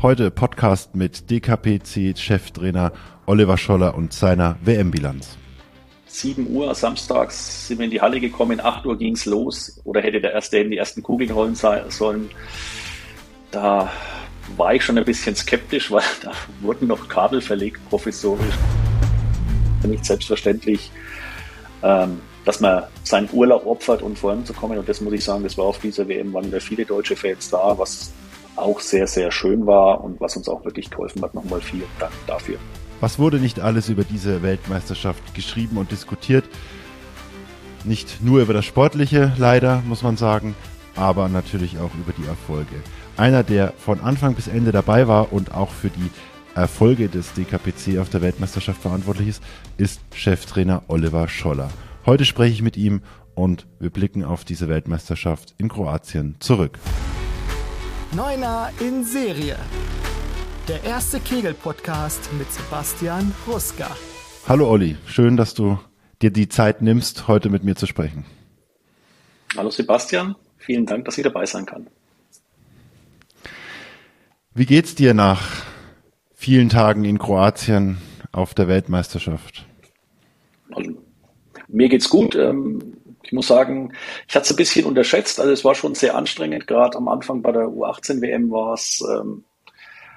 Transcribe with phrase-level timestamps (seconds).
[0.00, 2.92] Heute Podcast mit DKPC-Cheftrainer
[3.26, 5.36] Oliver Scholler und seiner WM-Bilanz.
[6.06, 10.00] 7 Uhr samstags sind wir in die Halle gekommen, 8 Uhr ging es los oder
[10.00, 12.30] hätte der erste die ersten Kugeln rollen sollen.
[13.50, 13.90] Da
[14.56, 16.30] war ich schon ein bisschen skeptisch, weil da
[16.60, 18.54] wurden noch Kabel verlegt, professorisch.
[19.82, 20.92] Nicht selbstverständlich,
[21.82, 24.78] ähm, dass man seinen Urlaub opfert, um voranzukommen.
[24.78, 27.50] Und das muss ich sagen, das war auf dieser WM, waren wieder viele deutsche Fans
[27.50, 28.12] da, was
[28.58, 31.34] auch sehr, sehr schön war und was uns auch wirklich geholfen hat.
[31.34, 32.58] Nochmal vielen Dank dafür.
[33.00, 36.44] Was wurde nicht alles über diese Weltmeisterschaft geschrieben und diskutiert?
[37.84, 40.56] Nicht nur über das Sportliche, leider, muss man sagen,
[40.96, 42.74] aber natürlich auch über die Erfolge.
[43.16, 46.10] Einer, der von Anfang bis Ende dabei war und auch für die
[46.54, 49.42] Erfolge des DKPC auf der Weltmeisterschaft verantwortlich ist,
[49.76, 51.70] ist Cheftrainer Oliver Scholler.
[52.04, 53.02] Heute spreche ich mit ihm
[53.34, 56.78] und wir blicken auf diese Weltmeisterschaft in Kroatien zurück.
[58.16, 59.58] Neuner in Serie.
[60.66, 63.94] Der erste Kegel-Podcast mit Sebastian Ruska.
[64.48, 65.78] Hallo Olli, schön, dass du
[66.22, 68.24] dir die Zeit nimmst, heute mit mir zu sprechen.
[69.54, 71.88] Hallo Sebastian, vielen Dank, dass ich dabei sein kann.
[74.54, 75.62] Wie geht's dir nach
[76.34, 77.98] vielen Tagen in Kroatien
[78.32, 79.66] auf der Weltmeisterschaft?
[80.70, 80.92] Also,
[81.68, 82.34] mir geht's gut.
[82.36, 82.97] Ähm,
[83.28, 83.92] ich muss sagen,
[84.26, 85.38] ich hatte es ein bisschen unterschätzt.
[85.38, 86.66] Also es war schon sehr anstrengend.
[86.66, 89.44] Gerade am Anfang bei der U18 WM war es ähm,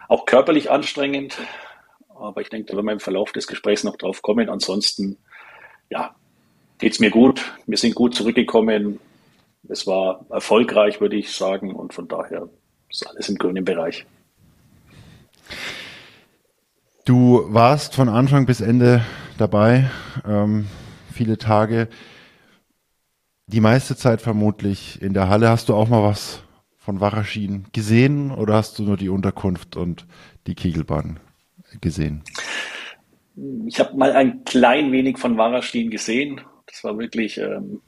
[0.08, 1.38] auch körperlich anstrengend.
[2.08, 4.50] Aber ich denke, da werden wir im Verlauf des Gesprächs noch drauf kommen.
[4.50, 5.18] Ansonsten,
[5.90, 6.16] ja,
[6.78, 7.53] geht's mir gut.
[7.66, 9.02] Wir sind gut zurückgekommen.
[9.68, 11.75] Es war erfolgreich, würde ich sagen.
[11.75, 12.48] Und von daher
[12.90, 14.06] ist alles im grünen Bereich.
[17.03, 19.03] Du warst von Anfang bis Ende
[19.38, 19.92] dabei,
[20.25, 20.68] ähm,
[21.12, 21.90] viele Tage,
[23.52, 25.50] die meiste Zeit vermutlich in der Halle.
[25.50, 26.42] Hast du auch mal was
[26.78, 30.08] von Waraschin gesehen oder hast du nur die Unterkunft und
[30.48, 31.20] die Kegelbahn
[31.82, 32.24] gesehen?
[33.68, 36.42] Ich habe mal ein klein wenig von Waraschin gesehen.
[36.66, 37.81] Das war wirklich ähm,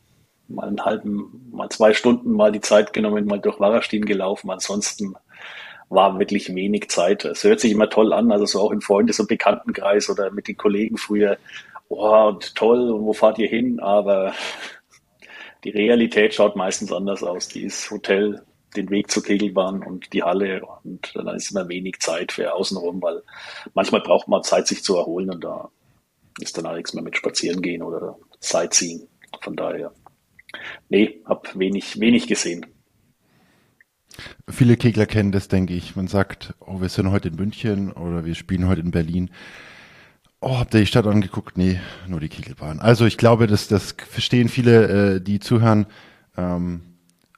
[0.48, 4.52] mal einen halben, mal zwei Stunden mal die Zeit genommen, mal durch Waraschin gelaufen.
[4.52, 5.14] Ansonsten
[5.90, 7.24] war wirklich wenig Zeit.
[7.26, 10.48] Es hört sich immer toll an, also so auch im Freundes- und Bekanntenkreis oder mit
[10.48, 11.38] den Kollegen früher,
[11.90, 13.80] oh, und toll, und wo fahrt ihr hin?
[13.80, 14.34] Aber
[15.63, 17.47] die Realität schaut meistens anders aus.
[17.47, 18.44] Die ist Hotel,
[18.75, 23.01] den Weg zur Kegelbahn und die Halle und dann ist immer wenig Zeit für außenrum,
[23.01, 23.22] weil
[23.74, 25.69] manchmal braucht man Zeit, sich zu erholen und da
[26.40, 29.07] ist dann auch nichts mehr mit Spazieren gehen oder Sightseeing.
[29.41, 29.94] Von daher,
[30.90, 32.66] nee, hab wenig, wenig gesehen.
[34.50, 35.95] Viele Kegler kennen das, denke ich.
[35.95, 39.31] Man sagt, oh, wir sind heute in München oder wir spielen heute in Berlin.
[40.46, 41.58] Oh, habt ihr die Stadt angeguckt?
[41.58, 42.81] Nee, nur die Kegelbahn.
[42.81, 45.86] Also ich glaube, das, das verstehen viele, äh, die zuhören.
[46.36, 46.81] Ähm,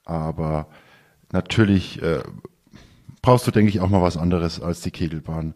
[0.06, 0.68] aber
[1.32, 2.24] natürlich äh,
[3.22, 5.54] brauchst du, denke ich, auch mal was anderes als die Kegelbahn.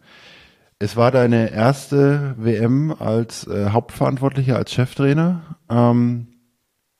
[0.77, 5.57] Es war deine erste WM als äh, Hauptverantwortlicher, als Cheftrainer.
[5.71, 6.27] Ähm,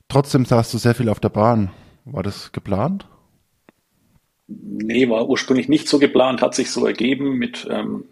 [0.07, 1.69] trotzdem saßt du sehr viel auf der Bahn.
[2.05, 3.07] War das geplant?
[4.47, 8.05] Nee, war ursprünglich nicht so geplant, hat sich so ergeben mit ähm,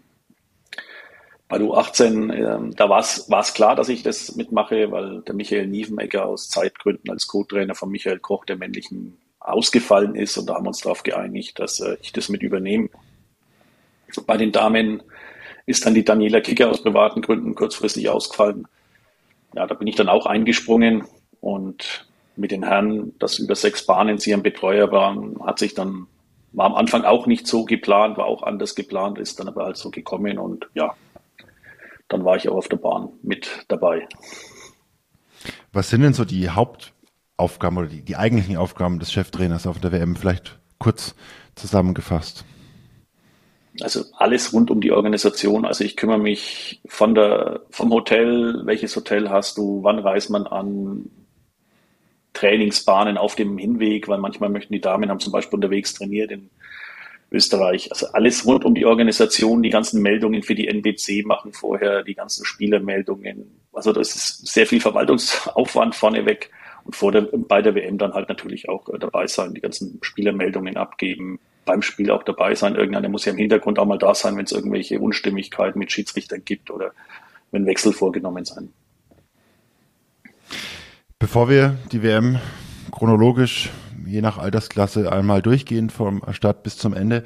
[1.48, 6.26] bei U18, ähm, da war es klar, dass ich das mitmache, weil der Michael Nievenegger
[6.26, 10.68] aus Zeitgründen als Co-Trainer von Michael Koch, der männlichen, ausgefallen ist und da haben wir
[10.68, 12.90] uns darauf geeinigt, dass äh, ich das mit übernehme.
[14.26, 15.02] Bei den Damen
[15.64, 18.66] ist dann die Daniela Kicker aus privaten Gründen kurzfristig ausgefallen.
[19.54, 21.04] Ja, da bin ich dann auch eingesprungen
[21.40, 22.06] und
[22.36, 26.06] mit den Herren, dass über sechs Bahnen sie ein Betreuer waren, hat sich dann
[26.52, 29.76] war am Anfang auch nicht so geplant, war auch anders geplant, ist dann aber halt
[29.76, 30.94] so gekommen und ja,
[32.08, 34.08] dann war ich auch auf der Bahn mit dabei.
[35.72, 39.92] Was sind denn so die Hauptaufgaben oder die, die eigentlichen Aufgaben des Cheftrainers auf der
[39.92, 40.16] WM?
[40.16, 41.14] Vielleicht kurz
[41.54, 42.44] zusammengefasst.
[43.80, 45.64] Also alles rund um die Organisation.
[45.64, 50.46] Also ich kümmere mich von der, vom Hotel, welches Hotel hast du, wann reist man
[50.46, 51.10] an,
[52.32, 56.50] Trainingsbahnen auf dem Hinweg, weil manchmal möchten die Damen haben zum Beispiel unterwegs trainiert in
[57.30, 57.90] Österreich.
[57.90, 62.14] Also alles rund um die Organisation, die ganzen Meldungen für die NBC machen vorher, die
[62.14, 63.60] ganzen Spielermeldungen.
[63.72, 66.50] Also das ist sehr viel Verwaltungsaufwand vorneweg
[66.84, 69.98] und vor der, bei der WM dann halt natürlich auch äh, dabei sein, die ganzen
[70.00, 72.76] Spielermeldungen abgeben, beim Spiel auch dabei sein.
[72.76, 76.42] Irgendeiner muss ja im Hintergrund auch mal da sein, wenn es irgendwelche Unstimmigkeiten mit Schiedsrichtern
[76.44, 76.92] gibt oder
[77.50, 78.72] wenn Wechsel vorgenommen sein.
[81.18, 82.38] Bevor wir die WM
[82.90, 83.70] chronologisch,
[84.08, 87.24] je nach Altersklasse, einmal durchgehen, vom Start bis zum Ende,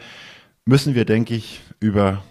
[0.65, 2.23] müssen wir, denke ich, über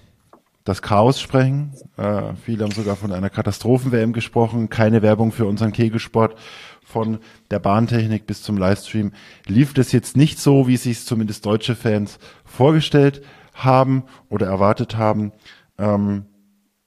[0.63, 1.73] das Chaos sprechen.
[1.97, 4.69] Äh, viele haben sogar von einer Katastrophen-WM gesprochen.
[4.69, 6.35] Keine Werbung für unseren Kegelsport.
[6.83, 7.19] Von
[7.49, 9.13] der Bahntechnik bis zum Livestream
[9.47, 13.23] lief das jetzt nicht so, wie sich zumindest deutsche Fans vorgestellt
[13.53, 15.31] haben oder erwartet haben.
[15.77, 16.25] Ähm,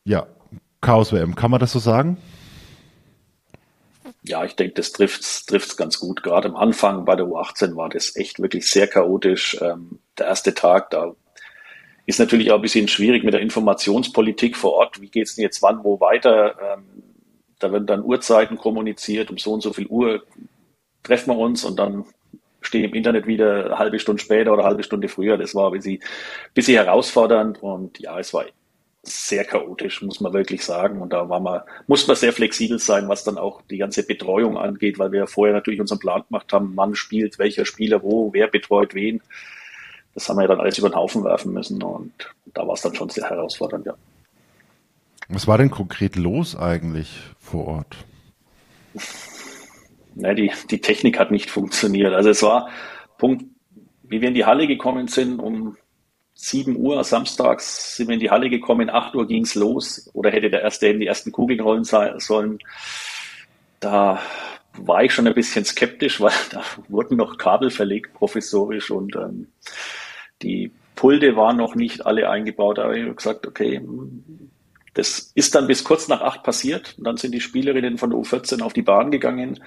[0.04, 0.26] ja,
[0.80, 2.18] Chaos WM, kann man das so sagen?
[4.26, 6.22] Ja, ich denke, das trifft's trifft's ganz gut.
[6.22, 9.58] Gerade am Anfang bei der U18 war das echt wirklich sehr chaotisch.
[9.60, 11.14] Ähm, der erste Tag, da
[12.06, 15.00] ist natürlich auch ein bisschen schwierig mit der Informationspolitik vor Ort.
[15.02, 16.56] Wie geht's denn jetzt wann, wo weiter?
[16.58, 17.02] Ähm,
[17.58, 20.22] da werden dann Uhrzeiten kommuniziert, um so und so viel Uhr
[21.02, 22.06] treffen wir uns und dann
[22.62, 25.36] stehe im Internet wieder eine halbe Stunde später oder eine halbe Stunde früher.
[25.36, 28.46] Das war ein bisschen, ein bisschen herausfordernd und ja, es war
[29.08, 31.00] sehr chaotisch, muss man wirklich sagen.
[31.00, 34.56] Und da war man, muss man sehr flexibel sein, was dann auch die ganze Betreuung
[34.56, 38.32] angeht, weil wir ja vorher natürlich unseren Plan gemacht haben, wann spielt welcher Spieler wo,
[38.32, 39.20] wer betreut wen.
[40.14, 42.12] Das haben wir ja dann alles über den Haufen werfen müssen und
[42.46, 43.94] da war es dann schon sehr herausfordernd, ja.
[45.28, 47.96] Was war denn konkret los eigentlich vor Ort?
[50.14, 52.12] Ne, die, die Technik hat nicht funktioniert.
[52.12, 52.68] Also es war
[53.18, 53.44] Punkt,
[54.02, 55.76] wie wir in die Halle gekommen sind, um
[56.34, 60.50] 7 Uhr samstags sind wir in die Halle gekommen, 8 Uhr ging's los oder hätte
[60.50, 62.58] der erste in die ersten Kugeln rollen sollen.
[63.80, 64.20] Da
[64.76, 69.48] war ich schon ein bisschen skeptisch, weil da wurden noch Kabel verlegt, professorisch und ähm,
[70.42, 72.78] die Pulte waren noch nicht alle eingebaut.
[72.78, 73.80] Aber ich habe gesagt, okay,
[74.94, 76.94] das ist dann bis kurz nach acht passiert.
[76.98, 79.62] Und dann sind die Spielerinnen von der U14 auf die Bahn gegangen.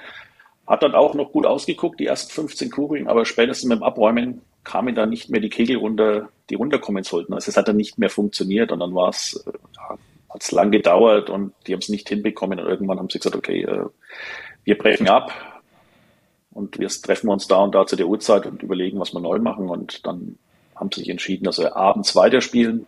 [0.65, 4.41] Hat dann auch noch gut ausgeguckt, die ersten 15 Kugeln, aber spätestens mit dem Abräumen
[4.67, 7.33] kamen dann nicht mehr die Kegel runter, die runterkommen sollten.
[7.33, 9.97] Also es hat dann nicht mehr funktioniert und dann war es, äh, ja,
[10.29, 13.37] hat es lang gedauert und die haben es nicht hinbekommen und irgendwann haben sie gesagt,
[13.37, 13.85] okay, äh,
[14.65, 15.31] wir brechen ab
[16.51, 19.39] und wir treffen uns da und da zu der Uhrzeit und überlegen, was wir neu
[19.39, 20.37] machen und dann
[20.75, 22.85] haben sie sich entschieden, dass wir abends weiterspielen.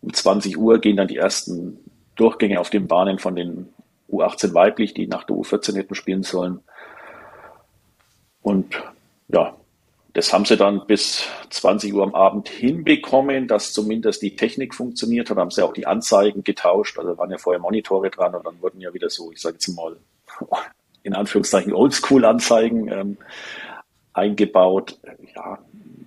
[0.00, 1.78] Um 20 Uhr gehen dann die ersten
[2.16, 3.68] Durchgänge auf den Bahnen von den
[4.10, 6.60] U18 weiblich, die nach der U14 hätten spielen sollen.
[8.40, 8.82] Und
[9.28, 9.57] ja,
[10.18, 15.30] das haben sie dann bis 20 Uhr am Abend hinbekommen, dass zumindest die Technik funktioniert
[15.30, 15.36] hat.
[15.36, 16.98] Haben sie auch die Anzeigen getauscht.
[16.98, 19.68] Also waren ja vorher Monitore dran und dann wurden ja wieder so, ich sage jetzt
[19.68, 19.96] mal,
[21.04, 23.16] in Anführungszeichen Oldschool-Anzeigen ähm,
[24.12, 24.98] eingebaut.
[25.36, 25.60] Ja,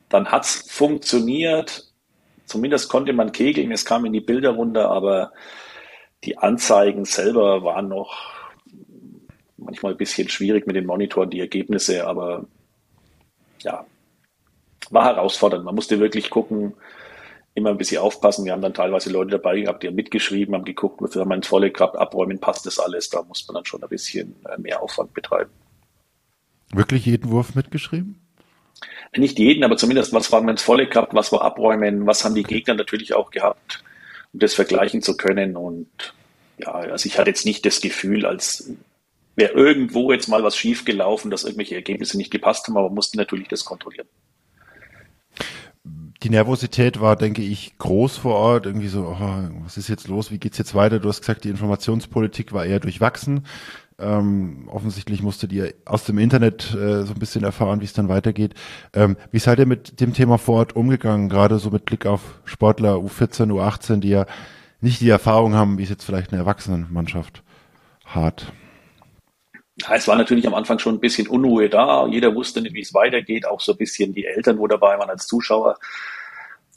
[0.09, 1.89] dann hat's funktioniert.
[2.45, 3.71] Zumindest konnte man kegeln.
[3.71, 5.31] Es kam in die Bilder runter, aber
[6.25, 8.17] die Anzeigen selber waren noch
[9.55, 12.43] manchmal ein bisschen schwierig mit den Monitoren, die Ergebnisse, aber
[13.59, 13.85] ja,
[14.91, 15.65] war herausfordernd.
[15.65, 16.73] Man musste wirklich gucken,
[17.53, 18.45] immer ein bisschen aufpassen.
[18.45, 21.43] Wir haben dann teilweise Leute dabei gehabt, die haben mitgeschrieben, haben geguckt, wir haben ein
[21.43, 23.09] volle gehabt, abräumen, passt das alles.
[23.09, 25.51] Da muss man dann schon ein bisschen äh, mehr Aufwand betreiben.
[26.73, 28.19] Wirklich jeden Wurf mitgeschrieben?
[29.15, 32.33] Nicht jeden, aber zumindest was waren wir ins Volle gehabt, was war abräumen, was haben
[32.33, 33.83] die Gegner natürlich auch gehabt,
[34.31, 35.57] um das vergleichen zu können.
[35.57, 36.13] Und
[36.57, 38.71] ja, also ich hatte jetzt nicht das Gefühl, als
[39.35, 43.17] wäre irgendwo jetzt mal was schief gelaufen, dass irgendwelche Ergebnisse nicht gepasst haben, aber musste
[43.17, 44.07] natürlich das kontrollieren
[46.23, 48.65] die Nervosität war, denke ich, groß vor Ort.
[48.65, 50.31] Irgendwie so, oh, was ist jetzt los?
[50.31, 50.99] Wie geht's jetzt weiter?
[50.99, 53.45] Du hast gesagt, die Informationspolitik war eher durchwachsen.
[53.97, 58.09] Ähm, offensichtlich musstet ihr aus dem Internet äh, so ein bisschen erfahren, wie es dann
[58.09, 58.53] weitergeht.
[58.93, 61.29] Ähm, wie seid ihr mit dem Thema vor Ort umgegangen?
[61.29, 64.25] Gerade so mit Blick auf Sportler U14, U18, die ja
[64.79, 67.43] nicht die Erfahrung haben, wie es jetzt vielleicht eine Erwachsenenmannschaft
[68.05, 68.51] hat.
[69.77, 72.07] Es war natürlich am Anfang schon ein bisschen Unruhe da.
[72.07, 73.45] Jeder wusste nicht, wie es weitergeht.
[73.45, 75.77] Auch so ein bisschen die Eltern, wo dabei waren als Zuschauer.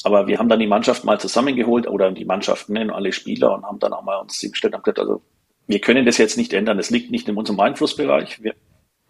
[0.04, 3.64] Aber wir haben dann die Mannschaft mal zusammengeholt oder die Mannschaften und alle Spieler und
[3.64, 5.22] haben dann auch mal uns hingestellt und gesagt, also
[5.66, 6.76] wir können das jetzt nicht ändern.
[6.76, 8.42] Das liegt nicht in unserem Einflussbereich.
[8.42, 8.54] Wir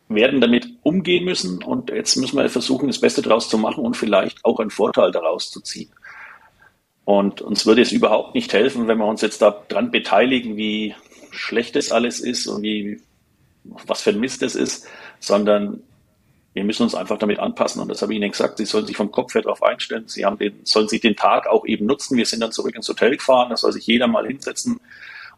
[0.09, 3.97] werden damit umgehen müssen und jetzt müssen wir versuchen, das Beste daraus zu machen und
[3.97, 5.91] vielleicht auch einen Vorteil daraus zu ziehen.
[7.05, 10.95] Und uns würde es überhaupt nicht helfen, wenn wir uns jetzt daran beteiligen, wie
[11.33, 13.03] schlecht es alles ist und wie
[13.65, 14.87] was für ein Mist das ist,
[15.21, 15.83] sondern
[16.53, 17.83] wir müssen uns einfach damit anpassen.
[17.83, 18.59] Und das habe ich Ihnen gesagt.
[18.59, 20.05] Sie sollen sich vom Kopf her darauf einstellen.
[20.07, 22.17] Sie haben den, sollen sich den Tag auch eben nutzen.
[22.17, 23.51] Wir sind dann zurück ins Hotel gefahren.
[23.51, 24.79] Da soll sich jeder mal hinsetzen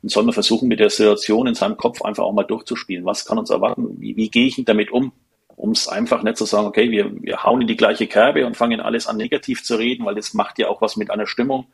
[0.02, 3.06] und soll mal versuchen, mit der Situation in seinem Kopf einfach auch mal durchzuspielen.
[3.06, 3.98] Was kann uns erwarten?
[3.98, 5.12] Wie, wie gehe ich damit um?
[5.56, 8.58] Um es einfach nicht zu sagen, okay, wir, wir hauen in die gleiche Kerbe und
[8.58, 11.66] fangen alles an negativ zu reden, weil das macht ja auch was mit einer Stimmung,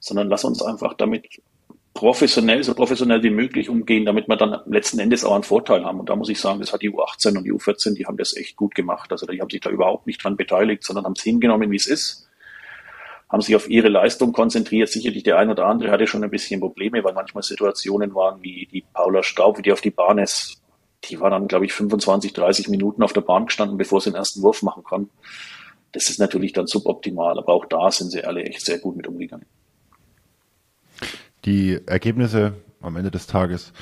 [0.00, 1.40] sondern lass uns einfach damit
[1.94, 6.00] professionell, so professionell wie möglich umgehen, damit wir dann letzten Endes auch einen Vorteil haben.
[6.00, 8.36] Und da muss ich sagen, das hat die U18 und die U14, die haben das
[8.36, 9.12] echt gut gemacht.
[9.12, 11.86] Also die haben sich da überhaupt nicht dran beteiligt, sondern haben es hingenommen, wie es
[11.86, 12.28] ist,
[13.28, 14.88] haben sich auf ihre Leistung konzentriert.
[14.88, 18.66] Sicherlich der ein oder andere hatte schon ein bisschen Probleme, weil manchmal Situationen waren wie
[18.70, 20.62] die Paula Staub, wie die auf die Bahn ist.
[21.04, 24.16] Die war dann, glaube ich, 25, 30 Minuten auf der Bahn gestanden, bevor sie den
[24.16, 25.10] ersten Wurf machen kann.
[25.92, 29.06] Das ist natürlich dann suboptimal, aber auch da sind sie alle echt sehr gut mit
[29.06, 29.46] umgegangen
[31.44, 33.72] die Ergebnisse am Ende des Tages,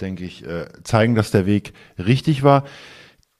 [0.00, 2.64] denke ich, äh, zeigen, dass der Weg richtig war.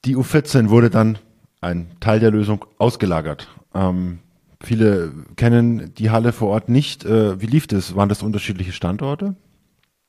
[0.04, 1.18] Die U14 wurde dann
[1.60, 3.48] ein Teil der Lösung ausgelagert.
[3.74, 4.20] Ähm,
[4.60, 7.04] Viele kennen die Halle vor Ort nicht.
[7.04, 7.94] Äh, wie lief das?
[7.94, 9.36] Waren das unterschiedliche Standorte?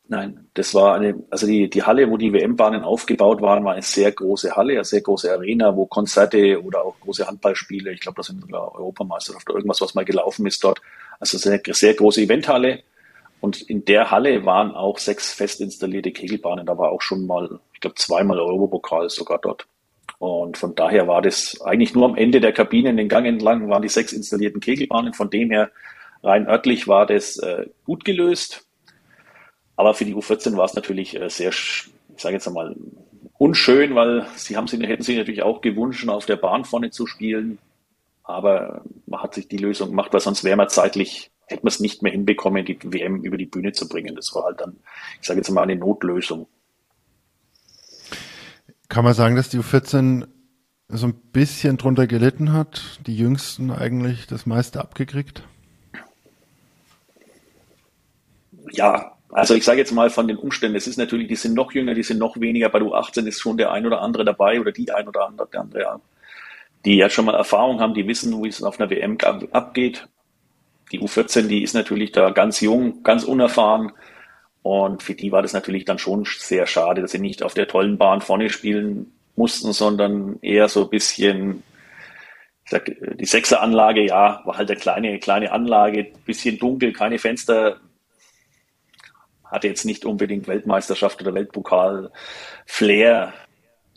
[0.08, 3.84] Nein, das war eine, also die, die Halle, wo die WM-Bahnen aufgebaut waren, war eine
[3.84, 8.16] sehr große Halle, eine sehr große Arena, wo Konzerte oder auch große Handballspiele, ich glaube,
[8.16, 10.82] das sind sogar Europameisterschaft oder irgendwas, was mal gelaufen ist dort.
[11.20, 12.82] Also sehr, sehr große Eventhalle.
[13.42, 16.66] Und in der Halle waren auch sechs fest installierte Kegelbahnen.
[16.66, 19.66] Da war auch schon mal, ich glaube, zweimal Europapokal sogar dort.
[20.18, 23.70] Und von daher war das eigentlich nur am Ende der Kabine, in den Gang entlang,
[23.70, 25.14] waren die sechs installierten Kegelbahnen.
[25.14, 25.72] Von dem her,
[26.24, 28.66] rein örtlich war das äh, gut gelöst.
[29.78, 32.76] Aber für die U14 war es natürlich äh, sehr, ich sage jetzt einmal,
[33.38, 37.08] unschön, weil sie haben sie, hätten sich natürlich auch gewünscht, auf der Bahn vorne zu
[37.08, 37.58] spielen.
[38.24, 41.80] Aber man hat sich die Lösung gemacht, weil sonst wäre man zeitlich, hätte man es
[41.80, 44.16] nicht mehr hinbekommen, die WM über die Bühne zu bringen.
[44.16, 44.78] Das war halt dann,
[45.20, 46.48] ich sage jetzt mal, eine Notlösung.
[48.88, 50.28] Kann man sagen, dass die U14
[50.88, 55.44] so ein bisschen drunter gelitten hat, die Jüngsten eigentlich das meiste abgekriegt?
[58.72, 61.72] Ja, also ich sage jetzt mal von den Umständen, es ist natürlich, die sind noch
[61.72, 62.70] jünger, die sind noch weniger.
[62.70, 66.00] Bei U18 ist schon der ein oder andere dabei oder die ein oder andere, ja,
[66.86, 69.18] die ja schon mal Erfahrung haben, die wissen, wie es auf einer WM
[69.52, 70.08] abgeht.
[70.92, 73.92] Die U14, die ist natürlich da ganz jung, ganz unerfahren.
[74.62, 77.68] Und für die war das natürlich dann schon sehr schade, dass sie nicht auf der
[77.68, 81.64] tollen Bahn vorne spielen mussten, sondern eher so ein bisschen,
[82.66, 87.80] ich sag, die Sechseranlage, ja, war halt eine kleine, kleine Anlage, bisschen dunkel, keine Fenster,
[89.46, 92.12] hatte jetzt nicht unbedingt Weltmeisterschaft oder Weltpokal
[92.66, 93.34] Flair.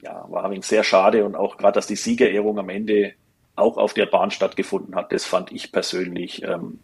[0.00, 3.14] Ja, war ein sehr schade und auch gerade, dass die Siegerehrung am Ende
[3.62, 6.80] auch auf der Bahn stattgefunden hat, das fand ich persönlich ähm,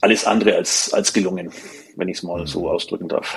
[0.00, 1.52] alles andere als, als gelungen
[1.96, 3.36] wenn ich es mal so ausdrücken darf.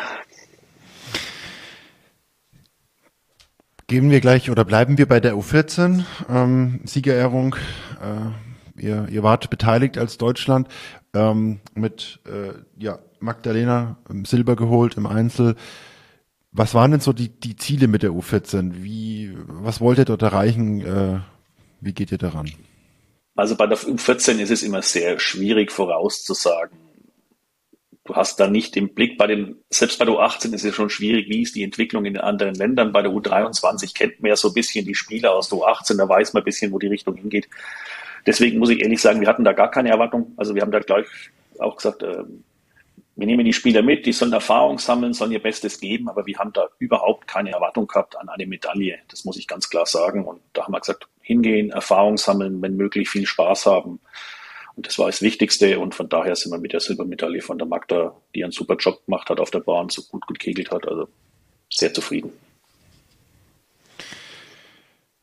[3.88, 7.55] Gehen wir gleich oder bleiben wir bei der U14 ähm, Siegerehrung.
[8.01, 10.67] Äh, ihr, ihr wart beteiligt als Deutschland
[11.13, 15.55] ähm, mit äh, ja, Magdalena Silber geholt im Einzel.
[16.51, 18.83] Was waren denn so die, die Ziele mit der U14?
[18.83, 20.81] Wie, was wollt ihr dort erreichen?
[20.81, 21.19] Äh,
[21.81, 22.51] wie geht ihr daran?
[23.36, 26.77] Also bei der U14 ist es immer sehr schwierig vorauszusagen,
[28.07, 30.89] du hast da nicht im Blick bei den, selbst bei der U18 ist es schon
[30.89, 32.91] schwierig, wie ist die Entwicklung in den anderen Ländern.
[32.91, 36.10] Bei der U23 kennt man ja so ein bisschen die Spieler aus der U18, da
[36.10, 37.48] weiß man ein bisschen, wo die Richtung hingeht.
[38.25, 40.34] Deswegen muss ich ehrlich sagen, wir hatten da gar keine Erwartung.
[40.38, 41.05] Also wir haben da gleich
[41.60, 42.24] auch gesagt, äh,
[43.15, 46.38] wir nehmen die Spieler mit, die sollen Erfahrung sammeln, sollen ihr Bestes geben, aber wir
[46.38, 49.00] haben da überhaupt keine Erwartung gehabt an eine Medaille.
[49.07, 50.25] Das muss ich ganz klar sagen.
[50.25, 54.00] Und da haben wir gesagt, hingehen, Erfahrung sammeln, wenn möglich viel Spaß haben.
[54.75, 55.79] Und das war das Wichtigste.
[55.79, 59.05] Und von daher sind wir mit der Silbermedaille von der Magda, die einen super Job
[59.05, 60.88] gemacht hat auf der Bahn, so gut gekegelt hat.
[60.88, 61.10] Also
[61.69, 62.31] sehr zufrieden.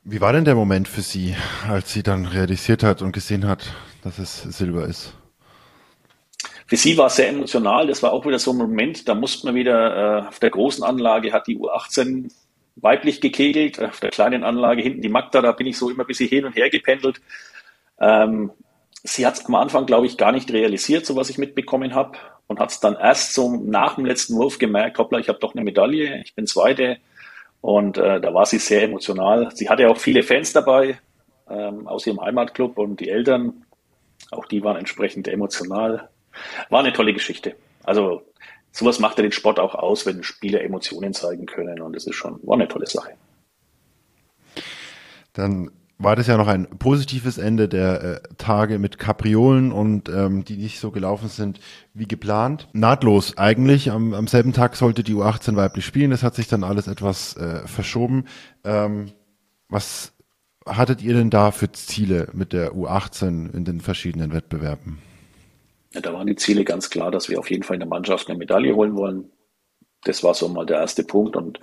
[0.03, 1.35] Wie war denn der Moment für Sie,
[1.67, 5.13] als sie dann realisiert hat und gesehen hat, dass es Silber ist?
[6.67, 7.87] Für sie war es sehr emotional.
[7.87, 10.83] Das war auch wieder so ein Moment, da musste man wieder äh, auf der großen
[10.83, 12.31] Anlage hat die U18
[12.75, 16.07] weiblich gekegelt, auf der kleinen Anlage hinten die Magda, da bin ich so immer ein
[16.07, 17.21] bisschen hin und her gependelt.
[17.99, 18.51] Ähm,
[19.03, 22.17] sie hat es am Anfang, glaube ich, gar nicht realisiert, so was ich mitbekommen habe,
[22.47, 25.55] und hat es dann erst so nach dem letzten Wurf gemerkt, hoppla, ich habe doch
[25.55, 26.97] eine Medaille, ich bin Zweite.
[27.61, 29.49] Und äh, da war sie sehr emotional.
[29.55, 30.99] Sie hatte auch viele Fans dabei
[31.49, 33.65] ähm, aus ihrem Heimatclub und die Eltern,
[34.29, 36.09] auch die waren entsprechend emotional.
[36.69, 37.55] War eine tolle Geschichte.
[37.83, 38.21] Also
[38.75, 42.15] sowas macht ja den Sport auch aus, wenn Spieler Emotionen zeigen können und das ist
[42.15, 43.11] schon, war eine tolle Sache.
[45.33, 50.43] Dann war das ja noch ein positives Ende der äh, Tage mit Kapriolen und ähm,
[50.43, 51.61] die nicht so gelaufen sind
[51.93, 52.67] wie geplant.
[52.73, 53.91] Nahtlos eigentlich.
[53.91, 56.11] Am, am selben Tag sollte die U18 weiblich spielen.
[56.11, 58.25] Das hat sich dann alles etwas äh, verschoben.
[58.65, 59.13] Ähm,
[59.69, 60.11] was
[60.65, 64.99] hattet ihr denn da für Ziele mit der U18 in den verschiedenen Wettbewerben?
[65.95, 68.27] Ja, da waren die Ziele ganz klar, dass wir auf jeden Fall in der Mannschaft
[68.27, 69.31] eine Medaille holen wollen.
[70.03, 71.59] Das war so mal der erste Punkt und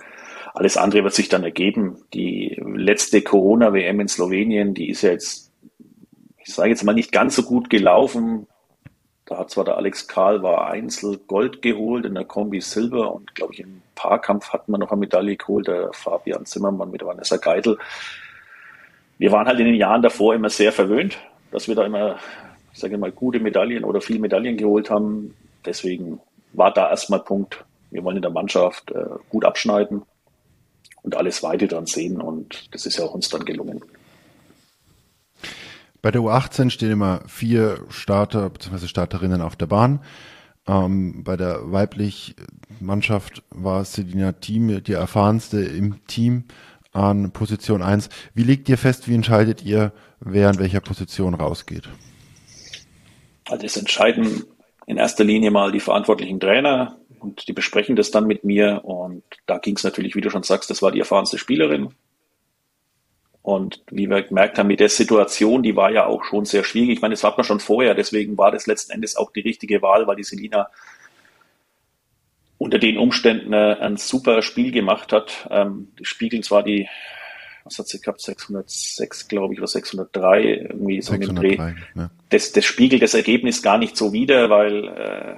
[0.55, 2.03] alles andere wird sich dann ergeben.
[2.15, 5.51] Die letzte Corona-WM in Slowenien, die ist ja jetzt,
[6.37, 8.47] ich sage jetzt mal, nicht ganz so gut gelaufen.
[9.25, 13.35] Da hat zwar der Alex Karl war Einzel Gold geholt, in der Kombi Silber und
[13.35, 17.37] glaube ich im Paarkampf hat man noch eine Medaille geholt, der Fabian Zimmermann mit Vanessa
[17.37, 17.77] Geitel.
[19.19, 21.19] Wir waren halt in den Jahren davor immer sehr verwöhnt,
[21.51, 22.17] dass wir da immer,
[22.73, 25.35] ich sage mal, gute Medaillen oder viele Medaillen geholt haben.
[25.65, 26.19] Deswegen
[26.53, 27.63] war da erstmal Punkt.
[27.91, 30.01] Wir wollen in der Mannschaft äh, gut abschneiden
[31.03, 32.19] und alles weiter dann sehen.
[32.19, 33.81] Und das ist ja auch uns dann gelungen.
[36.01, 38.87] Bei der U18 stehen immer vier Starter bzw.
[38.87, 39.99] Starterinnen auf der Bahn.
[40.67, 42.35] Ähm, bei der weiblich
[42.79, 46.45] Mannschaft war Selina Team die erfahrenste im Team.
[46.91, 48.09] an Position 1.
[48.35, 51.89] Wie legt ihr fest, wie entscheidet ihr, wer in welcher Position rausgeht?
[53.49, 54.45] Also es entscheiden
[54.85, 58.81] in erster Linie mal die verantwortlichen Trainer und die besprechen das dann mit mir.
[58.83, 61.93] Und da ging es natürlich, wie du schon sagst, das war die erfahrenste Spielerin.
[63.41, 66.91] Und wie wir gemerkt haben, mit der Situation, die war ja auch schon sehr schwierig.
[66.91, 69.81] Ich meine, das hat man schon vorher, deswegen war das letzten Endes auch die richtige
[69.81, 70.69] Wahl, weil die Selina
[72.57, 75.47] unter den Umständen ein super Spiel gemacht hat.
[75.51, 76.87] Ähm, die spiegeln zwar die,
[77.63, 81.73] was hat sie gehabt, 606, glaube ich, oder 603, irgendwie so 603, in dem Dreh.
[81.95, 82.09] Ne?
[82.29, 85.35] Das, das spiegelt das Ergebnis gar nicht so wider, weil äh,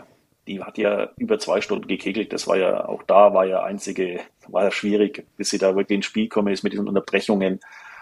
[0.47, 2.33] die hat ja über zwei Stunden gekegelt.
[2.33, 5.97] Das war ja, auch da war ja einzige, war ja schwierig, bis sie da wirklich
[5.97, 7.59] ins Spiel kommen ist mit diesen Unterbrechungen.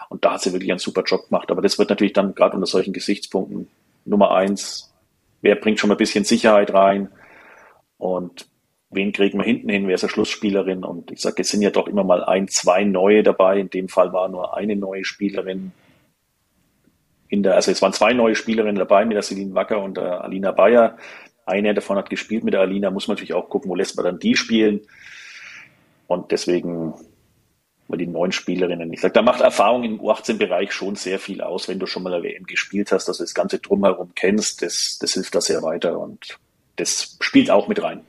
[0.10, 1.50] Und da hat sie wirklich einen super Job gemacht.
[1.51, 3.68] Aber das wird natürlich dann gerade unter solchen Gesichtspunkten
[4.06, 4.94] Nummer eins.
[5.42, 7.10] Wer bringt schon mal ein bisschen Sicherheit rein?
[7.98, 8.48] Und
[8.93, 10.83] wen kriegen wir hinten hin, wer ist eine Schlussspielerin?
[10.83, 13.59] Und ich sage, es sind ja doch immer mal ein, zwei neue dabei.
[13.59, 15.71] In dem Fall war nur eine neue Spielerin.
[17.27, 20.23] In der, also es waren zwei neue Spielerinnen dabei mit der Celine Wacker und der
[20.23, 20.97] Alina Bayer.
[21.45, 24.05] Eine davon hat gespielt mit der Alina, muss man natürlich auch gucken, wo lässt man
[24.05, 24.81] dann die spielen.
[26.07, 26.93] Und deswegen
[27.88, 28.91] bei den neuen Spielerinnen.
[28.93, 32.13] Ich sage, da macht Erfahrung im U18-Bereich schon sehr viel aus, wenn du schon mal
[32.13, 35.62] eine WM gespielt hast, dass du das Ganze drumherum kennst, das, das hilft da sehr
[35.63, 36.39] weiter und
[36.77, 38.01] das spielt auch mit rein.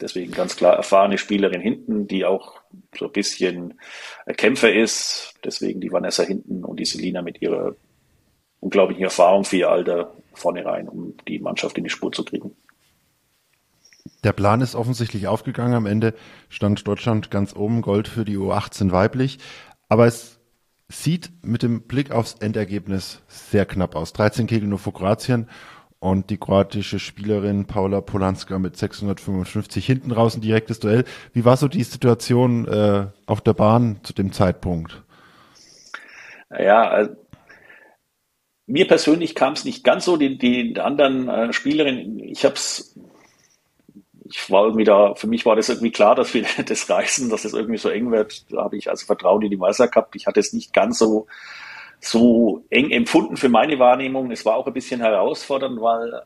[0.00, 2.60] Deswegen ganz klar erfahrene Spielerin hinten, die auch
[2.96, 3.74] so ein bisschen
[4.36, 5.34] Kämpfer ist.
[5.44, 7.74] Deswegen die Vanessa hinten und die Selina mit ihrer
[8.60, 12.54] unglaublichen Erfahrung für ihr Alter vorne rein, um die Mannschaft in die Spur zu kriegen.
[14.24, 15.74] Der Plan ist offensichtlich aufgegangen.
[15.74, 16.14] Am Ende
[16.48, 19.38] stand Deutschland ganz oben, Gold für die U18 weiblich.
[19.88, 20.38] Aber es
[20.88, 24.12] sieht mit dem Blick aufs Endergebnis sehr knapp aus.
[24.12, 25.48] 13 Kegel nur vor Kroatien
[26.00, 31.04] und die kroatische Spielerin Paula Polanska mit 655 hinten raus ein direktes Duell.
[31.32, 35.02] Wie war so die Situation äh, auf der Bahn zu dem Zeitpunkt?
[36.50, 37.14] Ja, also
[38.66, 42.94] mir persönlich kam es nicht ganz so, die, die anderen äh, Spielerinnen, ich habe es,
[44.24, 47.44] ich war irgendwie da, für mich war das irgendwie klar, dass wir das reißen, dass
[47.44, 48.52] es das irgendwie so eng wird.
[48.52, 50.14] Da habe ich also Vertrauen in die Meister gehabt.
[50.16, 51.26] Ich hatte es nicht ganz so
[52.00, 54.30] so eng empfunden für meine Wahrnehmung.
[54.30, 56.22] Es war auch ein bisschen herausfordernd, weil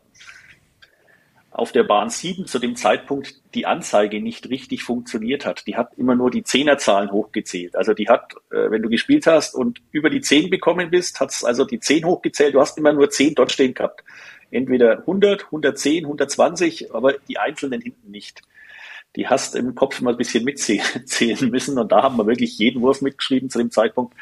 [1.53, 5.67] auf der Bahn 7 zu dem Zeitpunkt die Anzeige nicht richtig funktioniert hat.
[5.67, 7.77] Die hat immer nur die Zehnerzahlen hochgezählt.
[7.77, 11.31] Also die hat, äh, wenn du gespielt hast und über die 10 bekommen bist, hat
[11.31, 12.55] es also die 10 hochgezählt.
[12.55, 14.03] Du hast immer nur 10 dort stehen gehabt.
[14.51, 18.41] Entweder 100, 110, 120, aber die einzelnen hinten nicht.
[19.17, 22.81] Die hast im Kopf mal ein bisschen mitzählen müssen und da haben wir wirklich jeden
[22.81, 24.15] Wurf mitgeschrieben zu dem Zeitpunkt.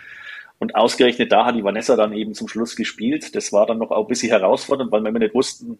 [0.60, 3.34] Und ausgerechnet da hat die Vanessa dann eben zum Schluss gespielt.
[3.34, 5.78] Das war dann noch auch ein bisschen herausfordernd, weil wir nicht wussten,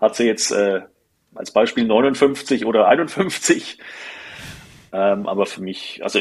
[0.00, 0.80] hat sie jetzt äh,
[1.34, 3.78] als Beispiel 59 oder 51.
[4.92, 6.20] Ähm, aber für mich, also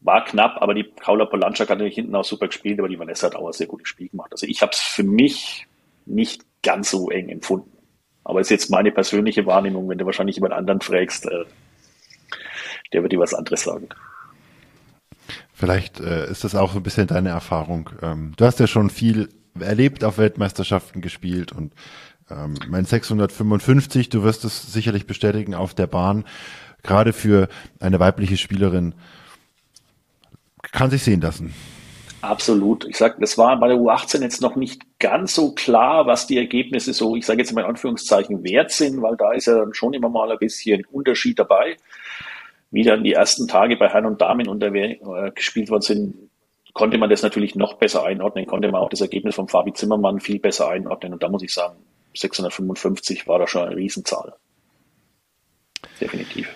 [0.00, 3.26] war knapp, aber die Paula Polanczak hat natürlich hinten auch super gespielt, aber die Vanessa
[3.26, 4.30] hat auch ein sehr gutes Spiel gemacht.
[4.30, 5.66] Also ich habe es für mich
[6.04, 7.76] nicht ganz so eng empfunden.
[8.22, 11.44] Aber ist jetzt meine persönliche Wahrnehmung, wenn du wahrscheinlich jemand anderen fragst, äh,
[12.92, 13.88] der wird dir was anderes sagen.
[15.58, 17.88] Vielleicht äh, ist das auch so ein bisschen deine Erfahrung.
[18.02, 21.72] Ähm, du hast ja schon viel erlebt, auf Weltmeisterschaften gespielt und
[22.30, 26.26] ähm, mein 655, du wirst es sicherlich bestätigen, auf der Bahn,
[26.82, 27.48] gerade für
[27.80, 28.94] eine weibliche Spielerin,
[30.72, 31.54] kann sich sehen lassen.
[32.20, 32.84] Absolut.
[32.84, 36.36] Ich sage, das war bei der U18 jetzt noch nicht ganz so klar, was die
[36.36, 39.72] Ergebnisse so, ich sage jetzt mal in Anführungszeichen, wert sind, weil da ist ja dann
[39.72, 41.78] schon immer mal ein bisschen Unterschied dabei
[42.76, 46.14] wie dann die ersten Tage bei Herren und Damen unter, äh, gespielt worden sind,
[46.74, 50.20] konnte man das natürlich noch besser einordnen, konnte man auch das Ergebnis von Fabi Zimmermann
[50.20, 51.14] viel besser einordnen.
[51.14, 51.78] Und da muss ich sagen,
[52.14, 54.34] 655 war da schon eine Riesenzahl.
[56.02, 56.54] Definitiv.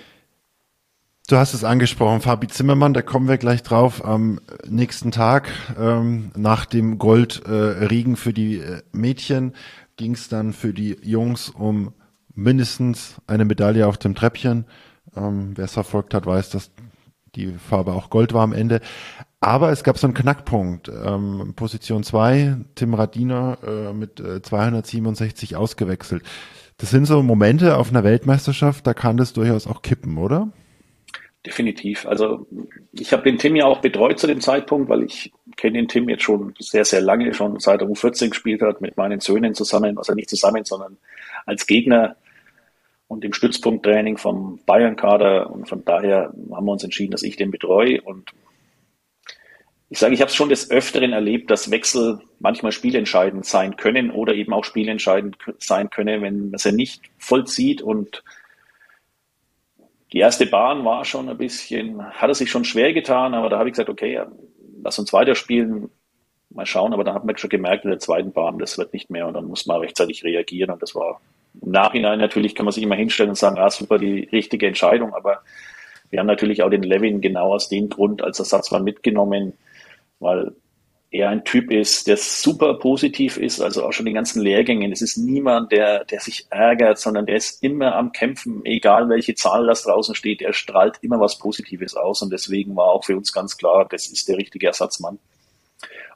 [1.26, 4.04] Du hast es angesprochen, Fabi Zimmermann, da kommen wir gleich drauf.
[4.04, 5.48] Am nächsten Tag
[5.80, 9.54] ähm, nach dem Goldregen äh, für die äh, Mädchen
[9.96, 11.94] ging es dann für die Jungs um
[12.34, 14.66] mindestens eine Medaille auf dem Treppchen.
[15.16, 16.70] Ähm, Wer es verfolgt hat, weiß, dass
[17.34, 18.80] die Farbe auch Gold war am Ende.
[19.40, 20.88] Aber es gab so einen Knackpunkt.
[20.88, 26.22] Ähm, Position 2, Tim Radiner äh, mit äh, 267 ausgewechselt.
[26.76, 30.50] Das sind so Momente auf einer Weltmeisterschaft, da kann das durchaus auch kippen, oder?
[31.44, 32.06] Definitiv.
[32.06, 32.46] Also
[32.92, 36.08] ich habe den Tim ja auch betreut zu dem Zeitpunkt, weil ich kenne den Tim
[36.08, 39.96] jetzt schon sehr, sehr lange, schon seit er U14 gespielt hat, mit meinen Söhnen zusammen,
[39.96, 40.98] also nicht zusammen, sondern
[41.46, 42.16] als Gegner
[43.10, 45.50] und im Stützpunkttraining vom Bayern-Kader.
[45.50, 48.00] Und von daher haben wir uns entschieden, dass ich den betreue.
[48.00, 48.30] Und
[49.88, 54.12] ich sage, ich habe es schon des Öfteren erlebt, dass Wechsel manchmal spielentscheidend sein können
[54.12, 58.22] oder eben auch spielentscheidend sein können, wenn man sie nicht vollzieht und
[60.12, 63.58] die erste Bahn war schon ein bisschen, hat er sich schon schwer getan, aber da
[63.58, 64.22] habe ich gesagt, okay,
[64.82, 65.90] lass uns weiterspielen,
[66.50, 66.92] mal schauen.
[66.92, 69.34] Aber dann hat man schon gemerkt in der zweiten Bahn, das wird nicht mehr und
[69.34, 71.20] dann muss man rechtzeitig reagieren und das war
[71.60, 75.14] im Nachhinein natürlich kann man sich immer hinstellen und sagen, ah, super, die richtige Entscheidung,
[75.14, 75.42] aber
[76.10, 79.54] wir haben natürlich auch den Levin genau aus dem Grund als Ersatzmann mitgenommen,
[80.18, 80.52] weil
[81.12, 84.92] er ein Typ ist, der super positiv ist, also auch schon die ganzen Lehrgängen.
[84.92, 89.34] Es ist niemand, der, der sich ärgert, sondern der ist immer am Kämpfen, egal welche
[89.34, 90.40] Zahl das draußen steht.
[90.40, 94.06] Er strahlt immer was Positives aus und deswegen war auch für uns ganz klar, das
[94.06, 95.18] ist der richtige Ersatzmann.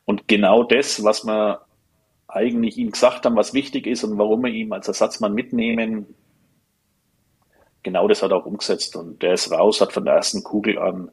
[0.05, 1.61] Und genau das, was wir
[2.35, 6.07] eigentlich ihm gesagt haben, was wichtig ist und warum wir ihn als Ersatzmann mitnehmen,
[7.83, 10.79] genau das hat er auch umgesetzt und der ist raus, hat von der ersten Kugel
[10.79, 11.11] an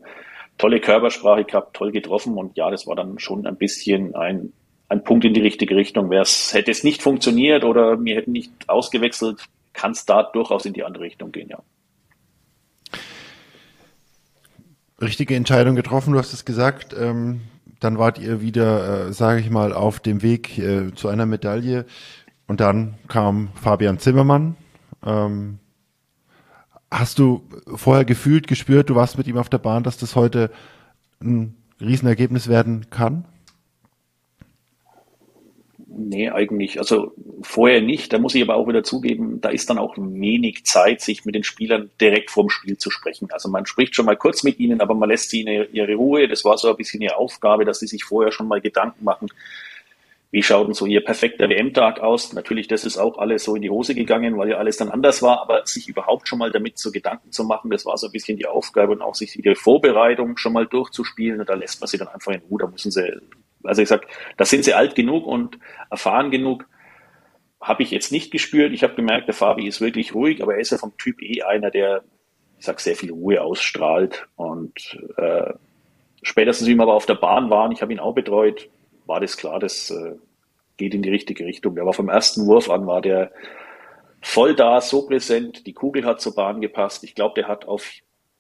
[0.58, 4.54] tolle Körpersprache gehabt, toll getroffen und ja, das war dann schon ein bisschen ein,
[4.90, 6.10] ein Punkt in die richtige Richtung.
[6.10, 10.74] Wär's, hätte es nicht funktioniert oder wir hätten nicht ausgewechselt, kann es da durchaus in
[10.74, 11.60] die andere Richtung gehen, ja.
[15.00, 16.96] Richtige Entscheidung getroffen, du hast es gesagt.
[16.98, 17.42] Ähm,
[17.82, 21.86] dann wart ihr wieder, äh, sage ich mal, auf dem Weg äh, zu einer Medaille.
[22.48, 24.56] Und dann kam Fabian Zimmermann.
[25.06, 25.60] Ähm,
[26.92, 30.52] Hast du vorher gefühlt, gespürt, du warst mit ihm auf der Bahn, dass das heute
[31.22, 33.24] ein Riesenergebnis werden kann?
[35.94, 36.80] Nee, eigentlich.
[36.80, 38.14] Also vorher nicht.
[38.14, 41.36] Da muss ich aber auch wieder zugeben, da ist dann auch wenig Zeit, sich mit
[41.36, 43.30] den Spielern direkt vorm Spiel zu sprechen.
[43.32, 46.28] Also man spricht schon mal kurz mit ihnen, aber man lässt sie in ihre Ruhe.
[46.30, 49.28] Das war so ein bisschen ihre Aufgabe, dass sie sich vorher schon mal Gedanken machen,
[50.32, 52.32] wie schaut denn so Ihr perfekter WM-Tag aus?
[52.32, 55.22] Natürlich, das ist auch alles so in die Hose gegangen, weil ja alles dann anders
[55.22, 58.14] war, aber sich überhaupt schon mal damit so Gedanken zu machen, das war so ein
[58.14, 61.90] bisschen die Aufgabe und auch sich die Vorbereitung schon mal durchzuspielen und da lässt man
[61.90, 63.20] sie dann einfach in Ruhe, da müssen sie,
[63.64, 66.68] also ich sag, da sind sie alt genug und erfahren genug,
[67.60, 68.74] habe ich jetzt nicht gespürt.
[68.74, 71.44] Ich habe gemerkt, der Fabi ist wirklich ruhig, aber er ist ja vom Typ eh
[71.44, 72.04] einer, der,
[72.58, 75.54] ich sag, sehr viel Ruhe ausstrahlt und äh,
[76.24, 78.70] spätestens wie wir aber auf der Bahn waren, ich habe ihn auch betreut,
[79.06, 80.16] war das klar, das äh,
[80.78, 81.76] geht in die richtige Richtung.
[81.76, 83.32] War vom ersten Wurf an, war der
[84.22, 85.66] voll da, so präsent.
[85.68, 87.04] Die Kugel hat zur Bahn gepasst.
[87.04, 87.92] Ich glaube, der hat auf,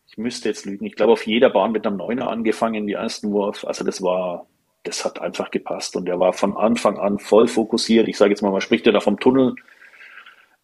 [0.08, 3.32] ich müsste jetzt lügen, ich glaube, auf jeder Bahn mit einem Neuner angefangen, die ersten
[3.32, 3.66] Wurf.
[3.66, 4.48] Also das war,
[4.84, 5.96] das hat einfach gepasst.
[5.96, 8.08] Und der war von Anfang an voll fokussiert.
[8.08, 9.56] Ich sage jetzt mal, man spricht ja da vom Tunnel.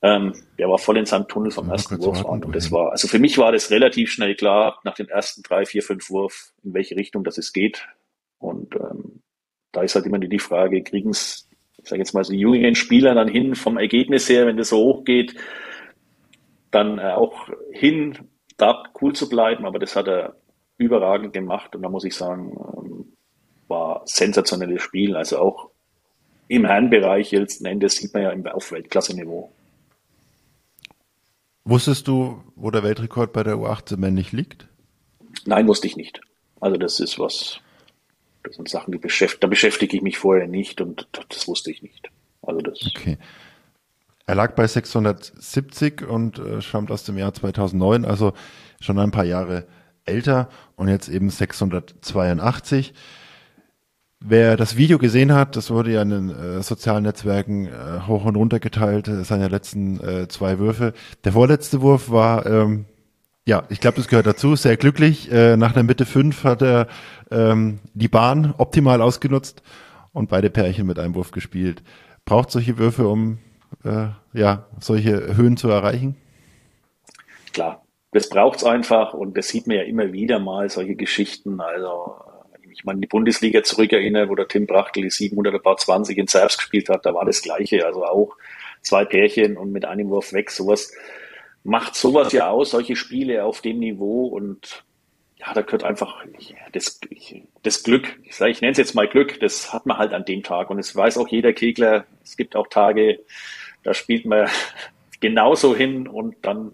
[0.02, 2.44] Ähm, der war voll in seinem Tunnel vom ja, ersten Wurf an.
[2.44, 5.66] Und das war, also für mich war das relativ schnell klar, nach den ersten drei,
[5.66, 7.88] vier, fünf Wurf, in welche Richtung das es geht.
[8.40, 9.22] Und ähm,
[9.72, 12.76] da ist halt immer die Frage, kriegen es, ich sage jetzt mal, so die jüngeren
[12.76, 15.36] Spieler dann hin vom Ergebnis her, wenn das so hoch geht,
[16.72, 18.18] dann äh, auch hin,
[18.58, 20.36] da cool zu bleiben, aber das hat er
[20.78, 22.56] überragend gemacht und da muss ich sagen,
[24.08, 25.70] sensationelles Spiel, also auch
[26.48, 29.52] im Herrenbereich letzten Endes sieht man ja auf Weltklasse-Niveau.
[31.66, 34.68] Wusstest du, wo der Weltrekord bei der U18 männlich liegt?
[35.46, 36.22] Nein, wusste ich nicht.
[36.62, 37.60] Also das ist was,
[38.44, 41.82] das sind Sachen, die beschäftigt, da beschäftige ich mich vorher nicht und das wusste ich
[41.82, 42.10] nicht.
[42.42, 42.80] Also das.
[42.96, 43.18] Okay.
[44.26, 48.34] Er lag bei 670 und äh, stammt aus dem Jahr 2009, also
[48.80, 49.68] schon ein paar Jahre
[50.06, 52.94] älter und jetzt eben 682.
[54.20, 58.26] Wer das Video gesehen hat, das wurde ja in den äh, sozialen Netzwerken äh, hoch
[58.26, 60.94] und runter geteilt, seine letzten äh, zwei Würfe.
[61.24, 62.86] Der vorletzte Wurf war ähm,
[63.48, 64.58] ja, ich glaube, das gehört dazu.
[64.58, 65.32] Sehr glücklich.
[65.32, 66.88] Äh, nach der Mitte 5 hat er
[67.32, 69.64] ähm, die Bahn optimal ausgenutzt
[70.12, 71.82] und beide Pärchen mit einem Wurf gespielt.
[72.26, 73.38] Braucht solche Würfe, um
[73.86, 76.18] äh, ja, solche Höhen zu erreichen?
[77.54, 81.62] Klar, das braucht's einfach und das sieht man ja immer wieder mal, solche Geschichten.
[81.62, 82.16] Also,
[82.78, 87.06] ich in die Bundesliga zurückerinnere, wo der Tim Brachtel die 720 in Serbs gespielt hat,
[87.06, 87.86] da war das Gleiche.
[87.86, 88.36] Also auch
[88.82, 90.94] zwei Pärchen und mit einem Wurf weg, sowas
[91.64, 94.28] macht sowas ja aus, solche Spiele auf dem Niveau.
[94.28, 94.84] Und
[95.38, 96.24] ja, da gehört einfach
[96.72, 97.00] das,
[97.64, 100.26] das Glück, ich, sage, ich nenne es jetzt mal Glück, das hat man halt an
[100.26, 100.70] dem Tag.
[100.70, 103.20] Und es weiß auch jeder Kegler, es gibt auch Tage,
[103.84, 104.48] da spielt man
[105.20, 106.74] genauso hin und dann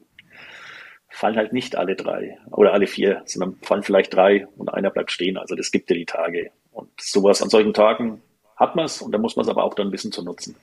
[1.14, 5.12] fallen halt nicht alle drei oder alle vier, sondern fallen vielleicht drei und einer bleibt
[5.12, 5.38] stehen.
[5.38, 6.52] Also das gibt ja die Tage.
[6.72, 8.22] Und sowas an solchen Tagen
[8.56, 10.56] hat man es und da muss man es aber auch dann bisschen zu nutzen.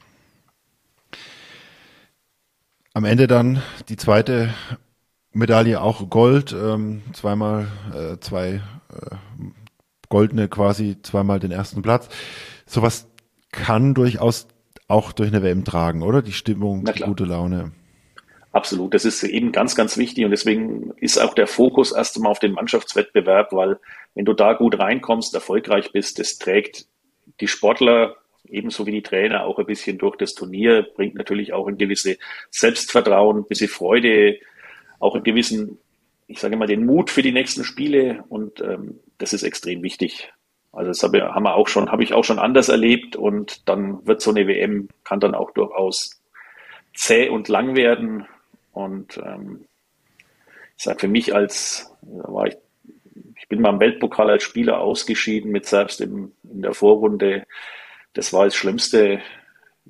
[2.93, 4.53] Am Ende dann die zweite
[5.33, 8.61] Medaille auch Gold, ähm, zweimal äh, zwei
[8.93, 9.17] äh,
[10.09, 12.09] goldene quasi, zweimal den ersten Platz.
[12.67, 13.07] Sowas
[13.53, 14.49] kann durchaus
[14.89, 16.23] auch durch eine WM tragen, oder?
[16.23, 17.71] Die Stimmung, die gute Laune.
[18.53, 22.33] Absolut, das ist eben ganz, ganz wichtig und deswegen ist auch der Fokus erst einmal
[22.33, 23.79] auf den Mannschaftswettbewerb, weil
[24.15, 26.87] wenn du da gut reinkommst, erfolgreich bist, das trägt
[27.41, 28.17] die Sportler
[28.49, 30.17] ebenso wie die Trainer auch ein bisschen durch.
[30.17, 32.19] Das Turnier, bringt natürlich auch ein gewisses
[32.51, 34.39] Selbstvertrauen, ein bisschen Freude,
[34.99, 35.79] auch einen gewissen
[36.31, 40.33] ich sage mal, den Mut für die nächsten Spiele und ähm, das ist extrem wichtig.
[40.71, 44.07] Also das habe, haben wir auch schon, habe ich auch schon anders erlebt und dann
[44.07, 46.23] wird so eine WM kann dann auch durchaus
[46.95, 48.27] zäh und lang werden
[48.73, 49.65] und ähm,
[50.77, 52.57] ich sage für mich als war ich
[53.41, 57.47] ich bin mal im Weltpokal als Spieler ausgeschieden mit selbst im, in der Vorrunde.
[58.13, 59.21] Das war das Schlimmste,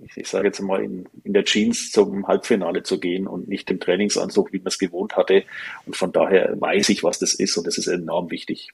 [0.02, 3.70] ich, ich sage jetzt mal, in, in der Jeans zum Halbfinale zu gehen und nicht
[3.70, 5.44] im Trainingsanzug, wie man es gewohnt hatte.
[5.84, 8.70] Und von daher weiß ich, was das ist und das ist enorm wichtig.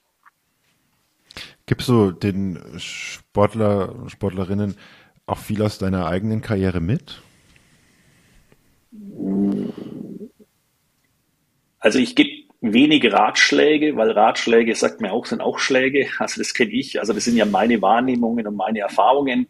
[1.64, 4.76] Gibst du den Sportler, Sportlerinnen
[5.26, 7.22] auch viel aus deiner eigenen Karriere mit?
[11.78, 16.08] Also ich gebe wenig Ratschläge, weil Ratschläge, sagt mir auch, sind auch Schläge.
[16.18, 16.98] Also das kenne ich.
[16.98, 19.46] Also das sind ja meine Wahrnehmungen und meine Erfahrungen.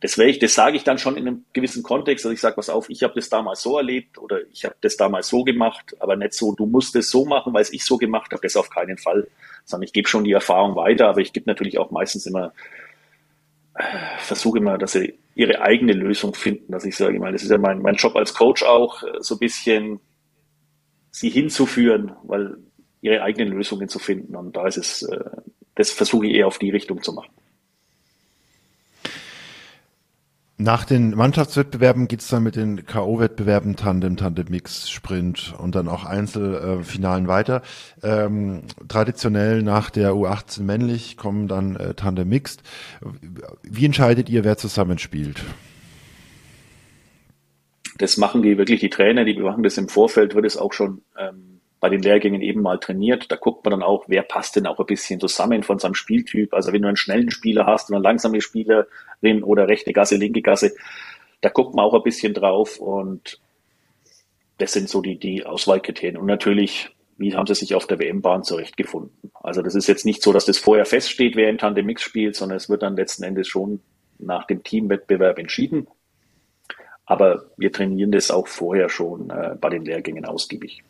[0.00, 2.24] Das, ich, das sage ich dann schon in einem gewissen Kontext.
[2.26, 4.96] Also ich sage, was auf, ich habe das damals so erlebt oder ich habe das
[4.96, 7.96] damals so gemacht, aber nicht so, du musst es so machen, weil es ich so
[7.96, 8.42] gemacht habe.
[8.42, 9.26] Das auf keinen Fall.
[9.64, 12.52] Sondern ich gebe schon die Erfahrung weiter, aber ich gebe natürlich auch meistens immer,
[14.18, 16.72] versuche immer, dass sie ihre eigene Lösung finden.
[16.72, 19.36] Dass ich sage, ich meine, das ist ja mein, mein Job als Coach auch, so
[19.36, 20.00] ein bisschen
[21.16, 22.58] sie hinzuführen, weil
[23.00, 24.36] ihre eigenen Lösungen zu finden.
[24.36, 25.24] Und da ist es, äh,
[25.74, 27.30] das versuche ich eher auf die Richtung zu machen.
[30.58, 36.04] Nach den Mannschaftswettbewerben geht's dann mit den K.O.-Wettbewerben Tandem, Tandem Mix, Sprint und dann auch
[36.04, 37.62] Einzelfinalen weiter.
[38.02, 42.62] Ähm, traditionell nach der U18 männlich kommen dann äh, Tandem Mixed.
[43.62, 45.42] Wie entscheidet ihr, wer zusammenspielt?
[47.98, 51.02] Das machen die wirklich die Trainer, die machen das im Vorfeld, wird es auch schon
[51.18, 53.30] ähm, bei den Lehrgängen eben mal trainiert.
[53.30, 56.52] Da guckt man dann auch, wer passt denn auch ein bisschen zusammen von seinem Spieltyp.
[56.54, 60.42] Also wenn du einen schnellen Spieler hast und eine langsame Spielerin oder rechte Gasse, linke
[60.42, 60.74] Gasse,
[61.40, 63.40] da guckt man auch ein bisschen drauf und
[64.58, 66.16] das sind so die, die Auswahlkriterien.
[66.16, 69.30] Und natürlich, wie haben sie sich auf der WM-Bahn zurechtgefunden?
[69.34, 72.36] Also das ist jetzt nicht so, dass das vorher feststeht, wer in Tandem Mix spielt,
[72.36, 73.80] sondern es wird dann letzten Endes schon
[74.18, 75.86] nach dem Teamwettbewerb entschieden.
[77.06, 80.82] Aber wir trainieren das auch vorher schon äh, bei den Lehrgängen ausgiebig.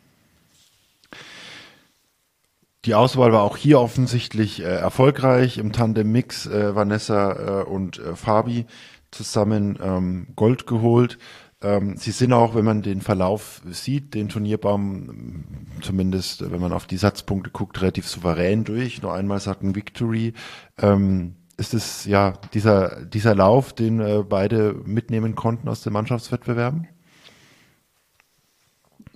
[2.85, 5.57] Die Auswahl war auch hier offensichtlich äh, erfolgreich.
[5.57, 8.65] Im Tandem-Mix äh, Vanessa äh, und äh, Fabi
[9.11, 11.17] zusammen ähm, Gold geholt.
[11.61, 15.45] Ähm, sie sind auch, wenn man den Verlauf sieht, den Turnierbaum,
[15.81, 19.01] zumindest wenn man auf die Satzpunkte guckt, relativ souverän durch.
[19.01, 20.33] Nur einmal sagt ein Victory.
[20.77, 26.87] Ähm, ist es ja dieser, dieser Lauf, den äh, beide mitnehmen konnten aus den Mannschaftswettbewerben?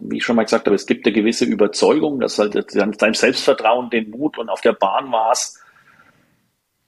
[0.01, 3.89] wie ich schon mal gesagt habe, es gibt eine gewisse Überzeugung, dass halt dein Selbstvertrauen,
[3.89, 5.61] den Mut und auf der Bahn war es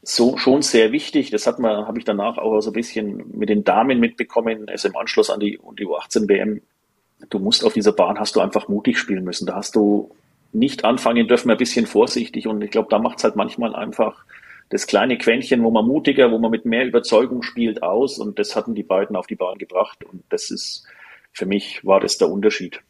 [0.01, 1.29] so schon sehr wichtig.
[1.29, 4.87] Das hat man, habe ich danach auch so ein bisschen mit den Damen mitbekommen, also
[4.87, 6.61] im Anschluss an die, die U18 WM.
[7.29, 9.45] Du musst auf dieser Bahn, hast du einfach mutig spielen müssen.
[9.45, 10.11] Da hast du
[10.51, 12.47] nicht anfangen dürfen, ein bisschen vorsichtig.
[12.47, 14.25] Und ich glaube, da macht es halt manchmal einfach
[14.73, 18.17] das kleine Quäntchen, wo man mutiger, wo man mit mehr Überzeugung spielt, aus.
[18.17, 20.03] Und das hatten die beiden auf die Bahn gebracht.
[20.03, 20.85] Und das ist,
[21.31, 22.81] für mich war das der Unterschied.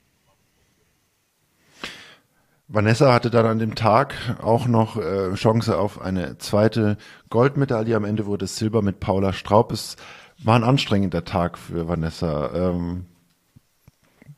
[2.69, 6.98] Vanessa hatte dann an dem Tag auch noch äh, Chance auf eine zweite
[7.30, 7.96] Goldmedaille.
[7.96, 9.72] Am Ende wurde es Silber mit Paula Straub.
[9.74, 9.98] Es
[10.41, 12.52] war ein anstrengender Tag für Vanessa.
[12.56, 13.08] Ähm,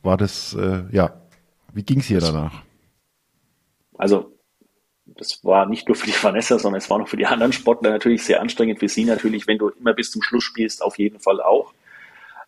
[0.02, 1.12] war das, äh, ja,
[1.72, 2.62] wie ging es ihr danach?
[3.96, 4.35] Also,
[5.18, 7.90] das war nicht nur für die Vanessa, sondern es war noch für die anderen Sportler
[7.90, 8.78] natürlich sehr anstrengend.
[8.80, 11.72] Für sie natürlich, wenn du immer bis zum Schluss spielst, auf jeden Fall auch.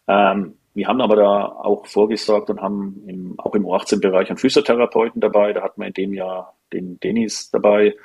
[0.07, 5.21] Ähm, wir haben aber da auch vorgesorgt und haben im, auch im U18-Bereich einen Physiotherapeuten
[5.21, 5.53] dabei.
[5.53, 7.97] Da hatten wir in dem Jahr den Dennis dabei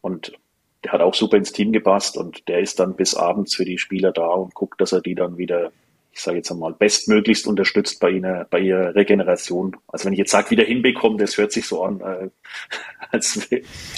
[0.00, 0.32] und
[0.84, 3.78] der hat auch super ins Team gepasst und der ist dann bis abends für die
[3.78, 5.72] Spieler da und guckt, dass er die dann wieder,
[6.12, 9.76] ich sage jetzt einmal, bestmöglichst unterstützt bei ihnen, bei ihrer Regeneration.
[9.88, 12.28] Also wenn ich jetzt sage, wieder hinbekommen, das hört sich so an, äh,
[13.10, 13.50] als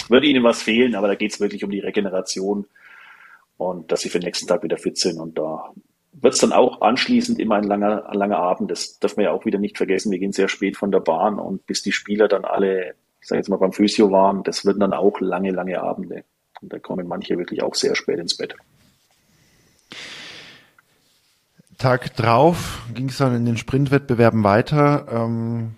[0.09, 2.65] würde ihnen was fehlen, aber da geht es wirklich um die Regeneration
[3.57, 5.73] und dass sie für den nächsten Tag wieder fit sind und da
[6.21, 8.71] wird es dann auch anschließend immer ein langer, ein langer Abend.
[8.71, 10.11] Das darf man ja auch wieder nicht vergessen.
[10.11, 13.39] Wir gehen sehr spät von der Bahn und bis die Spieler dann alle, ich sage
[13.39, 16.23] jetzt mal beim Physio waren, das wird dann auch lange, lange Abende.
[16.61, 18.55] Und da kommen manche wirklich auch sehr spät ins Bett.
[21.77, 25.07] Tag drauf ging es dann in den Sprintwettbewerben weiter.
[25.09, 25.75] Ähm,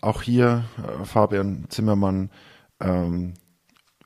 [0.00, 2.30] auch hier äh, Fabian Zimmermann
[2.80, 3.34] ähm,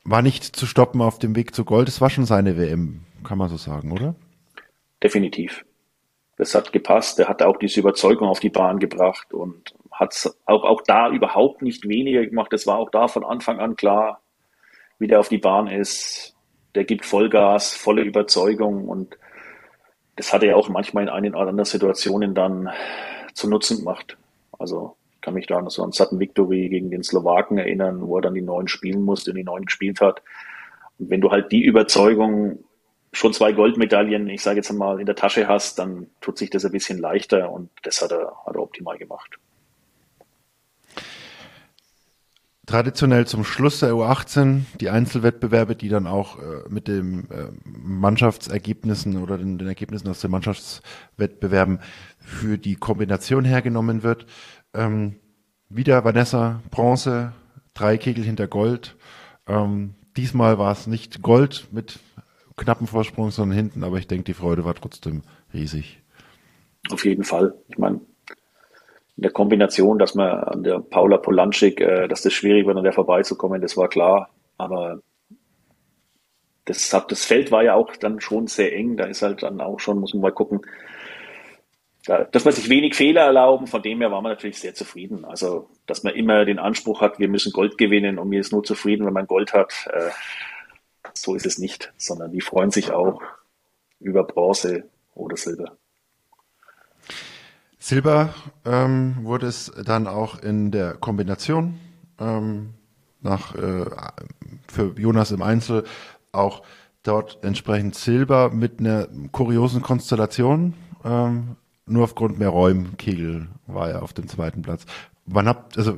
[0.04, 1.88] war nicht zu stoppen auf dem Weg zu Gold.
[1.88, 4.14] Es war schon seine WM, kann man so sagen, oder?
[5.02, 5.64] definitiv.
[6.36, 7.18] Das hat gepasst.
[7.18, 11.62] Er hat auch diese Überzeugung auf die Bahn gebracht und hat auch, auch da überhaupt
[11.62, 12.52] nicht weniger gemacht.
[12.52, 14.22] Es war auch da von Anfang an klar,
[14.98, 16.34] wie der auf die Bahn ist.
[16.74, 19.18] Der gibt Vollgas, volle Überzeugung und
[20.20, 22.68] das hat er auch manchmal in einigen anderen Situationen dann
[23.32, 24.18] zu Nutzen gemacht.
[24.58, 28.18] Also Ich kann mich da noch so an Sutton Victory gegen den Slowaken erinnern, wo
[28.18, 30.20] er dann die neuen spielen musste und die neuen gespielt hat.
[30.98, 32.62] Und wenn du halt die Überzeugung
[33.14, 36.66] schon zwei Goldmedaillen, ich sage jetzt mal, in der Tasche hast, dann tut sich das
[36.66, 39.38] ein bisschen leichter und das hat er, hat er optimal gemacht.
[42.70, 49.20] Traditionell zum Schluss der U18 die Einzelwettbewerbe, die dann auch äh, mit den äh, Mannschaftsergebnissen
[49.20, 51.80] oder den, den, Ergebnissen aus den Mannschaftswettbewerben
[52.20, 54.26] für die Kombination hergenommen wird.
[54.72, 55.16] Ähm,
[55.68, 57.32] wieder Vanessa Bronze,
[57.74, 58.96] drei Kegel hinter Gold.
[59.48, 61.98] Ähm, diesmal war es nicht Gold mit
[62.56, 66.04] knappen Vorsprung, sondern hinten, aber ich denke, die Freude war trotzdem riesig.
[66.92, 67.52] Auf jeden Fall.
[67.66, 68.00] Ich meine,
[69.20, 72.84] in der Kombination, dass man an der Paula Polanschik, äh, dass das schwierig wird, an
[72.84, 74.30] der vorbeizukommen, das war klar.
[74.56, 75.02] Aber
[76.64, 78.96] das, das Feld war ja auch dann schon sehr eng.
[78.96, 80.62] Da ist halt dann auch schon, muss man mal gucken,
[82.06, 83.66] da darf man sich wenig Fehler erlauben.
[83.66, 85.26] Von dem her war man natürlich sehr zufrieden.
[85.26, 88.64] Also, dass man immer den Anspruch hat, wir müssen Gold gewinnen und mir ist nur
[88.64, 89.86] zufrieden, wenn man Gold hat.
[89.92, 90.08] Äh,
[91.12, 93.20] so ist es nicht, sondern die freuen sich auch
[93.98, 95.76] über Bronze oder Silber.
[97.80, 98.34] Silber
[98.66, 101.80] ähm, wurde es dann auch in der Kombination
[102.20, 102.74] ähm,
[103.22, 103.86] nach äh,
[104.68, 105.84] für Jonas im Einzel
[106.30, 106.62] auch
[107.02, 110.74] dort entsprechend Silber mit einer kuriosen Konstellation.
[111.04, 112.96] Ähm, nur aufgrund mehr Räumen.
[112.98, 114.84] Kegel war ja auf dem zweiten Platz.
[115.24, 115.96] Wann habt also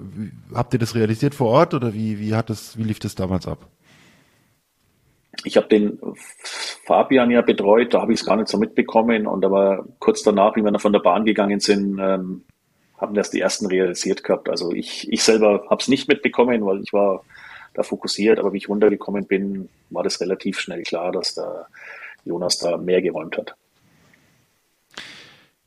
[0.54, 3.46] habt ihr das realisiert vor Ort oder wie wie hat das wie lief das damals
[3.48, 3.68] ab?
[5.44, 5.98] Ich habe den
[6.84, 10.56] Fabian ja betreut, da habe ich es gar nicht so mitbekommen und aber kurz danach,
[10.56, 12.44] wie wir dann von der Bahn gegangen sind, ähm,
[12.98, 14.48] haben das die ersten realisiert gehabt.
[14.48, 17.24] Also ich, ich selber habe es nicht mitbekommen, weil ich war
[17.74, 21.66] da fokussiert, aber wie ich runtergekommen bin, war das relativ schnell klar, dass da
[22.24, 23.56] Jonas da mehr geräumt hat.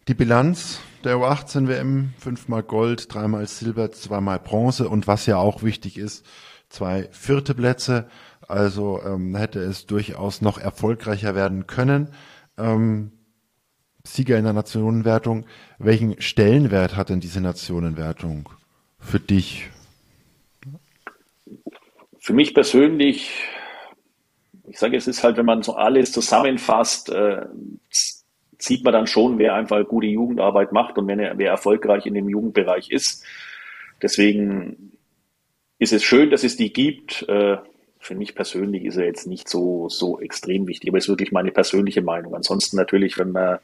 [0.07, 5.63] Die Bilanz der U18 WM, fünfmal Gold, dreimal Silber, zweimal Bronze und was ja auch
[5.63, 6.25] wichtig ist,
[6.69, 8.07] zwei vierte Plätze.
[8.47, 12.09] Also ähm, hätte es durchaus noch erfolgreicher werden können.
[12.57, 13.11] Ähm,
[14.03, 15.45] Sieger in der Nationenwertung.
[15.79, 18.49] Welchen Stellenwert hat denn diese Nationenwertung
[18.99, 19.69] für dich?
[22.19, 23.31] Für mich persönlich,
[24.67, 27.45] ich sage, es ist halt, wenn man so alles zusammenfasst, äh,
[28.57, 32.29] sieht man dann schon, wer einfach gute Jugendarbeit macht und wer, wer erfolgreich in dem
[32.29, 33.23] Jugendbereich ist.
[34.01, 34.93] Deswegen
[35.77, 37.27] ist es schön, dass es die gibt.
[37.27, 37.57] Äh,
[38.05, 41.31] für mich persönlich ist er jetzt nicht so, so extrem wichtig, aber es ist wirklich
[41.31, 42.35] meine persönliche Meinung.
[42.35, 43.57] Ansonsten natürlich, wenn man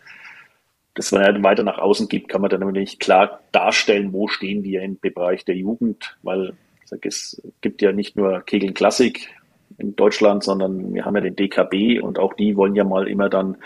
[0.95, 4.99] das weiter nach außen gibt, kann man dann nämlich klar darstellen, wo stehen wir im
[4.99, 6.53] Bereich der Jugend, weil
[6.85, 9.29] sag, es gibt ja nicht nur Kegeln Klassik
[9.77, 13.29] in Deutschland, sondern wir haben ja den DKB und auch die wollen ja mal immer
[13.29, 13.57] dann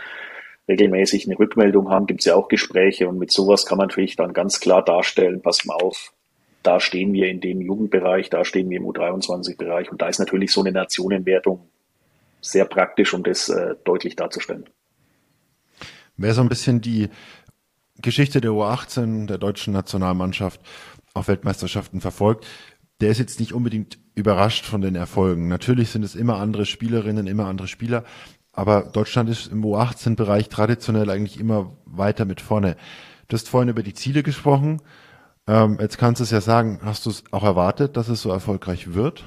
[0.67, 4.15] regelmäßig eine Rückmeldung haben, gibt es ja auch Gespräche und mit sowas kann man natürlich
[4.15, 6.11] dann ganz klar darstellen, pass mal auf,
[6.65, 10.51] da stehen wir in dem Jugendbereich, da stehen wir im U23-Bereich und da ist natürlich
[10.51, 11.69] so eine Nationenwertung
[12.41, 14.65] sehr praktisch, um das äh, deutlich darzustellen.
[16.17, 17.09] Wer so ein bisschen die
[18.01, 20.61] Geschichte der U18 der deutschen Nationalmannschaft
[21.13, 22.45] auf Weltmeisterschaften verfolgt,
[23.01, 25.47] der ist jetzt nicht unbedingt überrascht von den Erfolgen.
[25.47, 28.05] Natürlich sind es immer andere Spielerinnen, immer andere Spieler,
[28.53, 32.77] aber Deutschland ist im U18-Bereich traditionell eigentlich immer weiter mit vorne.
[33.27, 34.81] Du hast vorhin über die Ziele gesprochen.
[35.47, 38.31] Ähm, jetzt kannst du es ja sagen, hast du es auch erwartet, dass es so
[38.31, 39.23] erfolgreich wird?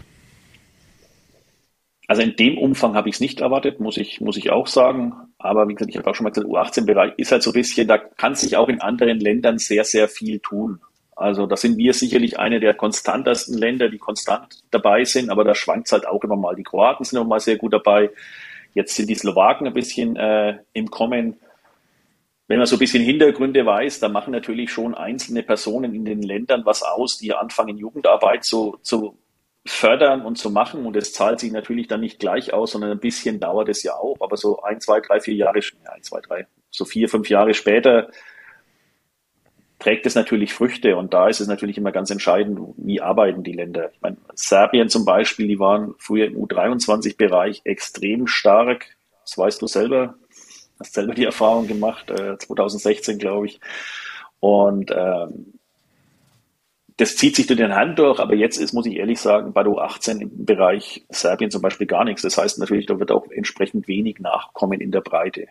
[2.08, 5.12] Also in dem Umfang habe ich es nicht erwartet, muss ich, muss ich auch sagen.
[5.38, 7.86] Aber wie gesagt, ich habe auch schon mal gesagt, U18-Bereich ist halt so ein bisschen,
[7.86, 10.80] da kann sich auch in anderen Ländern sehr, sehr viel tun.
[11.14, 15.54] Also da sind wir sicherlich eine der konstantesten Länder, die konstant dabei sind, aber da
[15.54, 16.54] schwankt es halt auch immer mal.
[16.54, 18.10] Die Kroaten sind immer mal sehr gut dabei.
[18.72, 21.36] Jetzt sind die Slowaken ein bisschen äh, im Kommen
[22.48, 26.22] wenn man so ein bisschen Hintergründe weiß, da machen natürlich schon einzelne Personen in den
[26.22, 29.18] Ländern was aus, die anfangen, Jugendarbeit zu, zu
[29.66, 30.86] fördern und zu machen.
[30.86, 33.92] Und es zahlt sich natürlich dann nicht gleich aus, sondern ein bisschen dauert es ja
[33.94, 34.16] auch.
[34.20, 37.52] Aber so ein, zwei, drei, vier Jahre, ja, ein, zwei, drei, so vier, fünf Jahre
[37.52, 38.08] später
[39.78, 40.96] trägt es natürlich Früchte.
[40.96, 43.90] Und da ist es natürlich immer ganz entscheidend, wie arbeiten die Länder.
[43.92, 48.96] Ich meine, Serbien zum Beispiel, die waren früher im U23-Bereich extrem stark.
[49.22, 50.14] Das weißt du selber,
[50.80, 53.60] hast selber die Erfahrung gemacht, äh, 2016 glaube ich.
[54.40, 55.58] Und ähm,
[56.98, 59.62] das zieht sich durch den Hand durch, aber jetzt ist, muss ich ehrlich sagen, bei
[59.62, 62.22] der 18 im Bereich Serbien zum Beispiel gar nichts.
[62.22, 65.46] Das heißt natürlich, da wird auch entsprechend wenig Nachkommen in der Breite.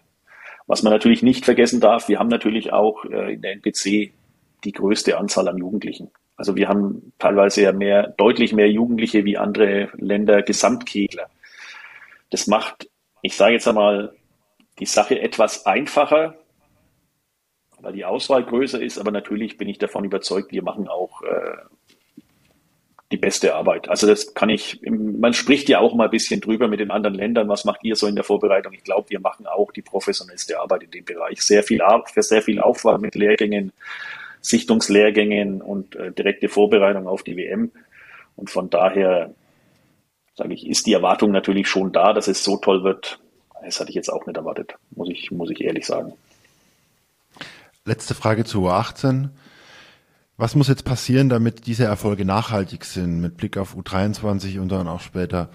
[0.68, 4.12] Was man natürlich nicht vergessen darf, wir haben natürlich auch äh, in der NPC
[4.66, 6.12] die größte Anzahl an Jugendlichen.
[6.36, 11.30] Also wir haben teilweise ja mehr, deutlich mehr Jugendliche wie andere Länder Gesamtkegler.
[12.30, 12.90] Das macht,
[13.22, 14.14] ich sage jetzt einmal,
[14.80, 16.36] die Sache etwas einfacher,
[17.80, 21.58] weil die Auswahl größer ist, aber natürlich bin ich davon überzeugt, wir machen auch äh,
[23.12, 23.88] die beste Arbeit.
[23.88, 27.16] Also das kann ich, man spricht ja auch mal ein bisschen drüber mit den anderen
[27.16, 28.74] Ländern, was macht ihr so in der Vorbereitung?
[28.74, 31.42] Ich glaube, wir machen auch die professionellste Arbeit in dem Bereich.
[31.42, 33.72] Sehr viel, für sehr viel Aufwand mit Lehrgängen,
[34.42, 37.72] Sichtungslehrgängen und äh, direkte Vorbereitung auf die WM.
[38.36, 39.34] Und von daher,
[40.36, 43.20] sage ich, ist die Erwartung natürlich schon da, dass es so toll wird.
[43.64, 46.14] Das hatte ich jetzt auch nicht erwartet, muss ich, muss ich ehrlich sagen.
[47.86, 49.30] Letzte Frage zu U18.
[50.38, 54.88] Was muss jetzt passieren, damit diese Erfolge nachhaltig sind, mit Blick auf U23 und dann
[54.88, 55.50] auch später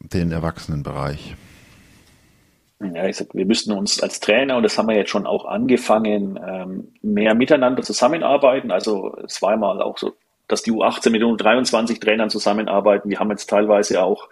[0.00, 1.36] den Erwachsenenbereich?
[2.80, 5.44] Ja, ich sag, wir müssten uns als Trainer, und das haben wir jetzt schon auch
[5.44, 8.70] angefangen, ähm, mehr miteinander zusammenarbeiten.
[8.70, 10.14] Also es war mal auch so,
[10.48, 13.08] dass die U18 mit den U23 Trainern zusammenarbeiten.
[13.08, 14.28] Wir haben jetzt teilweise auch,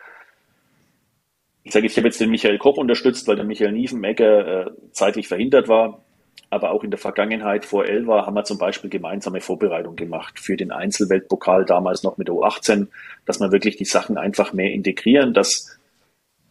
[1.64, 5.28] ich sage, ich habe jetzt den Michael Koch unterstützt, weil der Michael Niefenmegger äh, zeitlich
[5.28, 6.02] verhindert war.
[6.50, 10.56] Aber auch in der Vergangenheit vor Elva haben wir zum Beispiel gemeinsame Vorbereitung gemacht für
[10.56, 12.88] den Einzelweltpokal damals noch mit der U18,
[13.24, 15.78] dass wir wirklich die Sachen einfach mehr integrieren, dass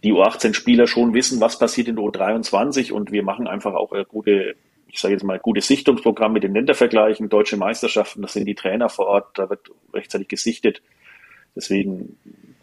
[0.04, 4.06] die U18-Spieler schon wissen, was passiert in der U23 und wir machen einfach auch eine
[4.06, 4.56] gute,
[4.88, 8.90] ich sage jetzt mal, gute Sichtungsprogramm mit den Ländervergleichen, deutsche Meisterschaften, das sind die Trainer
[8.90, 10.82] vor Ort, da wird rechtzeitig gesichtet.
[11.56, 12.18] Deswegen,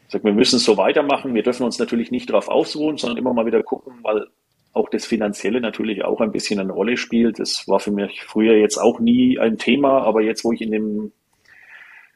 [0.09, 1.34] ich sag, wir müssen so weitermachen.
[1.34, 4.26] Wir dürfen uns natürlich nicht darauf ausruhen, sondern immer mal wieder gucken, weil
[4.72, 7.38] auch das Finanzielle natürlich auch ein bisschen eine Rolle spielt.
[7.38, 10.70] Das war für mich früher jetzt auch nie ein Thema, aber jetzt, wo ich in
[10.70, 11.12] dem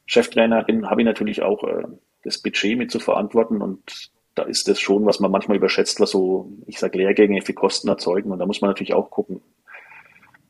[0.07, 1.82] Cheftrainer bin, habe ich natürlich auch äh,
[2.24, 6.12] das Budget mit zu verantworten und da ist das schon, was man manchmal überschätzt, was
[6.12, 9.43] so, ich sage, Lehrgänge für Kosten erzeugen und da muss man natürlich auch gucken.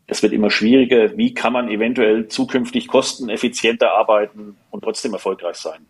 [0.07, 5.86] Es wird immer schwieriger, wie kann man eventuell zukünftig kosteneffizienter arbeiten und trotzdem erfolgreich sein.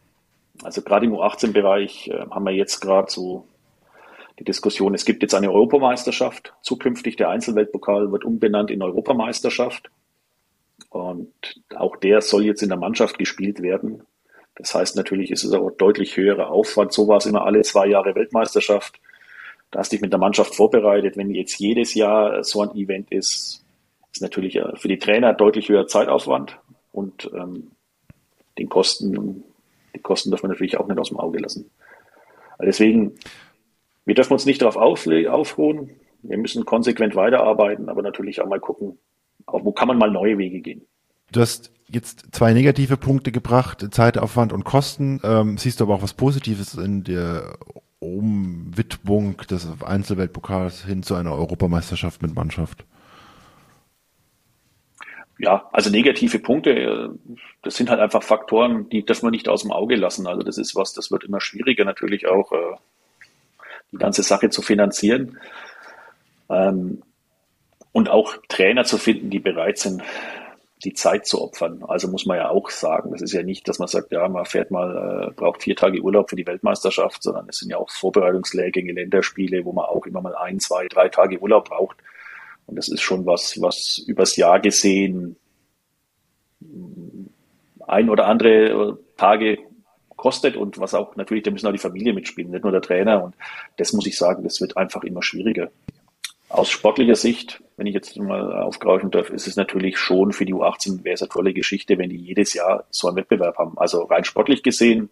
[0.62, 3.46] Also gerade im U18-Bereich äh, haben wir jetzt gerade so
[4.38, 9.90] die Diskussion, es gibt jetzt eine Europameisterschaft, zukünftig der Einzelweltpokal wird umbenannt in Europameisterschaft
[10.90, 11.32] und
[11.74, 14.02] auch der soll jetzt in der Mannschaft gespielt werden.
[14.54, 16.92] Das heißt natürlich ist es auch deutlich höherer Aufwand.
[16.92, 19.00] So war es immer alle zwei Jahre Weltmeisterschaft.
[19.70, 21.16] Da hast du dich mit der Mannschaft vorbereitet.
[21.16, 23.64] Wenn jetzt jedes Jahr so ein Event ist,
[24.12, 26.58] ist natürlich äh, für die Trainer deutlich höher Zeitaufwand
[26.92, 27.72] und ähm,
[28.58, 29.44] den Kosten,
[29.94, 31.70] die Kosten darf man natürlich auch nicht aus dem Auge lassen.
[32.58, 33.14] Also deswegen
[34.04, 35.90] wir dürfen uns nicht darauf aufruhen.
[36.22, 38.98] Wir müssen konsequent weiterarbeiten, aber natürlich auch mal gucken,
[39.46, 40.82] auch wo kann man mal neue Wege gehen.
[41.30, 45.20] Du hast jetzt zwei negative Punkte gebracht, Zeitaufwand und Kosten.
[45.24, 47.58] Ähm, siehst du aber auch was Positives in der
[47.98, 52.84] Umwidmung des Einzelweltpokals hin zu einer Europameisterschaft mit Mannschaft?
[55.42, 57.08] Ja, also negative Punkte, äh,
[57.62, 60.28] das sind halt einfach Faktoren, die dürfen wir nicht aus dem Auge lassen.
[60.28, 62.52] Also das ist was, das wird immer schwieriger natürlich auch.
[62.52, 62.76] Äh,
[63.90, 65.38] die ganze Sache zu finanzieren.
[66.48, 67.02] Ähm,
[67.90, 70.02] und auch Trainer zu finden, die bereit sind,
[70.84, 71.82] die Zeit zu opfern.
[71.88, 74.44] Also muss man ja auch sagen, das ist ja nicht, dass man sagt, ja, man
[74.44, 77.90] fährt mal, äh, braucht vier Tage Urlaub für die Weltmeisterschaft, sondern es sind ja auch
[77.90, 81.96] Vorbereitungslehrgänge, Länderspiele, wo man auch immer mal ein, zwei, drei Tage Urlaub braucht.
[82.72, 85.36] Und das ist schon was, was übers Jahr gesehen
[87.86, 89.58] ein oder andere Tage
[90.16, 93.22] kostet und was auch natürlich, da müssen auch die Familie mitspielen, nicht nur der Trainer.
[93.24, 93.34] Und
[93.76, 95.70] das muss ich sagen, das wird einfach immer schwieriger.
[96.48, 100.54] Aus sportlicher Sicht, wenn ich jetzt mal aufgreifen darf, ist es natürlich schon für die
[100.54, 103.76] U18 wäre es eine tolle Geschichte, wenn die jedes Jahr so einen Wettbewerb haben.
[103.76, 105.10] Also rein sportlich gesehen,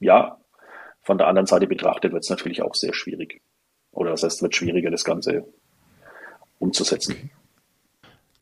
[0.00, 0.38] ja.
[1.02, 3.42] Von der anderen Seite betrachtet wird es natürlich auch sehr schwierig.
[3.90, 5.44] Oder das heißt, es wird schwieriger, das Ganze
[6.62, 7.30] umzusetzen.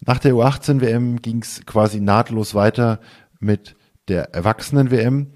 [0.00, 3.00] Nach der U18-WM ging es quasi nahtlos weiter
[3.38, 3.74] mit
[4.08, 5.32] der Erwachsenen-WM.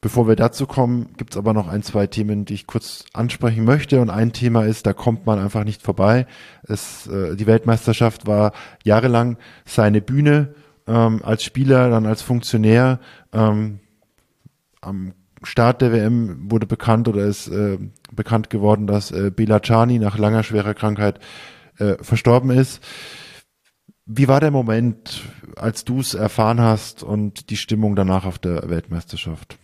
[0.00, 3.64] Bevor wir dazu kommen, gibt es aber noch ein, zwei Themen, die ich kurz ansprechen
[3.64, 4.00] möchte.
[4.00, 6.26] Und ein Thema ist, da kommt man einfach nicht vorbei.
[6.64, 8.52] Es, äh, die Weltmeisterschaft war
[8.82, 10.54] jahrelang seine Bühne
[10.88, 12.98] ähm, als Spieler, dann als Funktionär.
[13.32, 13.78] Ähm,
[14.80, 15.12] am
[15.44, 17.78] Start der WM wurde bekannt oder ist äh,
[18.12, 21.20] bekannt geworden, dass äh, Bela Chani nach langer schwerer Krankheit
[21.78, 22.82] äh, verstorben ist.
[24.04, 25.22] Wie war der Moment,
[25.56, 29.58] als du es erfahren hast und die Stimmung danach auf der Weltmeisterschaft?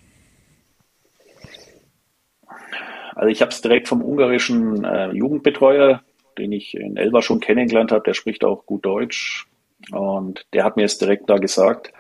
[3.15, 6.03] Also ich habe es direkt vom ungarischen äh, Jugendbetreuer,
[6.39, 9.49] den ich in Elba schon kennengelernt habe, der spricht auch gut Deutsch
[9.91, 11.93] und der hat mir es direkt da gesagt.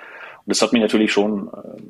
[0.46, 1.82] Und das hat mich natürlich schon äh,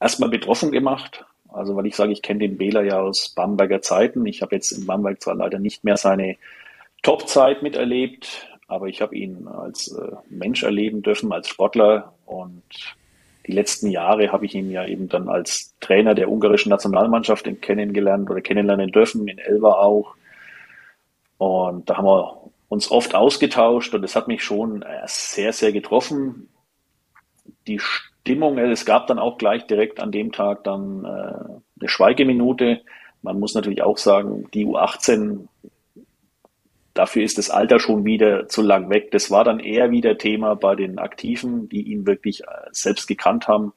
[0.00, 1.26] erstmal betroffen gemacht.
[1.52, 4.24] Also weil ich sage, ich kenne den Bela ja aus Bamberger Zeiten.
[4.24, 6.36] Ich habe jetzt in Bamberg zwar leider nicht mehr seine
[7.02, 12.62] Top-Zeit miterlebt, aber ich habe ihn als äh, Mensch erleben dürfen, als Sportler und
[13.46, 18.30] die letzten Jahre habe ich ihn ja eben dann als Trainer der ungarischen Nationalmannschaft kennengelernt
[18.30, 20.14] oder kennenlernen dürfen, in Elva auch.
[21.38, 25.72] Und da haben wir uns oft ausgetauscht und es hat mich schon äh, sehr, sehr
[25.72, 26.48] getroffen.
[27.66, 31.88] Die Stimmung, äh, es gab dann auch gleich direkt an dem Tag dann äh, eine
[31.88, 32.82] Schweigeminute.
[33.22, 35.48] Man muss natürlich auch sagen, die U18,
[36.94, 39.10] dafür ist das Alter schon wieder zu lang weg.
[39.10, 43.72] Das war dann eher wieder Thema bei den Aktiven, die ihn wirklich selbst gekannt haben.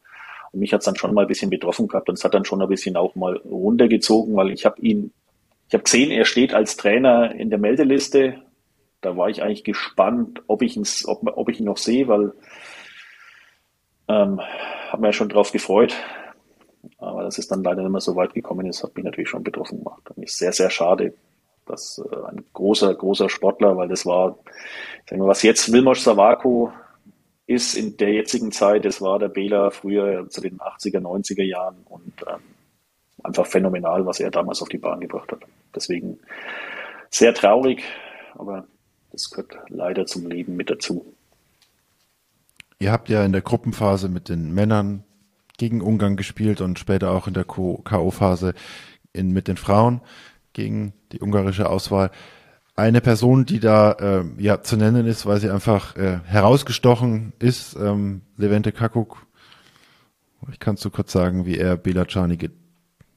[0.51, 2.45] Und mich hat es dann schon mal ein bisschen betroffen gehabt und es hat dann
[2.45, 5.11] schon ein bisschen auch mal runtergezogen, weil ich habe ihn,
[5.67, 8.43] ich habe gesehen, er steht als Trainer in der Meldeliste
[9.03, 12.31] da war ich eigentlich gespannt, ob ich, ins, ob, ob ich ihn noch sehe, weil
[14.07, 14.39] ähm,
[14.89, 15.93] habe mir ja schon drauf gefreut.
[16.97, 19.43] Aber dass es dann leider nicht mehr so weit gekommen ist, hat mich natürlich schon
[19.43, 20.09] betroffen gemacht.
[20.09, 21.13] Und ist sehr, sehr schade,
[21.65, 24.37] dass äh, ein großer, großer Sportler, weil das war,
[25.09, 26.71] sagen wir, was jetzt Wilmos Savako
[27.45, 31.77] ist in der jetzigen Zeit, das war der Bela früher zu den 80er, 90er Jahren
[31.89, 32.41] und ähm,
[33.23, 35.41] einfach phänomenal, was er damals auf die Bahn gebracht hat.
[35.75, 36.19] Deswegen
[37.09, 37.83] sehr traurig,
[38.35, 38.65] aber
[39.11, 41.13] das gehört leider zum Leben mit dazu.
[42.79, 45.03] Ihr habt ja in der Gruppenphase mit den Männern
[45.57, 48.55] gegen Ungarn gespielt und später auch in der K.O.-Phase
[49.13, 50.01] mit den Frauen
[50.53, 52.11] gegen die ungarische Auswahl.
[52.75, 57.75] Eine Person, die da äh, ja zu nennen ist, weil sie einfach äh, herausgestochen ist,
[57.75, 59.27] ähm, Levente Kakuk.
[60.51, 62.49] Ich kann so kurz sagen, wie er Belacani ge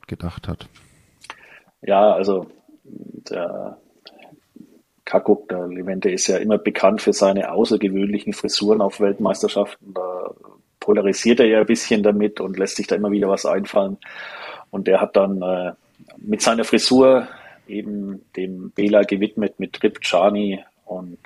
[0.07, 0.69] gedacht hat.
[1.83, 2.47] Ja, also
[2.85, 3.79] der
[5.05, 9.95] Kakuk, der Levente ist ja immer bekannt für seine außergewöhnlichen Frisuren auf Weltmeisterschaften.
[9.95, 10.31] Da
[10.79, 13.99] polarisiert er ja ein bisschen damit und lässt sich da immer wieder was einfallen.
[14.71, 15.73] Und der hat dann äh,
[16.19, 17.29] mit seiner Frisur
[17.69, 21.19] eben dem Bela gewidmet mit Trip Chani und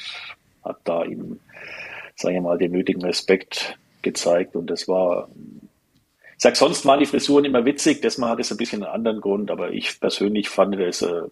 [0.64, 1.38] hat da ihm,
[2.16, 4.56] sage ich mal, den nötigen Respekt gezeigt.
[4.56, 5.28] Und das war,
[6.36, 8.92] ich sag, sonst waren die Frisuren immer witzig, das mal hat es ein bisschen einen
[8.92, 11.22] anderen Grund, aber ich persönlich fand es äh,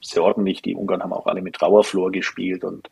[0.00, 0.62] sehr ordentlich.
[0.62, 2.88] Die Ungarn haben auch alle mit Trauerflor gespielt und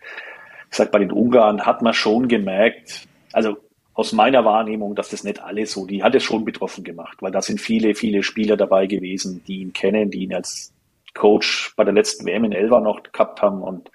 [0.70, 3.56] ich sag, bei den Ungarn hat man schon gemerkt, also
[3.96, 7.32] aus meiner Wahrnehmung, dass das nicht alles so, die hat es schon betroffen gemacht, weil
[7.32, 10.74] da sind viele, viele Spieler dabei gewesen, die ihn kennen, die ihn als
[11.14, 13.90] Coach bei der letzten WM in Elva noch gehabt haben und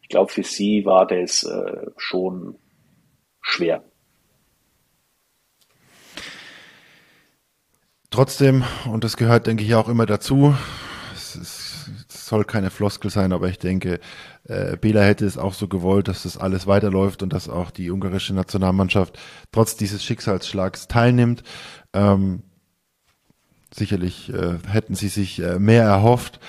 [0.00, 2.54] ich glaube, für sie war das äh, schon
[3.40, 3.82] schwer.
[8.10, 10.54] Trotzdem, und das gehört, denke ich, auch immer dazu,
[12.32, 14.00] soll keine Floskel sein, aber ich denke,
[14.44, 17.90] äh, Bela hätte es auch so gewollt, dass das alles weiterläuft und dass auch die
[17.90, 19.18] ungarische Nationalmannschaft
[19.52, 21.42] trotz dieses Schicksalsschlags teilnimmt.
[21.92, 22.42] Ähm,
[23.70, 26.40] sicherlich äh, hätten sie sich äh, mehr erhofft,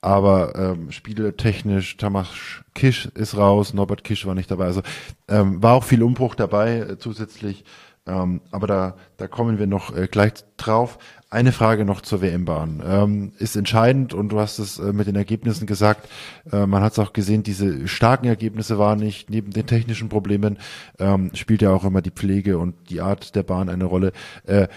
[0.00, 2.28] aber ähm, spieletechnisch, Thomas
[2.76, 4.82] Kisch ist raus, Norbert Kisch war nicht dabei, also
[5.26, 7.64] ähm, war auch viel Umbruch dabei äh, zusätzlich.
[8.06, 10.98] Ähm, aber da, da kommen wir noch äh, gleich drauf.
[11.32, 12.82] Eine Frage noch zur WM-Bahn.
[12.86, 16.06] Ähm, ist entscheidend und du hast es äh, mit den Ergebnissen gesagt.
[16.52, 20.58] Äh, man hat es auch gesehen, diese starken Ergebnisse waren nicht, neben den technischen Problemen
[20.98, 24.12] ähm, spielt ja auch immer die Pflege und die Art der Bahn eine Rolle.
[24.44, 24.68] Äh,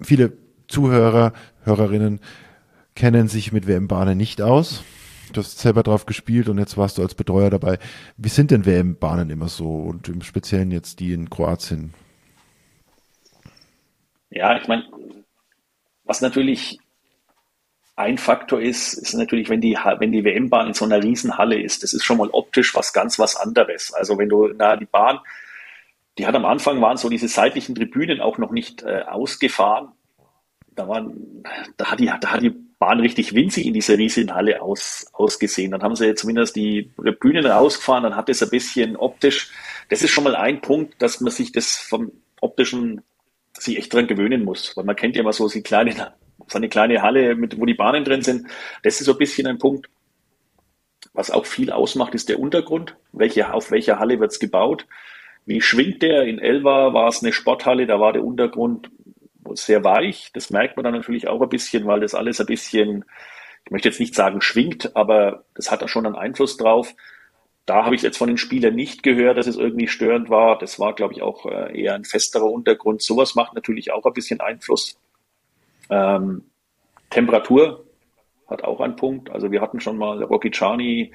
[0.00, 0.32] viele
[0.68, 1.34] Zuhörer,
[1.64, 2.20] Hörerinnen
[2.94, 4.82] kennen sich mit WM-Bahnen nicht aus.
[5.34, 7.78] Du hast selber drauf gespielt und jetzt warst du als Betreuer dabei.
[8.16, 11.92] Wie sind denn WM-Bahnen immer so und im Speziellen jetzt die in Kroatien?
[14.34, 14.84] Ja, ich meine,
[16.04, 16.78] was natürlich
[17.96, 21.82] ein Faktor ist, ist natürlich, wenn die, wenn die WM-Bahn in so einer Riesenhalle ist,
[21.82, 23.92] das ist schon mal optisch was ganz was anderes.
[23.92, 25.20] Also wenn du, na, die Bahn,
[26.18, 29.92] die hat am Anfang waren so diese seitlichen Tribünen auch noch nicht äh, ausgefahren.
[30.74, 31.44] Da waren,
[31.76, 35.70] da hat die, da hat die Bahn richtig winzig in dieser Riesenhalle aus, ausgesehen.
[35.70, 36.90] Dann haben sie zumindest die
[37.20, 39.52] Bühnen rausgefahren, dann hat es ein bisschen optisch,
[39.90, 43.02] das ist schon mal ein Punkt, dass man sich das vom optischen
[43.64, 44.76] sich echt dran gewöhnen muss.
[44.76, 46.14] Weil man kennt ja immer so die kleine,
[46.46, 48.46] so eine kleine Halle, mit, wo die Bahnen drin sind.
[48.82, 49.88] Das ist so ein bisschen ein Punkt.
[51.14, 52.96] Was auch viel ausmacht, ist der Untergrund.
[53.12, 54.86] Welche, auf welcher Halle wird's gebaut?
[55.44, 56.24] Wie schwingt der?
[56.24, 58.90] In Elva war es eine Sporthalle, da war der Untergrund
[59.54, 60.30] sehr weich.
[60.32, 63.04] Das merkt man dann natürlich auch ein bisschen, weil das alles ein bisschen,
[63.64, 66.94] ich möchte jetzt nicht sagen schwingt, aber das hat da schon einen Einfluss drauf.
[67.64, 70.58] Da habe ich jetzt von den Spielern nicht gehört, dass es irgendwie störend war.
[70.58, 73.02] Das war, glaube ich, auch äh, eher ein festerer Untergrund.
[73.02, 74.98] Sowas macht natürlich auch ein bisschen Einfluss.
[75.88, 76.44] Ähm,
[77.10, 77.84] Temperatur
[78.48, 79.30] hat auch einen Punkt.
[79.30, 81.12] Also wir hatten schon mal Rocky Chani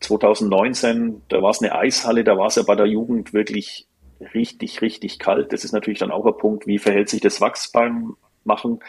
[0.00, 3.86] 2019, da war es eine Eishalle, da war es ja bei der Jugend wirklich
[4.34, 5.52] richtig, richtig kalt.
[5.52, 8.80] Das ist natürlich dann auch ein Punkt, wie verhält sich das Wachs beim Machen.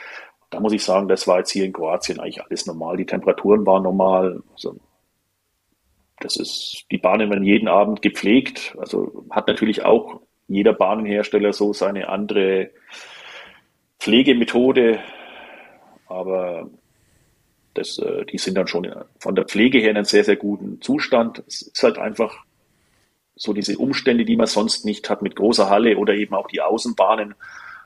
[0.50, 2.98] Da muss ich sagen, das war jetzt hier in Kroatien eigentlich alles normal.
[2.98, 4.42] Die Temperaturen waren normal.
[4.54, 4.78] Also
[6.26, 8.76] das ist, die Bahnen werden jeden Abend gepflegt.
[8.80, 12.72] Also hat natürlich auch jeder Bahnenhersteller so seine andere
[14.00, 15.00] Pflegemethode.
[16.08, 16.68] Aber
[17.76, 20.82] das, äh, die sind dann schon von der Pflege her in einem sehr, sehr guten
[20.82, 21.44] Zustand.
[21.48, 22.44] Es ist halt einfach
[23.36, 26.62] so diese Umstände, die man sonst nicht hat mit großer Halle oder eben auch die
[26.62, 27.36] Außenbahnen,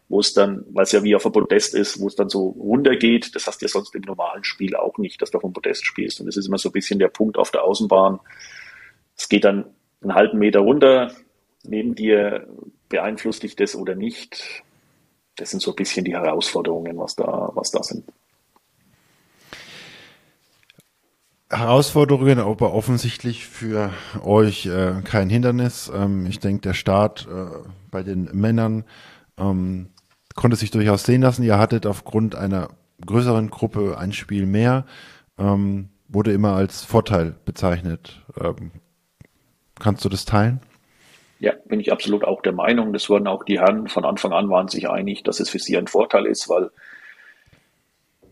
[0.10, 2.50] wo es dann, weil es ja wie auf dem Podest ist, wo es dann so
[2.50, 3.36] runtergeht.
[3.36, 5.86] Das hast du ja sonst im normalen Spiel auch nicht, dass du auf dem Podest
[5.86, 6.20] spielst.
[6.20, 8.20] Und das ist immer so ein bisschen der Punkt auf der Außenbahn.
[9.16, 9.66] Es geht dann
[10.02, 11.12] einen halben Meter runter,
[11.64, 12.48] neben dir
[12.90, 14.64] beeinflusst dich das oder nicht.
[15.36, 18.04] Das sind so ein bisschen die Herausforderungen, was da, was da sind.
[21.52, 23.92] Herausforderungen, aber offensichtlich für
[24.24, 25.92] euch äh, kein Hindernis.
[25.94, 27.46] Ähm, ich denke, der Start äh,
[27.90, 28.86] bei den Männern
[29.38, 29.90] ähm,
[30.40, 31.44] konnte sich durchaus sehen lassen.
[31.44, 32.70] Ihr hattet aufgrund einer
[33.06, 34.86] größeren Gruppe ein Spiel mehr,
[35.38, 38.24] ähm, wurde immer als Vorteil bezeichnet.
[38.40, 38.72] Ähm,
[39.78, 40.62] kannst du das teilen?
[41.40, 42.94] Ja, bin ich absolut auch der Meinung.
[42.94, 45.78] Das wurden auch die Herren von Anfang an waren sich einig, dass es für sie
[45.78, 46.72] ein Vorteil ist, weil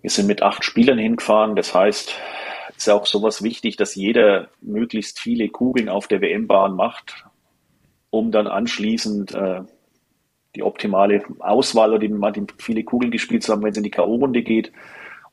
[0.01, 1.57] wir sind mit acht Spielern hingefahren.
[1.57, 2.13] Das heißt,
[2.77, 7.25] ist ja auch sowas wichtig, dass jeder möglichst viele Kugeln auf der WM-Bahn macht,
[8.11, 9.63] um dann anschließend äh,
[10.57, 14.41] die optimale Auswahl oder die, die viele Kugeln gespielt haben, wenn es in die K.O.-Runde
[14.41, 14.71] geht.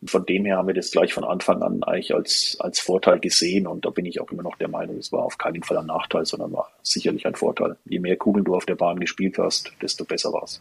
[0.01, 3.21] Und von dem her haben wir das gleich von Anfang an eigentlich als, als Vorteil
[3.21, 3.67] gesehen.
[3.67, 5.87] Und da bin ich auch immer noch der Meinung, es war auf keinen Fall ein
[5.87, 7.77] Nachteil, sondern war sicherlich ein Vorteil.
[7.87, 10.61] Je mehr Kugeln du auf der Bahn gespielt hast, desto besser war es.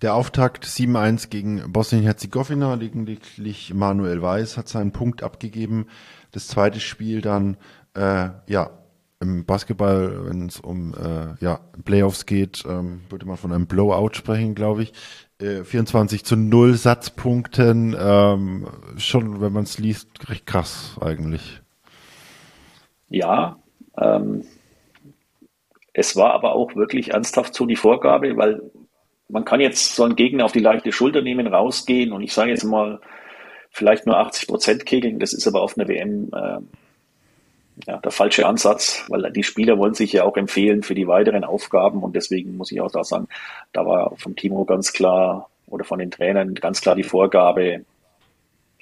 [0.00, 5.88] Der Auftakt 7-1 gegen Bosnien-Herzegowina, lediglich Manuel Weiß hat seinen Punkt abgegeben.
[6.32, 7.58] Das zweite Spiel dann,
[7.94, 8.70] äh, ja,
[9.20, 14.14] im Basketball, wenn es um äh, ja, Playoffs geht, ähm, würde man von einem Blowout
[14.14, 14.92] sprechen, glaube ich.
[15.40, 21.60] Äh, 24 zu 0 Satzpunkten, ähm, schon, wenn man es liest, recht krass eigentlich.
[23.08, 23.58] Ja,
[23.98, 24.44] ähm,
[25.92, 28.60] es war aber auch wirklich ernsthaft so die Vorgabe, weil
[29.28, 32.50] man kann jetzt so einen Gegner auf die leichte Schulter nehmen, rausgehen und ich sage
[32.50, 33.00] jetzt mal,
[33.70, 35.18] vielleicht nur 80 Prozent kegeln.
[35.18, 36.58] Das ist aber auf einer WM äh,
[37.84, 41.44] ja, der falsche Ansatz, weil die Spieler wollen sich ja auch empfehlen für die weiteren
[41.44, 43.28] Aufgaben und deswegen muss ich auch da sagen,
[43.72, 47.84] da war vom Timo ganz klar oder von den Trainern ganz klar die Vorgabe,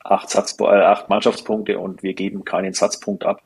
[0.05, 3.43] acht, Satz, äh, acht Mannschaftspunkte und wir geben keinen Satzpunkt ab.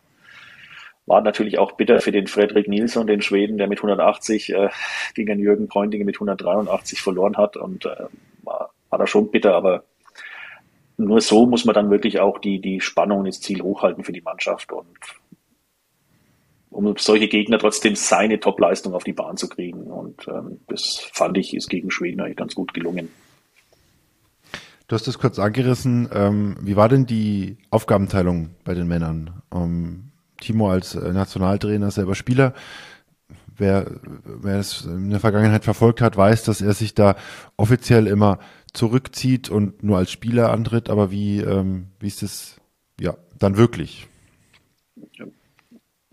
[1.06, 4.68] War natürlich auch bitter für den Frederik Nilsson, den Schweden, der mit 180 äh,
[5.14, 7.56] gegen Jürgen Pointinge mit 183 verloren hat.
[7.56, 8.06] Und äh,
[8.42, 9.84] war, war da schon bitter, aber
[10.98, 14.20] nur so muss man dann wirklich auch die, die Spannung ins Ziel hochhalten für die
[14.20, 14.86] Mannschaft und
[16.70, 19.82] um solche Gegner trotzdem seine Topleistung auf die Bahn zu kriegen.
[19.84, 23.08] Und ähm, das fand ich, ist gegen Schweden eigentlich ganz gut gelungen.
[24.86, 26.08] Du hast es kurz angerissen.
[26.12, 29.42] Ähm, wie war denn die Aufgabenteilung bei den Männern?
[29.54, 32.54] Ähm, Timo als äh, Nationaltrainer selber Spieler.
[33.56, 33.90] Wer,
[34.24, 37.16] wer es in der Vergangenheit verfolgt hat, weiß, dass er sich da
[37.56, 38.38] offiziell immer
[38.72, 40.88] zurückzieht und nur als Spieler antritt.
[40.88, 42.56] Aber wie, ähm, wie ist es
[43.00, 44.08] ja dann wirklich?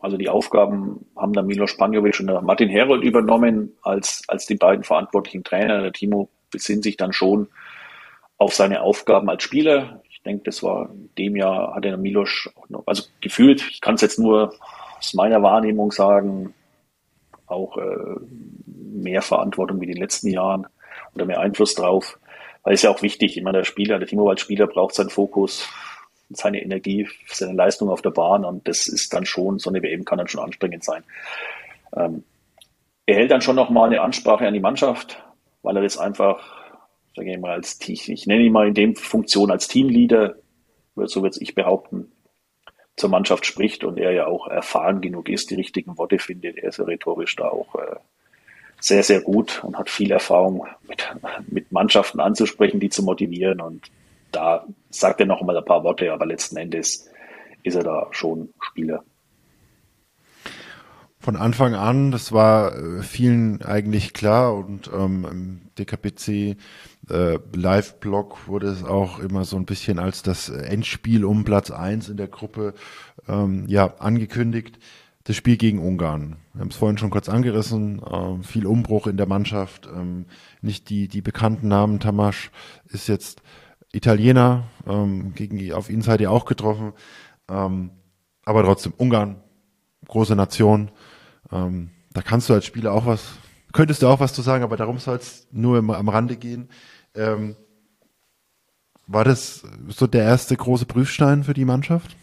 [0.06, 4.84] Also die Aufgaben haben dann Milo Spanjovic und Martin Herold übernommen als, als die beiden
[4.84, 5.82] verantwortlichen Trainer.
[5.82, 7.48] Der Timo besinnt sich dann schon
[8.38, 12.50] auf seine Aufgaben als Spieler denke, das war in dem Jahr, hat der Milos,
[12.86, 14.54] also gefühlt, ich kann es jetzt nur
[14.98, 16.54] aus meiner Wahrnehmung sagen,
[17.48, 18.16] auch äh,
[18.66, 20.66] mehr Verantwortung wie in den letzten Jahren
[21.14, 22.20] oder mehr Einfluss drauf.
[22.64, 25.12] Weil es ja auch wichtig, ich meine, der Spieler, der Timo als Spieler braucht seinen
[25.12, 25.70] Fokus,
[26.30, 30.06] seine Energie, seine Leistung auf der Bahn und das ist dann schon, so eine WM
[30.06, 31.04] kann dann schon anstrengend sein.
[31.96, 32.24] Ähm,
[33.06, 35.24] er hält dann schon nochmal eine Ansprache an die Mannschaft,
[35.62, 36.66] weil er das einfach
[37.16, 40.36] sage ich mal, als ich nenne ihn mal in dem Funktion als Teamleader,
[40.96, 42.12] so würde ich behaupten,
[42.98, 46.58] zur Mannschaft spricht und er ja auch erfahren genug ist, die richtigen Worte findet.
[46.58, 47.96] Er ist ja rhetorisch da auch äh,
[48.80, 51.06] sehr, sehr gut und hat viel Erfahrung mit,
[51.48, 53.60] mit Mannschaften anzusprechen, die zu motivieren.
[53.60, 53.90] Und
[54.36, 57.10] da sagt er noch mal ein paar Worte, aber letzten Endes
[57.64, 59.04] ist er da schon Spieler.
[61.20, 66.56] Von Anfang an, das war äh, vielen eigentlich klar und ähm, im DKPC
[67.10, 72.10] äh, Live-Blog wurde es auch immer so ein bisschen als das Endspiel um Platz eins
[72.10, 72.76] in der Gruppe
[73.28, 74.78] ähm, ja angekündigt.
[75.24, 76.36] Das Spiel gegen Ungarn.
[76.54, 78.00] Wir haben es vorhin schon kurz angerissen.
[78.08, 79.88] Ähm, viel Umbruch in der Mannschaft.
[79.88, 80.26] Ähm,
[80.62, 82.00] nicht die, die bekannten Namen.
[82.00, 82.52] Tamasch
[82.90, 83.42] ist jetzt
[83.96, 84.64] Italiener.
[84.88, 86.94] Ähm, gegen, auf ihn seid ihr auch getroffen.
[87.50, 87.92] Ähm,
[88.44, 89.42] aber trotzdem, Ungarn,
[90.08, 90.92] große Nation.
[91.52, 93.34] Ähm, da kannst du als Spieler auch was,
[93.74, 96.70] könntest du auch was zu sagen, aber darum soll es nur im, am Rande gehen.
[97.16, 97.56] Ähm,
[99.08, 102.16] war das so der erste große Prüfstein für die Mannschaft?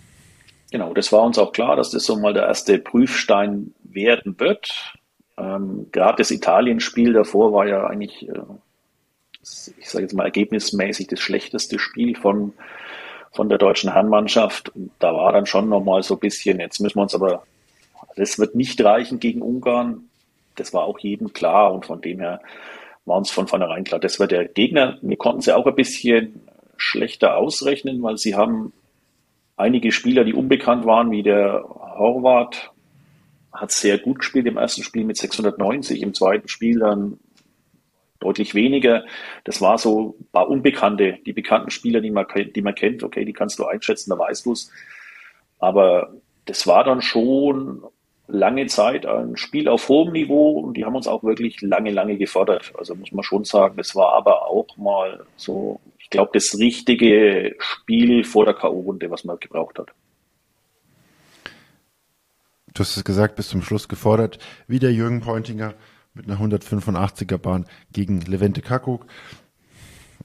[0.71, 4.95] Genau, das war uns auch klar, dass das so mal der erste Prüfstein werden wird.
[5.37, 8.41] Ähm, Gerade das Italien-Spiel davor war ja eigentlich äh,
[9.43, 12.53] ich sage jetzt mal ergebnismäßig das schlechteste Spiel von,
[13.33, 14.73] von der deutschen Herrenmannschaft.
[14.99, 17.45] Da war dann schon nochmal so ein bisschen, jetzt müssen wir uns aber,
[18.17, 20.09] das wird nicht reichen gegen Ungarn.
[20.57, 22.41] Das war auch jedem klar und von dem her
[23.05, 24.99] war uns von vornherein klar, das wird der Gegner.
[25.03, 26.43] Wir konnten sie auch ein bisschen
[26.77, 28.73] schlechter ausrechnen, weil sie haben
[29.57, 32.71] einige Spieler, die unbekannt waren, wie der Horvath,
[33.53, 37.19] hat sehr gut gespielt im ersten Spiel mit 690, im zweiten Spiel dann
[38.23, 39.05] deutlich weniger.
[39.45, 43.25] Das war so ein paar Unbekannte, die bekannten Spieler, die man, die man kennt, okay,
[43.25, 44.71] die kannst du einschätzen, da weißt du es.
[45.59, 46.15] Aber
[46.47, 47.85] das war dann schon
[48.29, 52.17] lange Zeit ein Spiel auf hohem Niveau und die haben uns auch wirklich lange, lange
[52.17, 52.73] gefordert.
[52.79, 57.55] Also muss man schon sagen, das war aber auch mal so, ich glaube, das richtige
[57.59, 59.93] Spiel vor der K.O.-Runde, was man gebraucht hat.
[62.75, 65.75] Du hast es gesagt, bis zum Schluss gefordert, wie der Jürgen Pointinger
[66.15, 69.07] mit einer 185er Bahn gegen Levente Kakuk.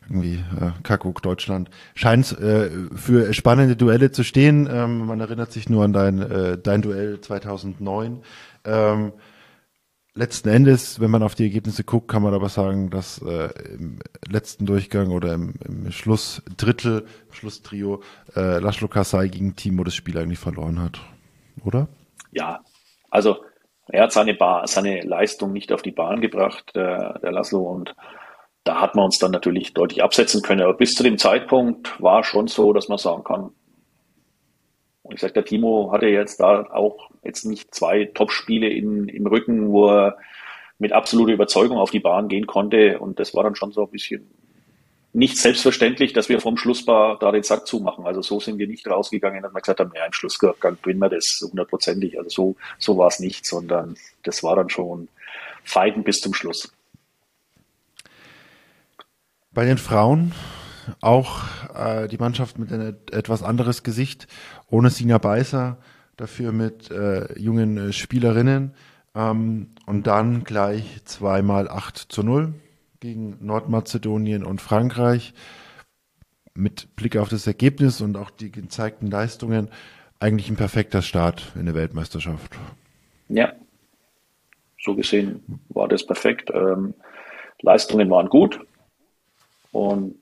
[0.10, 1.70] Irgendwie äh, Kakuk Deutschland.
[1.96, 4.68] Scheint äh, für spannende Duelle zu stehen.
[4.72, 8.22] Ähm, man erinnert sich nur an dein, äh, dein Duell 2009.
[8.64, 9.14] Ähm,
[10.14, 14.00] letzten Endes, wenn man auf die Ergebnisse guckt, kann man aber sagen, dass äh, im
[14.30, 18.02] letzten Durchgang oder im, im Schlussdrittel, im Schlusstrio,
[18.36, 21.00] äh, Laszlo Kasai gegen Timo das Spiel eigentlich verloren hat,
[21.64, 21.88] oder?
[22.32, 22.62] Ja,
[23.10, 23.38] also
[23.90, 27.96] er hat seine, Bar, seine Leistung nicht auf die Bahn gebracht, der, der Laszlo, und
[28.64, 30.62] da hat man uns dann natürlich deutlich absetzen können.
[30.62, 33.52] Aber bis zu dem Zeitpunkt war schon so, dass man sagen kann,
[35.04, 39.72] und ich sage, der Timo hatte jetzt da auch jetzt nicht zwei Top-Spiele im Rücken,
[39.72, 40.18] wo er
[40.80, 43.00] mit absoluter Überzeugung auf die Bahn gehen konnte.
[43.00, 44.30] Und das war dann schon so ein bisschen
[45.18, 48.06] nicht selbstverständlich, dass wir vom Schlussbar da den Sack zumachen.
[48.06, 51.10] Also so sind wir nicht rausgegangen, dass wir gesagt haben, ja, im Schlussgang gewinnen wir
[51.10, 52.20] das hundertprozentig.
[52.20, 55.08] Also so, so war es nicht, sondern das war dann schon
[55.64, 56.72] Feiten bis zum Schluss.
[59.52, 60.34] Bei den Frauen
[61.02, 61.42] auch
[61.74, 64.28] äh, die Mannschaft mit einem etwas anderes Gesicht,
[64.70, 65.80] ohne Sina Beißer,
[66.16, 68.76] dafür mit äh, jungen äh, Spielerinnen
[69.16, 72.54] ähm, und dann gleich zweimal 8 zu 0
[73.00, 75.34] gegen Nordmazedonien und Frankreich.
[76.54, 79.70] Mit Blick auf das Ergebnis und auch die gezeigten Leistungen
[80.20, 82.58] eigentlich ein perfekter Start in der Weltmeisterschaft.
[83.30, 83.54] Ja,
[84.82, 86.50] so gesehen war das perfekt.
[86.52, 86.96] Ähm,
[87.62, 88.60] Leistungen waren gut
[89.72, 90.18] und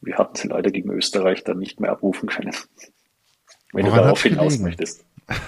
[0.00, 2.54] wir hatten sie leider gegen Österreich dann nicht mehr abrufen können.
[3.72, 4.64] Wenn Woran du darauf hinaus gelegen?
[4.64, 5.04] möchtest.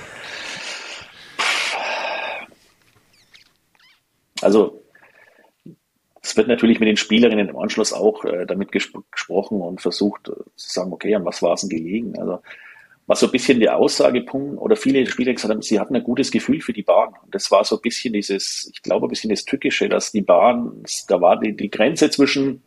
[4.43, 4.82] Also
[6.23, 10.29] es wird natürlich mit den Spielerinnen im Anschluss auch äh, damit gesp gesprochen und versucht
[10.29, 12.19] äh, zu sagen, okay, an was war es denn gelegen?
[12.19, 12.41] Also
[13.07, 16.31] was so ein bisschen der Aussagepunkt oder viele Spieler gesagt haben, sie hatten ein gutes
[16.31, 17.13] Gefühl für die Bahn.
[17.25, 20.23] Und das war so ein bisschen dieses, ich glaube, ein bisschen das Tückische, dass die
[20.23, 22.63] Bahn, da war die, die Grenze zwischen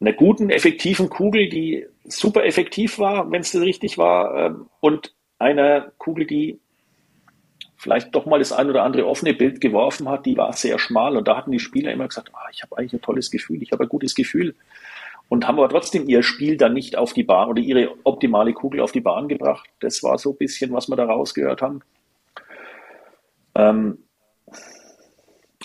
[0.00, 5.92] einer guten, effektiven Kugel, die super effektiv war, wenn es richtig war, ähm, und einer
[5.98, 6.58] Kugel, die
[7.80, 11.16] vielleicht doch mal das ein oder andere offene Bild geworfen hat, die war sehr schmal.
[11.16, 13.72] Und da hatten die Spieler immer gesagt, ah, ich habe eigentlich ein tolles Gefühl, ich
[13.72, 14.54] habe ein gutes Gefühl.
[15.30, 18.80] Und haben aber trotzdem ihr Spiel dann nicht auf die Bahn oder ihre optimale Kugel
[18.80, 19.66] auf die Bahn gebracht.
[19.80, 21.80] Das war so ein bisschen, was wir da rausgehört haben.
[23.54, 23.98] Ähm,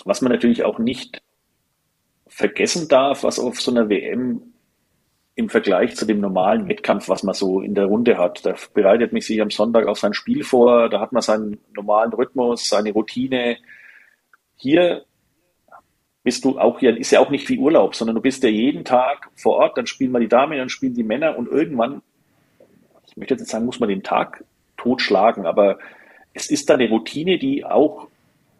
[0.06, 1.20] was man natürlich auch nicht
[2.28, 4.54] vergessen darf, was auf so einer WM
[5.36, 8.44] im Vergleich zu dem normalen Wettkampf, was man so in der Runde hat.
[8.44, 12.12] Da bereitet mich sich am Sonntag auf sein Spiel vor, da hat man seinen normalen
[12.14, 13.58] Rhythmus, seine Routine.
[14.56, 15.04] Hier
[16.22, 18.84] bist du auch hier, ist ja auch nicht wie Urlaub, sondern du bist ja jeden
[18.84, 22.00] Tag vor Ort, dann spielen mal die Damen, dann spielen die Männer und irgendwann,
[23.06, 24.42] ich möchte jetzt sagen, muss man den Tag
[24.78, 25.78] totschlagen, aber
[26.32, 28.08] es ist da eine Routine, die auch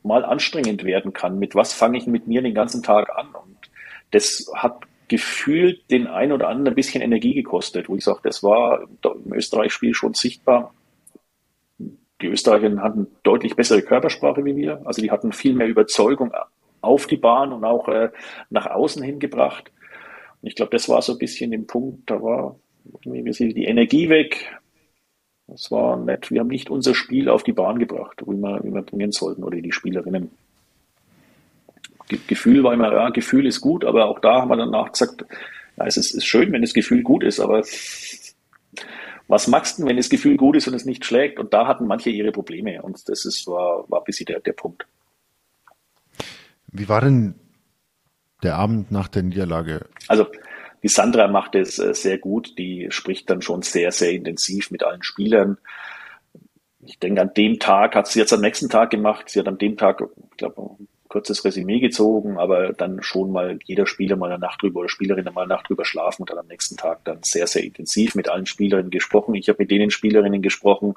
[0.03, 1.39] mal anstrengend werden kann.
[1.39, 3.29] Mit was fange ich mit mir den ganzen Tag an?
[3.29, 3.71] Und
[4.11, 8.43] das hat gefühlt den ein oder anderen ein bisschen Energie gekostet, wo ich sage, das
[8.43, 10.75] war im Österreich-Spiel schon sichtbar.
[12.21, 14.83] Die Österreicher hatten deutlich bessere Körpersprache wie wir.
[14.85, 16.33] Also die hatten viel mehr Überzeugung
[16.81, 18.11] auf die Bahn und auch äh,
[18.51, 19.71] nach außen hingebracht.
[20.41, 22.57] Und ich glaube, das war so ein bisschen den Punkt, da war
[23.05, 24.59] die Energie weg.
[25.47, 26.31] Das war nett.
[26.31, 29.45] Wir haben nicht unser Spiel auf die Bahn gebracht, wie wir, wie wir bringen sollten,
[29.45, 30.31] oder die Spielerinnen.
[32.09, 35.25] Gefühl war immer, ja, Gefühl ist gut, aber auch da haben wir danach gesagt,
[35.77, 37.63] ja, es ist, ist schön, wenn das Gefühl gut ist, aber
[39.29, 41.39] was machst du, wenn das Gefühl gut ist und es nicht schlägt?
[41.39, 44.53] Und da hatten manche ihre Probleme und das ist, war, war ein bisschen der, der
[44.53, 44.87] Punkt.
[46.69, 47.35] Wie war denn
[48.43, 49.87] der Abend nach der Niederlage?
[50.09, 50.27] Also,
[50.83, 52.59] die Sandra macht es äh, sehr gut.
[52.59, 55.59] Die spricht dann schon sehr, sehr intensiv mit allen Spielern.
[56.85, 59.29] Ich denke, an dem Tag hat sie jetzt am nächsten Tag gemacht.
[59.29, 60.77] Sie hat an dem Tag, ich glaube,
[61.17, 65.25] kurzes Resümee gezogen, aber dann schon mal jeder Spieler mal eine Nacht drüber oder Spielerin
[65.33, 68.29] mal eine Nacht drüber schlafen und dann am nächsten Tag dann sehr, sehr intensiv mit
[68.29, 69.35] allen Spielerinnen gesprochen.
[69.35, 70.95] Ich habe mit denen Spielerinnen gesprochen,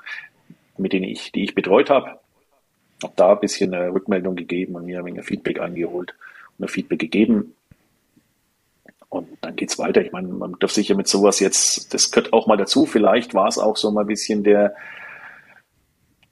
[0.78, 2.20] mit denen ich, die ich betreut habe.
[3.02, 6.14] Habe da ein bisschen eine Rückmeldung gegeben und mir ein Feedback eingeholt
[6.58, 7.56] und ein Feedback gegeben.
[9.08, 10.02] Und dann geht's weiter.
[10.02, 12.86] Ich meine, man darf sich ja mit sowas jetzt, das gehört auch mal dazu.
[12.86, 14.76] Vielleicht war es auch so mal ein bisschen der,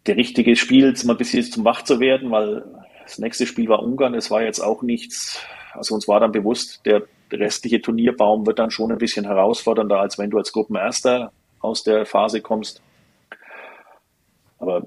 [0.08, 2.66] der richtige Spiel, mal ein bisschen zum Wach zu werden, weil
[3.08, 4.14] das nächste Spiel war Ungarn.
[4.14, 5.40] Es war jetzt auch nichts,
[5.74, 10.18] also uns war dann bewusst, der restliche Turnierbaum wird dann schon ein bisschen herausfordernder, als
[10.18, 12.82] wenn du als Gruppenerster aus der Phase kommst.
[14.60, 14.84] Aber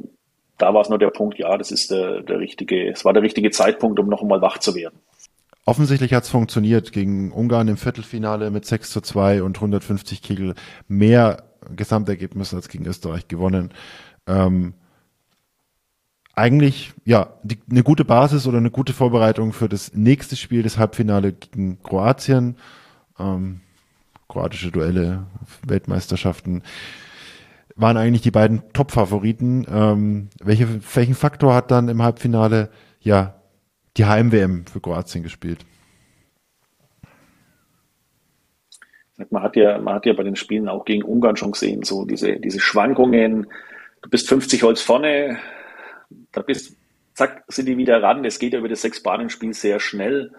[0.58, 3.22] da war es nur der Punkt, ja, das ist der, der richtige, es war der
[3.22, 4.98] richtige Zeitpunkt, um noch einmal wach zu werden.
[5.64, 10.54] Offensichtlich hat es funktioniert gegen Ungarn im Viertelfinale mit 6 zu 2 und 150 Kegel
[10.88, 11.44] mehr
[11.74, 13.72] Gesamtergebnis als gegen Österreich gewonnen.
[14.26, 14.74] Ähm,
[16.40, 20.78] eigentlich ja die, eine gute Basis oder eine gute Vorbereitung für das nächste Spiel, das
[20.78, 22.56] Halbfinale gegen Kroatien.
[23.18, 23.60] Ähm,
[24.28, 25.24] kroatische Duelle,
[25.66, 26.62] Weltmeisterschaften
[27.76, 29.66] waren eigentlich die beiden Top-Favoriten.
[29.72, 32.70] Ähm, welche, welchen Faktor hat dann im Halbfinale
[33.00, 33.34] ja
[33.96, 35.64] die Heim-WM für Kroatien gespielt?
[39.30, 42.06] Man hat ja, man hat ja bei den Spielen auch gegen Ungarn schon gesehen, so
[42.06, 43.46] diese, diese Schwankungen.
[44.00, 45.38] Du bist 50 Holz vorne,
[46.32, 46.76] da bist,
[47.14, 48.24] zack, sind die wieder ran.
[48.24, 50.32] Es geht ja über das Sechs-Bahnen-Spiel sehr schnell.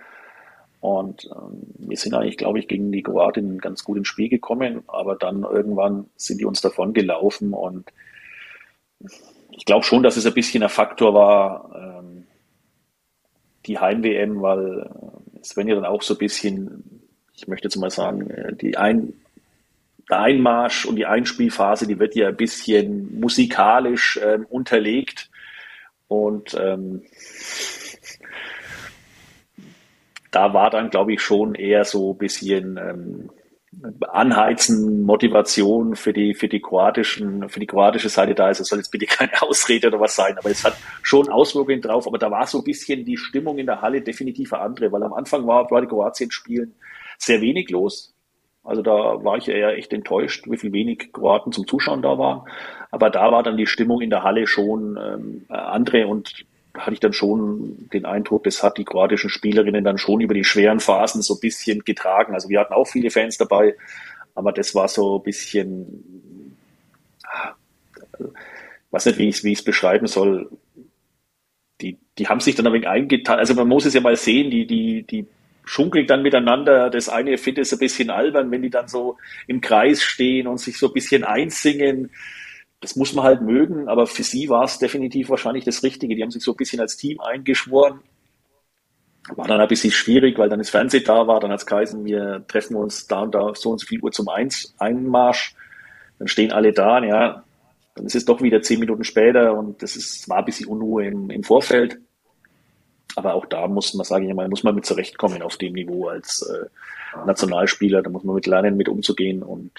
[0.79, 4.83] Und ähm, wir sind eigentlich, glaube ich, gegen die Kroaten ganz gut ins Spiel gekommen,
[4.87, 7.91] aber dann irgendwann sind die uns davon gelaufen und
[9.51, 12.25] ich glaube schon, dass es ein bisschen ein Faktor war, ähm,
[13.65, 17.03] die Heim-WM, weil äh, es werden ja dann auch so ein bisschen,
[17.35, 19.13] ich möchte jetzt mal sagen, äh, die ein,
[20.09, 25.29] der Einmarsch und die Einspielphase, die wird ja ein bisschen musikalisch äh, unterlegt
[26.11, 27.03] und ähm,
[30.29, 33.29] da war dann, glaube ich, schon eher so ein bisschen ähm,
[34.11, 38.59] Anheizen, Motivation für die, für die kroatischen, für die kroatische Seite da ist.
[38.59, 42.05] Es soll jetzt bitte keine Ausrede oder was sein, aber es hat schon Auswirkungen drauf.
[42.05, 45.03] Aber da war so ein bisschen die Stimmung in der Halle definitiv eine andere, weil
[45.03, 46.75] am Anfang war bei Kroatien spielen
[47.19, 48.10] sehr wenig los.
[48.63, 52.43] Also da war ich eher echt enttäuscht, wie viel wenig Kroaten zum Zuschauen da waren.
[52.91, 56.45] Aber da war dann die Stimmung in der Halle schon ähm, andere und
[56.77, 60.43] hatte ich dann schon den Eindruck, das hat die kroatischen Spielerinnen dann schon über die
[60.43, 62.33] schweren Phasen so ein bisschen getragen.
[62.33, 63.75] Also wir hatten auch viele Fans dabei,
[64.35, 66.57] aber das war so ein bisschen,
[67.23, 68.23] äh,
[68.91, 70.49] weiß nicht, wie ich es beschreiben soll.
[71.81, 73.39] Die, die haben sich dann ein wenig eingetan.
[73.39, 75.25] Also man muss es ja mal sehen, die, die, die
[75.65, 76.89] schunkeln dann miteinander.
[76.89, 80.59] Das eine findet es ein bisschen albern, wenn die dann so im Kreis stehen und
[80.59, 82.11] sich so ein bisschen einsingen
[82.81, 86.15] das muss man halt mögen, aber für sie war es definitiv wahrscheinlich das Richtige.
[86.15, 88.01] Die haben sich so ein bisschen als Team eingeschworen.
[89.35, 92.03] War dann ein bisschen schwierig, weil dann das Fernsehen da war, dann hat es geheißen,
[92.03, 95.55] wir treffen uns da und da so und so viel Uhr zum Eins, Einmarsch.
[96.17, 97.43] Dann stehen alle da, ja,
[97.93, 101.05] dann ist es doch wieder zehn Minuten später und das ist, war ein bisschen Unruhe
[101.05, 101.99] im, im Vorfeld.
[103.15, 106.07] Aber auch da muss man, sage ich mal, muss man mit zurechtkommen auf dem Niveau
[106.07, 108.01] als äh, Nationalspieler.
[108.01, 109.71] Da muss man mit lernen, mit umzugehen und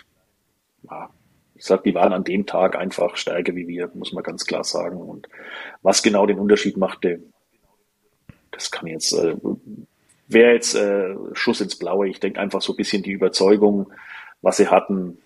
[0.83, 1.11] ja,
[1.55, 4.64] ich sage, die waren an dem Tag einfach stärker wie wir, muss man ganz klar
[4.64, 4.97] sagen.
[4.97, 5.28] Und
[5.83, 7.20] was genau den Unterschied machte,
[8.51, 9.37] das kann jetzt, äh,
[10.26, 12.09] wäre jetzt äh, Schuss ins Blaue.
[12.09, 13.93] Ich denke einfach so ein bisschen die Überzeugung,
[14.41, 15.18] was sie hatten,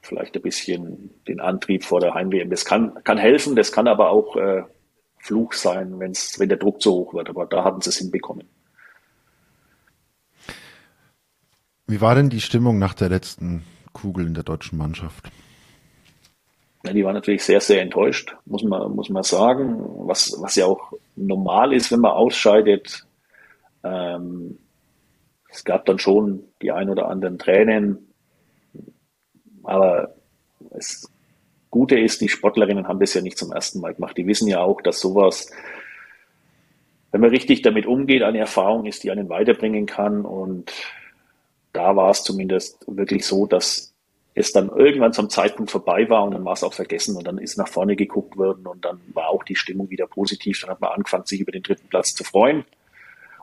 [0.00, 2.50] vielleicht ein bisschen den Antrieb vor der Heim-WM.
[2.50, 4.62] Das kann, kann helfen, das kann aber auch äh,
[5.20, 7.28] Fluch sein, wenn's, wenn der Druck zu hoch wird.
[7.28, 8.48] Aber da hatten sie es hinbekommen.
[11.86, 15.30] Wie war denn die Stimmung nach der letzten Kugel in der deutschen Mannschaft?
[16.84, 20.64] Ja, die war natürlich sehr, sehr enttäuscht, muss man, muss man sagen, was, was ja
[20.64, 23.06] auch normal ist, wenn man ausscheidet.
[23.82, 24.58] Ähm,
[25.50, 28.14] es gab dann schon die ein oder anderen Tränen,
[29.62, 30.14] aber
[30.70, 31.09] das
[31.70, 34.16] Gute ist, die Sportlerinnen haben das ja nicht zum ersten Mal gemacht.
[34.16, 35.50] Die wissen ja auch, dass sowas,
[37.12, 40.24] wenn man richtig damit umgeht, eine Erfahrung ist, die einen weiterbringen kann.
[40.24, 40.72] Und
[41.72, 43.94] da war es zumindest wirklich so, dass
[44.34, 47.38] es dann irgendwann zum Zeitpunkt vorbei war und dann war es auch vergessen und dann
[47.38, 50.60] ist nach vorne geguckt worden und dann war auch die Stimmung wieder positiv.
[50.60, 52.64] Dann hat man angefangen, sich über den dritten Platz zu freuen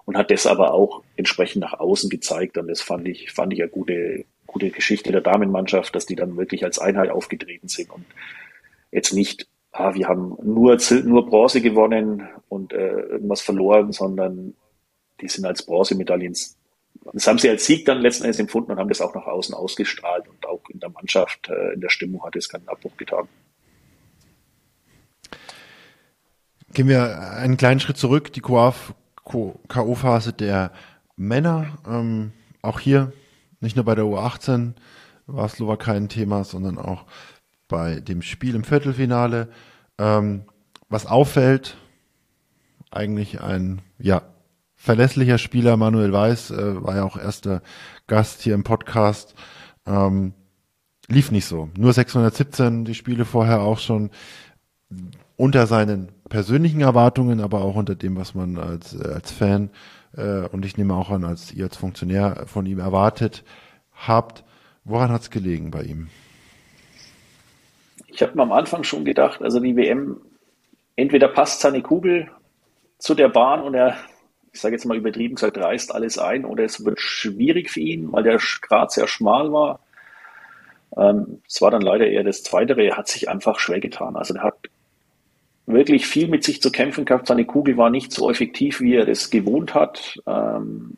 [0.05, 3.61] und hat das aber auch entsprechend nach außen gezeigt und das fand ich, fand ich
[3.61, 8.05] eine gute, gute Geschichte der Damenmannschaft, dass die dann wirklich als Einheit aufgetreten sind und
[8.91, 14.55] jetzt nicht, ah, wir haben nur, nur Bronze gewonnen und äh, irgendwas verloren, sondern
[15.21, 16.35] die sind als Bronzemedaillen
[17.13, 19.53] das haben sie als Sieg dann letzten Endes empfunden und haben das auch nach außen
[19.55, 23.27] ausgestrahlt und auch in der Mannschaft, äh, in der Stimmung hat es keinen Abbruch getan.
[26.73, 28.33] Gehen wir einen kleinen Schritt zurück.
[28.33, 30.71] Die K.O.-Phase der
[31.15, 31.77] Männer.
[31.87, 33.13] Ähm, auch hier,
[33.59, 34.73] nicht nur bei der U18
[35.25, 37.05] war Slowakei ein Thema, sondern auch
[37.67, 39.49] bei dem Spiel im Viertelfinale.
[39.97, 40.43] Ähm,
[40.89, 41.77] was auffällt,
[42.91, 44.21] eigentlich ein, ja,
[44.75, 47.61] verlässlicher Spieler, Manuel Weiß, äh, war ja auch erster
[48.05, 49.35] Gast hier im Podcast.
[49.85, 50.33] Ähm,
[51.07, 51.69] lief nicht so.
[51.77, 54.11] Nur 617, die Spiele vorher auch schon
[55.35, 59.71] unter seinen persönlichen Erwartungen, aber auch unter dem, was man als, äh, als Fan
[60.17, 63.43] äh, und ich nehme auch an, als ihr als Funktionär von ihm erwartet
[63.93, 64.43] habt.
[64.83, 66.09] Woran hat es gelegen bei ihm?
[68.07, 70.19] Ich habe mir am Anfang schon gedacht, also die WM,
[70.95, 72.31] entweder passt seine Kugel
[72.97, 73.97] zu der Bahn und er,
[74.51, 78.11] ich sage jetzt mal übertrieben gesagt, reißt alles ein oder es wird schwierig für ihn,
[78.11, 79.79] weil der Grat sehr schmal war.
[80.95, 84.15] Ähm, es war dann leider eher das Zweite, er hat sich einfach schwer getan.
[84.15, 84.57] Also er hat
[85.67, 87.27] wirklich viel mit sich zu kämpfen gehabt.
[87.27, 90.17] Seine Kugel war nicht so effektiv, wie er das gewohnt hat.
[90.25, 90.97] Ähm,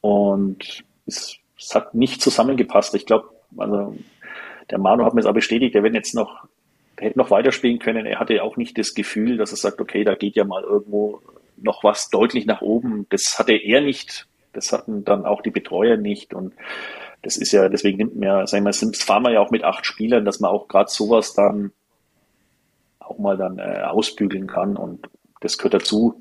[0.00, 2.94] und es, es, hat nicht zusammengepasst.
[2.94, 3.96] Ich glaube, also
[4.70, 6.44] der Manu hat mir es auch bestätigt, der wird jetzt noch,
[6.98, 8.06] der hätte noch weiterspielen können.
[8.06, 11.20] Er hatte auch nicht das Gefühl, dass er sagt, okay, da geht ja mal irgendwo
[11.56, 13.06] noch was deutlich nach oben.
[13.10, 14.28] Das hatte er nicht.
[14.52, 16.34] Das hatten dann auch die Betreuer nicht.
[16.34, 16.54] Und
[17.22, 20.24] das ist ja, deswegen nimmt man, sagen wir, fahren wir ja auch mit acht Spielern,
[20.24, 21.72] dass man auch gerade sowas dann
[23.14, 24.76] auch mal dann äh, ausbügeln kann.
[24.76, 25.08] Und
[25.40, 26.20] das gehört dazu,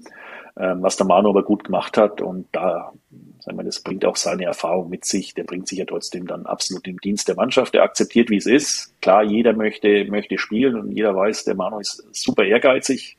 [0.57, 2.21] ähm, was der Manu aber gut gemacht hat.
[2.21, 2.91] Und da,
[3.39, 5.33] sagen wir, das bringt auch seine Erfahrung mit sich.
[5.33, 7.73] Der bringt sich ja trotzdem dann absolut im Dienst der Mannschaft.
[7.73, 8.93] Der akzeptiert, wie es ist.
[9.01, 13.17] Klar, jeder möchte, möchte spielen und jeder weiß, der Manu ist super ehrgeizig.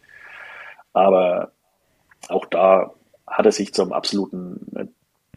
[0.92, 1.52] Aber
[2.28, 2.92] auch da
[3.26, 4.86] hat er sich zum absoluten äh,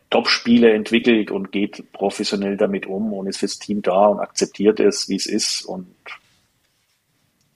[0.09, 5.09] Top-Spieler entwickelt und geht professionell damit um und ist fürs Team da und akzeptiert es,
[5.09, 5.65] wie es ist.
[5.65, 5.87] Und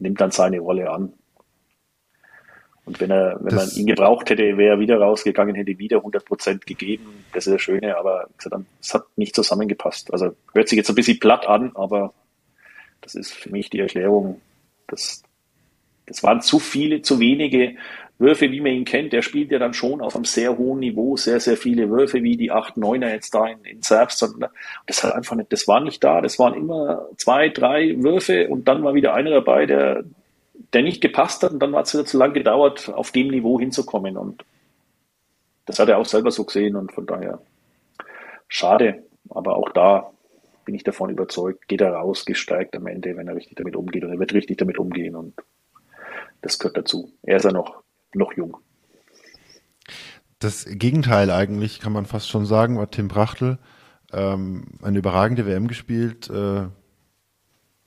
[0.01, 1.13] nimmt dann seine Rolle an.
[2.83, 5.97] Und wenn er, wenn das man ihn gebraucht hätte, wäre er wieder rausgegangen, hätte wieder
[5.97, 7.23] 100 Prozent gegeben.
[7.31, 8.27] Das ist das Schöne, aber
[8.81, 10.11] es hat nicht zusammengepasst.
[10.11, 12.13] Also hört sich jetzt ein bisschen platt an, aber
[13.01, 14.41] das ist für mich die Erklärung.
[14.87, 15.21] Das,
[16.07, 17.75] das waren zu viele, zu wenige
[18.21, 19.11] Würfe, wie man ihn kennt.
[19.11, 22.37] Der spielt ja dann schon auf einem sehr hohen Niveau, sehr, sehr viele Würfe, wie
[22.37, 24.23] die 8, 9er jetzt da in, in Serbs.
[24.85, 26.21] Das hat einfach nicht, das war nicht da.
[26.21, 30.03] Das waren immer zwei, drei Würfe und dann war wieder einer dabei, der,
[30.71, 33.59] der nicht gepasst hat und dann hat es wieder zu lang gedauert, auf dem Niveau
[33.59, 34.15] hinzukommen.
[34.15, 34.45] Und
[35.65, 37.41] das hat er auch selber so gesehen und von daher
[38.47, 39.03] schade.
[39.29, 40.11] Aber auch da
[40.63, 44.03] bin ich davon überzeugt, geht er raus, gesteigt am Ende, wenn er richtig damit umgeht
[44.03, 45.33] und er wird richtig damit umgehen und
[46.41, 47.11] das gehört dazu.
[47.23, 47.80] Er ist ja noch
[48.13, 48.57] noch jung.
[50.39, 53.59] Das Gegenteil eigentlich, kann man fast schon sagen, war Tim Brachtel.
[54.11, 56.29] Ähm, eine überragende WM gespielt.
[56.29, 56.67] Äh,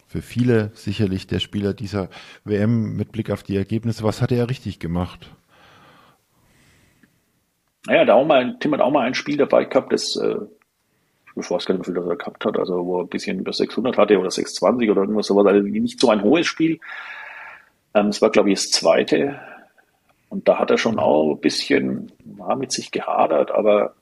[0.06, 2.08] für viele sicherlich der Spieler dieser
[2.44, 4.04] WM mit Blick auf die Ergebnisse.
[4.04, 5.28] Was hat er richtig gemacht?
[7.86, 10.36] Naja, da auch mal, Tim hat auch mal ein Spiel dabei gehabt, das, äh,
[11.36, 13.40] ich weiß gar nicht, wie viel das er gehabt hat, also wo er ein bisschen
[13.40, 16.78] über 600 hatte oder 620 oder irgendwas sowas, also nicht so ein hohes Spiel.
[17.92, 19.40] Ähm, es war, glaube ich, das zweite
[20.34, 22.10] und da hat er schon auch ein bisschen
[22.56, 23.94] mit sich gehadert, aber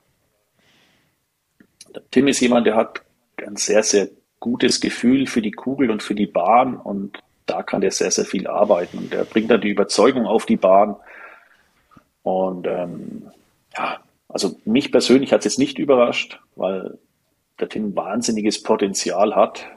[2.09, 3.03] Tim ist jemand, der hat
[3.37, 4.09] ein sehr, sehr
[4.39, 8.25] gutes Gefühl für die Kugel und für die Bahn und da kann der sehr, sehr
[8.25, 10.95] viel arbeiten und der bringt dann die Überzeugung auf die Bahn.
[12.23, 13.29] Und ähm,
[13.77, 16.97] ja, also mich persönlich hat es jetzt nicht überrascht, weil
[17.59, 19.67] der Tim wahnsinniges Potenzial hat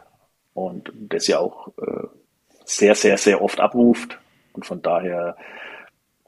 [0.55, 2.07] und das ja auch äh,
[2.65, 4.19] sehr, sehr, sehr oft abruft.
[4.55, 5.37] Und von daher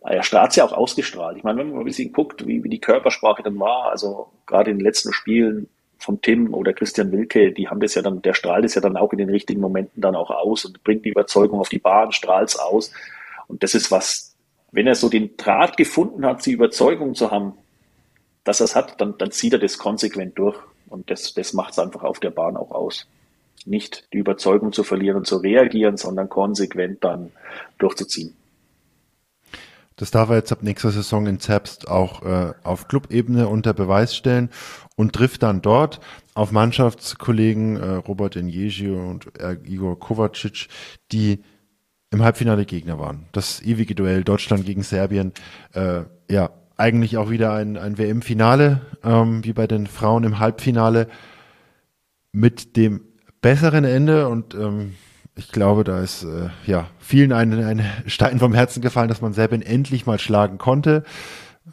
[0.02, 1.36] er hat ja auch ausgestrahlt.
[1.36, 4.70] Ich meine, wenn man ein bisschen guckt, wie, wie die Körpersprache dann war, also gerade
[4.70, 5.68] in den letzten Spielen
[5.98, 8.96] von Tim oder Christian Wilke, die haben das ja dann, der strahlt es ja dann
[8.96, 12.12] auch in den richtigen Momenten dann auch aus und bringt die Überzeugung auf die Bahn,
[12.12, 12.92] strahlt es aus.
[13.48, 14.36] Und das ist was,
[14.70, 17.54] wenn er so den Draht gefunden hat, die Überzeugung zu haben,
[18.44, 20.56] dass er es hat, dann, dann zieht er das konsequent durch.
[20.88, 23.06] Und das, das macht es einfach auf der Bahn auch aus.
[23.66, 27.32] Nicht die Überzeugung zu verlieren und zu reagieren, sondern konsequent dann
[27.78, 28.37] durchzuziehen.
[29.98, 34.16] Das darf er jetzt ab nächster Saison in Zerbst auch äh, auf Clubebene unter Beweis
[34.16, 34.48] stellen
[34.96, 36.00] und trifft dann dort
[36.34, 40.68] auf Mannschaftskollegen äh, Robert Enjegio und äh, Igor Kovacic,
[41.10, 41.42] die
[42.10, 43.26] im Halbfinale Gegner waren.
[43.32, 45.32] Das ewige Duell Deutschland gegen Serbien,
[45.74, 51.08] äh, ja, eigentlich auch wieder ein, ein WM-Finale, ähm, wie bei den Frauen im Halbfinale,
[52.30, 53.00] mit dem
[53.40, 54.94] besseren Ende und ähm,
[55.38, 59.32] ich glaube, da ist äh, ja vielen ein, ein Stein vom Herzen gefallen, dass man
[59.32, 61.04] Serbien endlich mal schlagen konnte.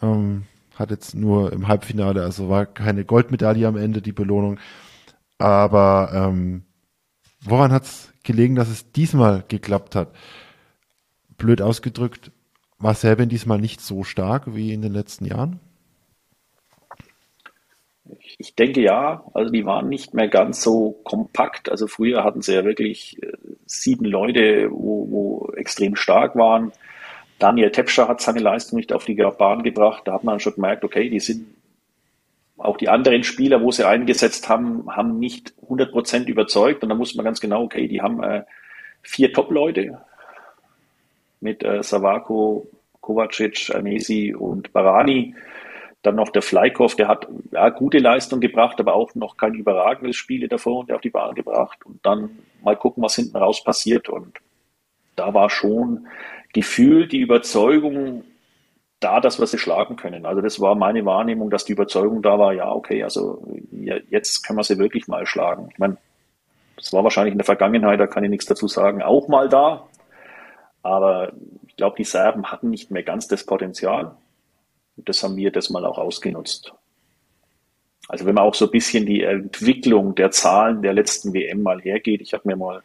[0.03, 0.43] Ähm,
[0.76, 4.59] hat jetzt nur im Halbfinale, also war keine Goldmedaille am Ende die Belohnung.
[5.39, 6.63] Aber ähm,
[7.41, 10.13] woran hat es gelegen, dass es diesmal geklappt hat?
[11.38, 12.32] Blöd ausgedrückt,
[12.78, 15.59] war Serbien diesmal nicht so stark wie in den letzten Jahren?
[18.38, 21.70] Ich denke ja, also die waren nicht mehr ganz so kompakt.
[21.70, 23.34] Also früher hatten sie ja wirklich äh,
[23.66, 26.72] sieben Leute, wo, wo extrem stark waren.
[27.39, 30.03] Daniel Tepscher hat seine Leistung nicht auf die Bahn gebracht.
[30.06, 31.47] Da hat man schon gemerkt, okay, die sind
[32.58, 36.84] auch die anderen Spieler, wo sie eingesetzt haben, haben nicht 100 Prozent überzeugt.
[36.84, 38.43] Und da muss man ganz genau, okay, die haben äh,
[39.01, 39.99] vier Top-Leute
[41.41, 42.68] mit äh, Savako,
[43.01, 45.36] Kovacic, Anesi und Barani.
[46.06, 50.16] Dann noch der Fleikhoff, der hat ja, gute Leistung gebracht, aber auch noch kein überragendes
[50.16, 51.84] Spiel davor und der auf die Bahn gebracht.
[51.84, 54.08] Und dann mal gucken, was hinten raus passiert.
[54.08, 54.38] Und
[55.16, 56.08] da war schon
[56.53, 58.24] gefühlt die Überzeugung
[58.99, 60.28] da, dass wir sie schlagen können.
[60.28, 64.60] Also das war meine Wahrnehmung, dass die Überzeugung da war, ja, okay, also jetzt können
[64.60, 65.70] wir sie wirklich mal schlagen.
[65.72, 65.97] Ich meine,
[66.78, 69.88] das war wahrscheinlich in der Vergangenheit, da kann ich nichts dazu sagen, auch mal da.
[70.84, 71.34] Aber
[71.68, 74.16] ich glaube, die Serben hatten nicht mehr ganz das Potenzial.
[74.98, 76.74] Das haben wir das mal auch ausgenutzt.
[78.08, 81.82] Also wenn man auch so ein bisschen die Entwicklung der Zahlen der letzten WM mal
[81.82, 82.84] hergeht, ich habe mir mal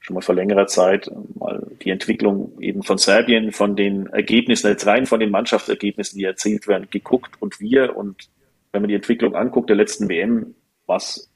[0.00, 4.86] schon mal vor längerer Zeit mal die Entwicklung eben von Serbien, von den Ergebnissen, jetzt
[4.86, 8.28] rein von den Mannschaftsergebnissen, die erzielt werden, geguckt und wir und
[8.72, 10.54] wenn man die Entwicklung anguckt der letzten WM,
[10.86, 11.28] was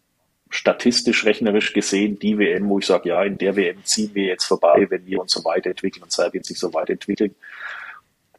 [0.50, 4.44] statistisch, rechnerisch gesehen die WM, wo ich sage, ja, in der WM ziehen wir jetzt
[4.44, 7.34] vorbei, wenn wir uns so weiterentwickeln und Serbien sich so weiterentwickelt.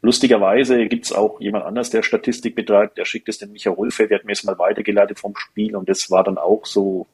[0.04, 4.08] Lustigerweise gibt es auch jemand anders, der Statistik betreibt, der schickt es den Michael Rolfe,
[4.08, 7.06] der hat mir es mal weitergeleitet vom Spiel und das war dann auch so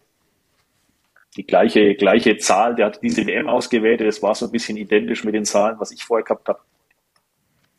[1.37, 5.23] die gleiche, gleiche Zahl, der hat diese WM ausgewählt, das war so ein bisschen identisch
[5.23, 6.61] mit den Zahlen, was ich vorher gehabt habe.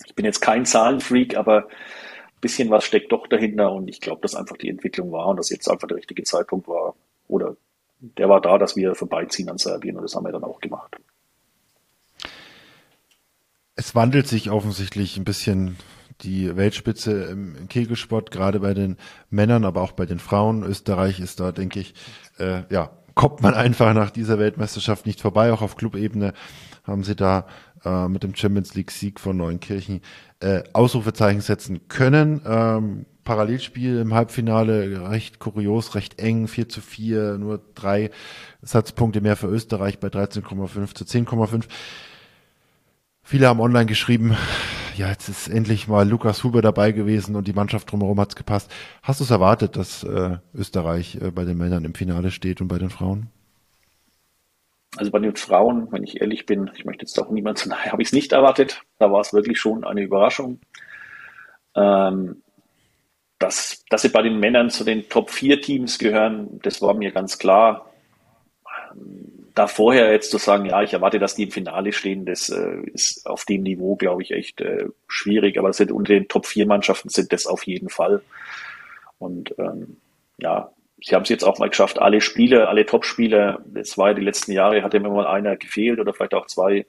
[0.06, 4.22] Ich bin jetzt kein Zahlenfreak, aber ein bisschen was steckt doch dahinter und ich glaube,
[4.22, 6.94] dass einfach die Entwicklung war und dass jetzt einfach der richtige Zeitpunkt war
[7.28, 7.58] oder
[8.00, 10.96] der war da, dass wir vorbeiziehen an Serbien und das haben wir dann auch gemacht
[13.80, 15.78] es wandelt sich offensichtlich ein bisschen
[16.22, 18.98] die Weltspitze im Kegelsport, gerade bei den
[19.30, 20.64] Männern, aber auch bei den Frauen.
[20.64, 21.94] Österreich ist da, denke ich,
[22.40, 25.54] äh, ja, kommt man einfach nach dieser Weltmeisterschaft nicht vorbei.
[25.54, 26.34] Auch auf Clubebene
[26.84, 27.48] haben sie da
[27.86, 30.02] äh, mit dem Champions League Sieg von Neunkirchen
[30.42, 32.42] äh, Ausrufezeichen setzen können.
[32.46, 38.12] Ähm, Parallelspiel im Halbfinale recht kurios, recht eng, 4 zu 4, nur drei
[38.62, 41.64] Satzpunkte mehr für Österreich bei 13,5 zu 10,5.
[43.30, 44.36] Viele haben online geschrieben,
[44.98, 48.72] ja, jetzt ist endlich mal Lukas Huber dabei gewesen und die Mannschaft drumherum hat's gepasst.
[49.04, 52.70] Hast du es erwartet, dass äh, Österreich äh, bei den Männern im Finale steht und
[52.70, 53.28] bei den Frauen?
[54.98, 57.86] Also bei den Frauen, wenn ich ehrlich bin, ich möchte jetzt auch niemand zu nahe,
[57.92, 58.82] habe ich es nicht erwartet.
[58.98, 60.60] Da war es wirklich schon eine Überraschung.
[61.76, 62.42] Ähm,
[63.38, 67.12] dass, dass sie bei den Männern zu den Top 4 Teams gehören, das war mir
[67.12, 67.92] ganz klar
[69.60, 72.78] da vorher jetzt zu sagen, ja, ich erwarte, dass die im Finale stehen, das äh,
[72.94, 75.60] ist auf dem Niveau, glaube ich, echt äh, schwierig.
[75.60, 78.22] Aber das sind unter den Top 4 Mannschaften sind das auf jeden Fall.
[79.18, 79.98] Und ähm,
[80.38, 80.72] ja,
[81.04, 84.24] sie haben es jetzt auch mal geschafft, alle Spieler, alle Top-Spieler, das war ja die
[84.24, 86.86] letzten Jahre, hat immer mal einer gefehlt oder vielleicht auch zwei.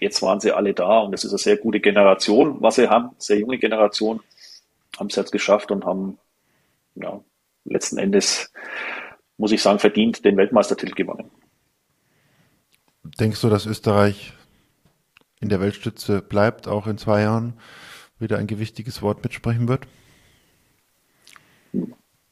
[0.00, 3.10] Jetzt waren sie alle da und es ist eine sehr gute Generation, was sie haben,
[3.18, 4.20] sehr junge Generation,
[4.98, 6.18] haben es jetzt geschafft und haben
[6.94, 7.20] ja,
[7.64, 8.50] letzten Endes,
[9.36, 11.30] muss ich sagen, verdient den Weltmeistertitel gewonnen.
[13.18, 14.32] Denkst du, dass Österreich
[15.40, 17.54] in der Weltstütze bleibt, auch in zwei Jahren
[18.18, 19.86] wieder ein gewichtiges Wort mitsprechen wird?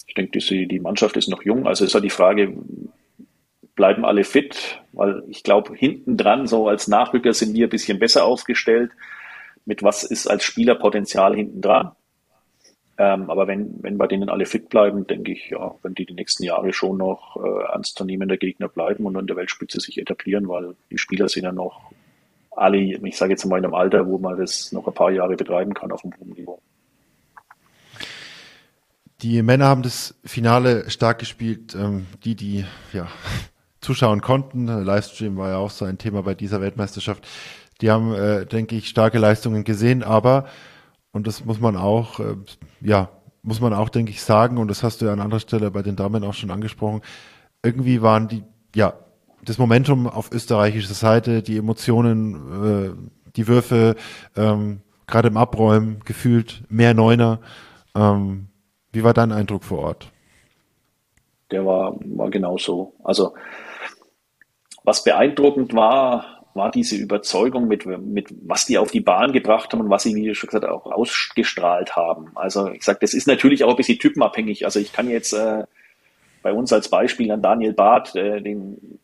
[0.06, 1.66] Ich denke, die, Mannschaft ist noch jung.
[1.66, 2.56] Also ist ja die Frage,
[3.74, 4.80] bleiben alle fit?
[4.92, 8.90] Weil ich glaube, hinten dran, so als Nachrücker sind wir ein bisschen besser aufgestellt.
[9.64, 11.92] Mit was ist als Spielerpotenzial hinten dran?
[12.98, 16.14] Ähm, aber wenn, wenn bei denen alle fit bleiben, denke ich, ja, wenn die die
[16.14, 20.74] nächsten Jahre schon noch äh, ernstzunehmender Gegner bleiben und in der Weltspitze sich etablieren, weil
[20.90, 21.92] die Spieler sind ja noch
[22.52, 25.36] alle, ich sage jetzt mal in einem Alter, wo man das noch ein paar Jahre
[25.36, 26.62] betreiben kann auf einem hohen Niveau.
[29.22, 31.74] Die Männer haben das Finale stark gespielt.
[31.74, 32.64] Ähm, die, die
[32.94, 33.08] ja,
[33.80, 37.26] zuschauen konnten, Livestream war ja auch so ein Thema bei dieser Weltmeisterschaft,
[37.82, 40.46] die haben, äh, denke ich, starke Leistungen gesehen, aber
[41.16, 42.36] und das muss man auch, äh,
[42.80, 43.08] ja,
[43.42, 45.82] muss man auch, denke ich, sagen, und das hast du ja an anderer Stelle bei
[45.82, 47.00] den Damen auch schon angesprochen,
[47.62, 48.44] irgendwie waren die,
[48.74, 48.94] ja,
[49.44, 52.34] das Momentum auf österreichischer Seite, die Emotionen,
[52.64, 53.96] äh, die Würfe,
[54.36, 57.40] ähm, gerade im Abräumen gefühlt mehr Neuner.
[57.94, 58.48] Ähm,
[58.92, 60.10] wie war dein Eindruck vor Ort?
[61.50, 62.94] Der war, war genauso.
[63.04, 63.34] Also,
[64.84, 69.80] was beeindruckend war, war diese Überzeugung mit, mit was die auf die Bahn gebracht haben
[69.80, 72.30] und was sie, wie schon gesagt auch ausgestrahlt haben.
[72.34, 74.64] Also ich sage, das ist natürlich auch ein bisschen typenabhängig.
[74.64, 75.64] Also ich kann jetzt äh,
[76.42, 78.98] bei uns als Beispiel an Daniel Barth, äh, den,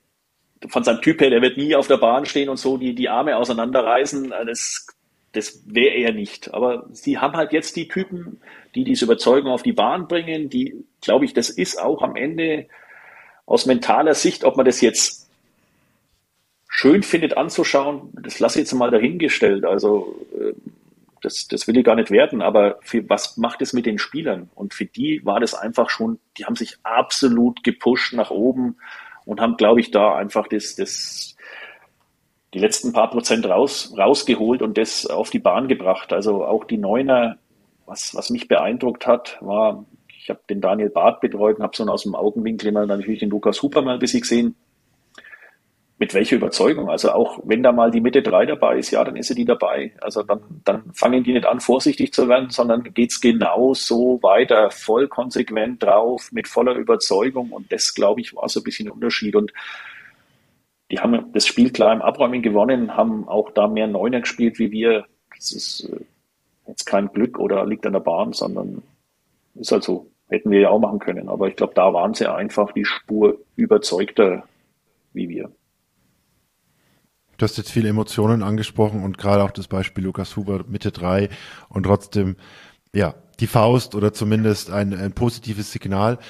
[0.68, 3.08] von seinem Typ her, der wird nie auf der Bahn stehen und so die, die
[3.08, 4.32] Arme auseinanderreißen.
[4.32, 4.86] Äh, das
[5.32, 6.52] das wäre er nicht.
[6.52, 8.40] Aber sie haben halt jetzt die Typen,
[8.74, 12.66] die diese Überzeugung auf die Bahn bringen, die, glaube ich, das ist auch am Ende
[13.46, 15.21] aus mentaler Sicht, ob man das jetzt
[16.74, 19.66] schön findet anzuschauen, das lasse ich jetzt mal dahingestellt.
[19.66, 20.54] Also äh,
[21.20, 24.48] das, das will ich gar nicht werden, aber für, was macht es mit den Spielern?
[24.54, 28.78] Und für die war das einfach schon, die haben sich absolut gepusht nach oben
[29.26, 31.36] und haben, glaube ich, da einfach das, das,
[32.54, 36.10] die letzten paar Prozent raus, rausgeholt und das auf die Bahn gebracht.
[36.14, 37.36] Also auch die Neuner,
[37.84, 41.84] was, was mich beeindruckt hat, war, ich habe den Daniel Barth betreut und habe so
[41.84, 44.56] aus dem Augenwinkel mal natürlich den Lukas Huper mal ein bisschen gesehen
[46.02, 46.90] mit welcher Überzeugung?
[46.90, 49.44] Also auch wenn da mal die Mitte drei dabei ist, ja, dann ist sie die
[49.44, 49.92] dabei.
[50.00, 54.72] Also dann, dann fangen die nicht an, vorsichtig zu werden, sondern geht's genau so weiter,
[54.72, 57.52] voll konsequent drauf, mit voller Überzeugung.
[57.52, 59.36] Und das, glaube ich, war so ein bisschen ein Unterschied.
[59.36, 59.52] Und
[60.90, 64.72] die haben das Spiel klar im Abräumen gewonnen, haben auch da mehr Neuner gespielt wie
[64.72, 65.06] wir.
[65.36, 66.00] Das ist äh,
[66.66, 68.82] jetzt kein Glück oder liegt an der Bahn, sondern
[69.54, 70.08] ist halt so.
[70.28, 71.28] Hätten wir ja auch machen können.
[71.28, 74.42] Aber ich glaube, da waren sie einfach die Spur überzeugter
[75.12, 75.52] wie wir.
[77.42, 81.28] Du hast jetzt viele Emotionen angesprochen und gerade auch das Beispiel Lukas Huber Mitte drei
[81.68, 82.36] und trotzdem,
[82.94, 86.20] ja, die Faust oder zumindest ein, ein positives Signal.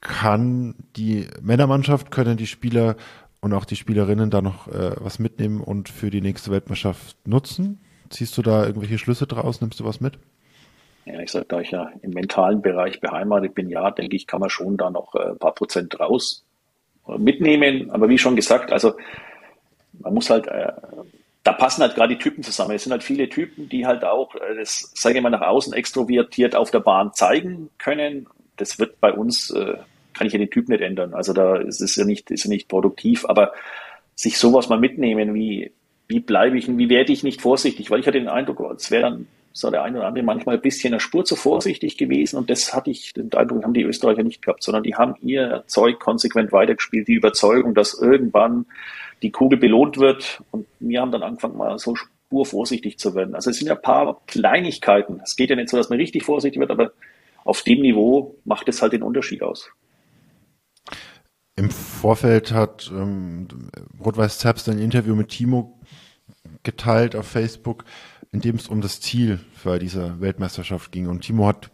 [0.00, 2.96] Kann die Männermannschaft, können die Spieler
[3.42, 7.82] und auch die Spielerinnen da noch äh, was mitnehmen und für die nächste Weltmeisterschaft nutzen?
[8.08, 9.60] Ziehst du da irgendwelche Schlüsse draus?
[9.60, 10.18] Nimmst du was mit?
[11.04, 14.40] Ja, ich sage, da ich ja im mentalen Bereich beheimatet bin, ja, denke ich, kann
[14.40, 16.45] man schon da noch äh, ein paar Prozent raus
[17.18, 17.90] mitnehmen.
[17.90, 18.94] Aber wie schon gesagt, also
[20.00, 20.72] man muss halt, äh,
[21.42, 22.72] da passen halt gerade die Typen zusammen.
[22.72, 25.72] Es sind halt viele Typen, die halt auch äh, das, sage ich mal, nach außen
[25.72, 28.26] extrovertiert auf der Bahn zeigen können.
[28.56, 29.74] Das wird bei uns, äh,
[30.14, 31.14] kann ich ja den Typ nicht ändern.
[31.14, 33.52] Also da ist es ja nicht, ist ja nicht produktiv, aber
[34.14, 35.72] sich sowas mal mitnehmen, wie,
[36.08, 39.02] wie bleibe ich, wie werde ich nicht vorsichtig, weil ich hatte den Eindruck, es wäre
[39.02, 39.26] dann
[39.56, 42.74] so der eine oder andere manchmal ein bisschen eine Spur zu vorsichtig gewesen und das
[42.74, 46.52] hatte ich, den Eindruck haben die Österreicher nicht gehabt, sondern die haben ihr Zeug konsequent
[46.52, 48.66] weitergespielt, die Überzeugung, dass irgendwann
[49.22, 53.34] die Kugel belohnt wird und wir haben dann angefangen mal so spurvorsichtig zu werden.
[53.34, 55.22] Also es sind ja ein paar Kleinigkeiten.
[55.24, 56.92] Es geht ja nicht so, dass man richtig vorsichtig wird, aber
[57.44, 59.70] auf dem Niveau macht es halt den Unterschied aus.
[61.56, 63.48] Im Vorfeld hat ähm,
[64.04, 65.80] Rot-Weiß Zerbst ein Interview mit Timo
[66.62, 67.84] geteilt auf Facebook
[68.32, 71.08] in dem es um das Ziel für diese Weltmeisterschaft ging.
[71.08, 71.70] Und Timo hat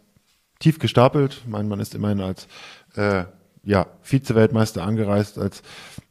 [0.58, 1.42] tief gestapelt.
[1.46, 2.46] Mein Mann ist immerhin als
[2.94, 3.24] äh,
[3.64, 5.62] ja, Vize-Weltmeister angereist, als,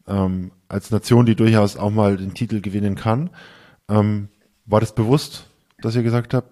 [0.07, 3.29] ähm, als Nation, die durchaus auch mal den Titel gewinnen kann.
[3.89, 4.29] Ähm,
[4.65, 5.47] war das bewusst,
[5.81, 6.49] dass ihr gesagt habt,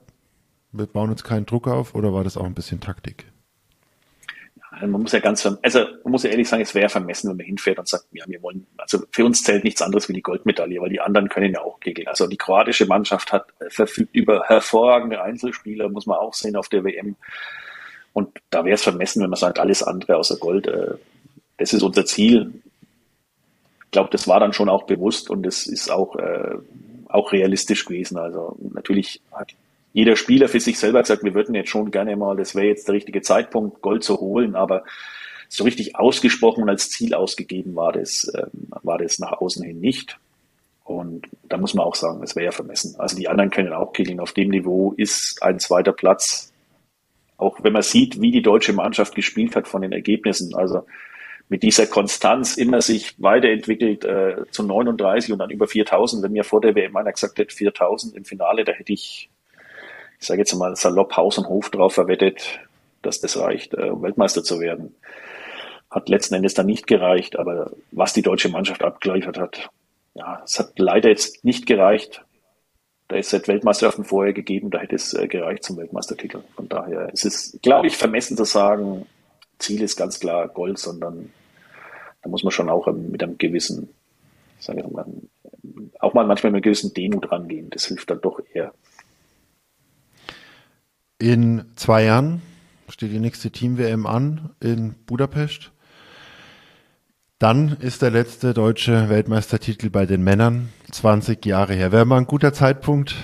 [0.72, 3.26] wir bauen uns keinen Druck auf oder war das auch ein bisschen Taktik?
[4.72, 7.46] Man muss ja ganz, also man muss ja ehrlich sagen, es wäre vermessen, wenn man
[7.46, 10.80] hinfährt und sagt, ja, wir wollen, also für uns zählt nichts anderes wie die Goldmedaille,
[10.80, 12.08] weil die anderen können ja auch kegeln.
[12.08, 16.70] Also die kroatische Mannschaft hat äh, verfügt über hervorragende Einzelspieler, muss man auch sehen auf
[16.70, 17.16] der WM.
[18.14, 20.96] Und da wäre es vermessen, wenn man sagt, alles andere außer Gold, äh,
[21.58, 22.54] das ist unser Ziel.
[23.86, 26.56] Ich glaube, das war dann schon auch bewusst und es ist auch, äh,
[27.08, 28.20] auch realistisch gewesen.
[28.20, 29.54] Also natürlich hat
[29.94, 32.88] jeder Spieler für sich selber gesagt, wir würden jetzt schon gerne mal, das wäre jetzt
[32.88, 34.84] der richtige Zeitpunkt, Gold zu holen, aber
[35.48, 39.80] so richtig ausgesprochen und als Ziel ausgegeben war das, ähm, war das nach außen hin
[39.80, 40.20] nicht.
[40.84, 42.96] Und da muss man auch sagen, das wäre ja vermessen.
[42.98, 44.20] Also die anderen können auch kegeln.
[44.20, 46.52] Auf dem Niveau ist ein zweiter Platz,
[47.38, 50.86] auch wenn man sieht, wie die deutsche Mannschaft gespielt hat von den Ergebnissen, also
[51.48, 56.24] mit dieser Konstanz immer sich weiterentwickelt äh, zu 39 und dann über 4000.
[56.24, 59.30] Wenn mir vor der WM einer gesagt hätte, 4000 im Finale, da hätte ich
[60.20, 62.60] ich sage jetzt mal salopp Haus und Hof drauf verwettet,
[63.02, 64.96] dass das reicht, äh, Weltmeister zu werden.
[65.90, 69.70] Hat letzten Endes dann nicht gereicht, aber was die deutsche Mannschaft abgeliefert hat,
[70.14, 72.24] ja, es hat leider jetzt nicht gereicht.
[73.08, 76.42] Da ist seit Weltmeisterschaften vorher gegeben, da hätte es äh, gereicht zum Weltmeistertitel.
[76.56, 79.08] Von daher ist es, glaube ich, vermessen zu sagen,
[79.58, 81.32] Ziel ist ganz klar Gold, sondern
[82.22, 83.90] da muss man schon auch mit einem gewissen,
[84.60, 85.06] sage ich mal,
[86.00, 87.70] auch mal manchmal mit einer gewissen Demut rangehen.
[87.70, 88.74] Das hilft dann doch eher.
[91.22, 92.42] In zwei Jahren
[92.88, 95.72] steht die nächste Team-WM an in Budapest.
[97.40, 101.92] Dann ist der letzte deutsche Weltmeistertitel bei den Männern 20 Jahre her.
[101.92, 103.16] Wäre mal ein guter Zeitpunkt,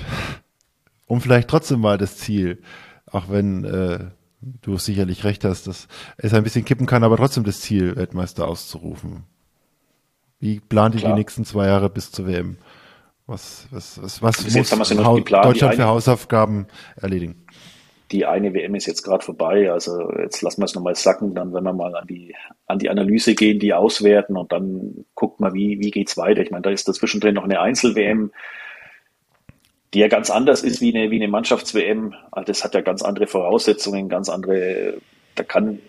[1.07, 2.61] um vielleicht trotzdem mal das Ziel,
[3.09, 3.99] auch wenn äh,
[4.41, 8.45] du sicherlich recht hast, dass es ein bisschen kippen kann, aber trotzdem das Ziel, Weltmeister
[8.45, 9.23] auszurufen.
[10.41, 12.57] Wie plant ihr die nächsten zwei Jahre bis zur WM?
[13.25, 16.67] Was, was, was, was muss Deutschland für Hausaufgaben
[16.97, 17.44] erledigen?
[18.11, 19.71] Die eine WM ist jetzt gerade vorbei.
[19.71, 22.35] Also jetzt lassen wir es nochmal sacken, dann wenn wir mal an die,
[22.67, 26.41] an die Analyse gehen, die auswerten und dann guckt man, wie, wie geht's weiter.
[26.41, 28.31] Ich meine, da ist dazwischen drin noch eine Einzel-WM.
[29.93, 32.13] die ja ganz anders ist wie eine, wie eine Mannschafts-WM.
[32.31, 34.97] Also das hat ja ganz andere Voraussetzungen, ganz andere,
[35.35, 35.79] da kann,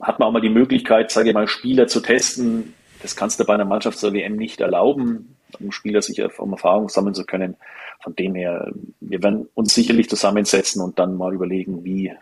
[0.00, 2.74] hat man auch mal die Möglichkeit, sage ich mal, Spieler zu testen.
[3.02, 7.26] Das kannst du bei einer Mannschafts-WM nicht erlauben, um Spieler sich um Erfahrung sammeln zu
[7.26, 7.56] können.
[8.04, 8.70] Von dem her,
[9.00, 12.12] wir werden uns sicherlich zusammensetzen und dann mal überlegen, wie,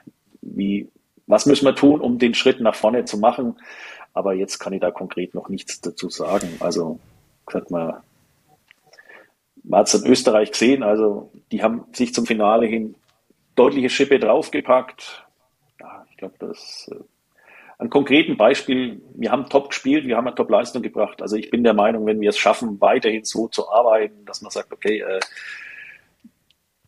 [0.41, 0.89] wie,
[1.27, 3.57] was müssen wir tun, um den Schritt nach vorne zu machen.
[4.15, 6.49] Aber jetzt kann ich da konkret noch nichts dazu sagen.
[6.61, 7.01] Also,
[7.47, 8.01] gesagt mal,
[9.65, 12.95] man hat es in Österreich gesehen, also die haben sich zum Finale hin
[13.57, 15.27] deutliche Schippe draufgepackt.
[15.81, 17.03] Ja, ich glaube, das äh,
[17.83, 21.21] ein konkreten Beispiel, wir haben top gespielt, wir haben eine Top-Leistung gebracht.
[21.21, 24.53] Also ich bin der Meinung, wenn wir es schaffen, weiterhin so zu arbeiten, dass man
[24.53, 25.19] sagt, okay, äh,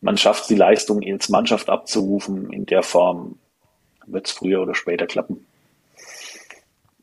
[0.05, 3.39] man schafft die Leistung als Mannschaft abzurufen in der Form,
[4.06, 5.47] wird es früher oder später klappen.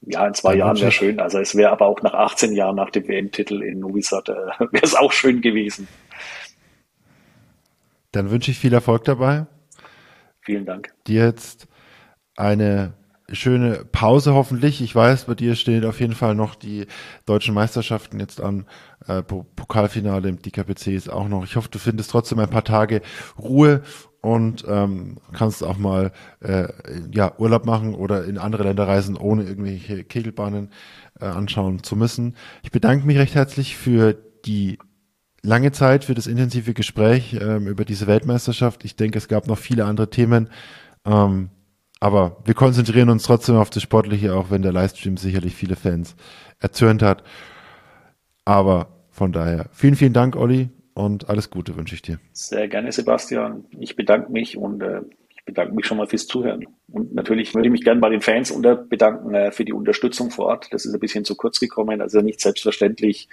[0.01, 1.19] Ja, in zwei Jahren wäre schön.
[1.19, 4.33] Also es wäre aber auch nach 18 Jahren nach dem WM-Titel in Novi Sad, äh,
[4.71, 5.87] wäre es auch schön gewesen.
[8.11, 9.47] Dann wünsche ich viel Erfolg dabei.
[10.41, 10.93] Vielen Dank.
[11.07, 11.67] Dir jetzt
[12.35, 12.93] eine
[13.33, 14.81] schöne Pause hoffentlich.
[14.81, 16.87] Ich weiß, bei dir stehen auf jeden Fall noch die
[17.25, 18.65] deutschen Meisterschaften jetzt an.
[19.07, 21.43] Äh, Pokalfinale im DKPC ist auch noch.
[21.43, 23.01] Ich hoffe, du findest trotzdem ein paar Tage
[23.37, 23.81] Ruhe
[24.21, 26.67] und ähm, kannst auch mal äh,
[27.11, 30.69] ja Urlaub machen oder in andere Länder reisen, ohne irgendwelche Kegelbahnen
[31.19, 32.35] äh, anschauen zu müssen.
[32.63, 34.13] Ich bedanke mich recht herzlich für
[34.45, 34.77] die
[35.41, 38.85] lange Zeit, für das intensive Gespräch ähm, über diese Weltmeisterschaft.
[38.85, 40.49] Ich denke, es gab noch viele andere Themen.
[41.05, 41.49] Ähm,
[42.01, 46.15] aber wir konzentrieren uns trotzdem auf das Sportliche, auch wenn der Livestream sicherlich viele Fans
[46.59, 47.23] erzürnt hat.
[48.43, 52.19] Aber von daher, vielen, vielen Dank, Olli und alles Gute wünsche ich dir.
[52.33, 53.65] Sehr gerne, Sebastian.
[53.77, 56.65] Ich bedanke mich und äh, ich bedanke mich schon mal fürs Zuhören.
[56.91, 60.31] Und natürlich würde ich mich gerne bei den Fans unter bedanken äh, für die Unterstützung
[60.31, 60.69] vor Ort.
[60.71, 62.01] Das ist ein bisschen zu kurz gekommen.
[62.01, 63.29] Also nicht selbstverständlich,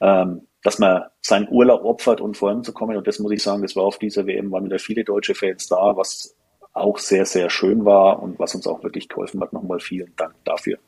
[0.00, 2.96] ähm, dass man seinen Urlaub opfert, um voranzukommen.
[2.96, 5.66] Und das muss ich sagen, das war auf dieser WM, waren wieder viele deutsche Fans
[5.66, 6.34] da, was
[6.74, 9.52] auch sehr, sehr schön war und was uns auch wirklich geholfen hat.
[9.52, 10.78] Nochmal vielen Dank dafür.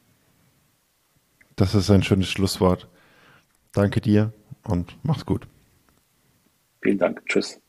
[1.54, 2.88] Das ist ein schönes Schlusswort.
[3.72, 4.32] Danke dir
[4.64, 5.46] und mach's gut.
[6.82, 7.24] Vielen Dank.
[7.26, 7.60] Tschüss.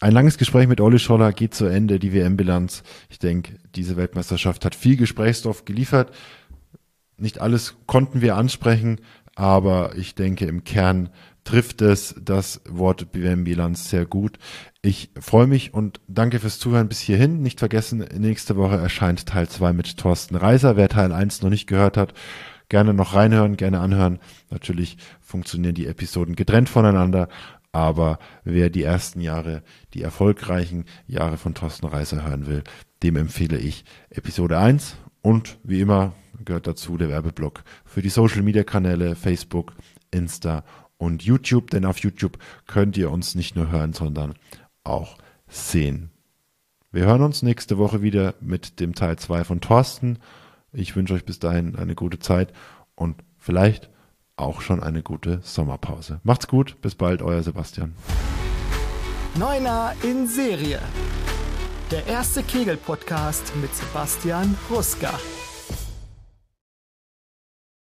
[0.00, 2.82] Ein langes Gespräch mit Olli Scholler geht zu Ende, die WM-Bilanz.
[3.08, 6.14] Ich denke, diese Weltmeisterschaft hat viel Gesprächsstoff geliefert.
[7.16, 9.00] Nicht alles konnten wir ansprechen,
[9.34, 11.08] aber ich denke, im Kern
[11.44, 14.38] trifft es das Wort WM-Bilanz sehr gut.
[14.86, 17.42] Ich freue mich und danke fürs Zuhören bis hierhin.
[17.42, 20.76] Nicht vergessen, nächste Woche erscheint Teil 2 mit Thorsten Reiser.
[20.76, 22.14] Wer Teil 1 noch nicht gehört hat,
[22.68, 24.20] gerne noch reinhören, gerne anhören.
[24.48, 27.28] Natürlich funktionieren die Episoden getrennt voneinander,
[27.72, 32.62] aber wer die ersten Jahre, die erfolgreichen Jahre von Thorsten Reiser hören will,
[33.02, 36.12] dem empfehle ich Episode 1 und wie immer
[36.44, 39.72] gehört dazu der Werbeblock für die Social Media Kanäle Facebook,
[40.12, 40.62] Insta
[40.96, 42.38] und YouTube, denn auf YouTube
[42.68, 44.34] könnt ihr uns nicht nur hören, sondern
[44.86, 45.18] auch
[45.48, 46.10] sehen.
[46.92, 50.18] Wir hören uns nächste Woche wieder mit dem Teil 2 von Thorsten.
[50.72, 52.52] Ich wünsche euch bis dahin eine gute Zeit
[52.94, 53.90] und vielleicht
[54.36, 56.20] auch schon eine gute Sommerpause.
[56.22, 57.94] Macht's gut, bis bald, euer Sebastian.
[59.38, 60.80] Neuner in Serie.
[61.90, 65.12] Der erste Kegel-Podcast mit Sebastian Ruska.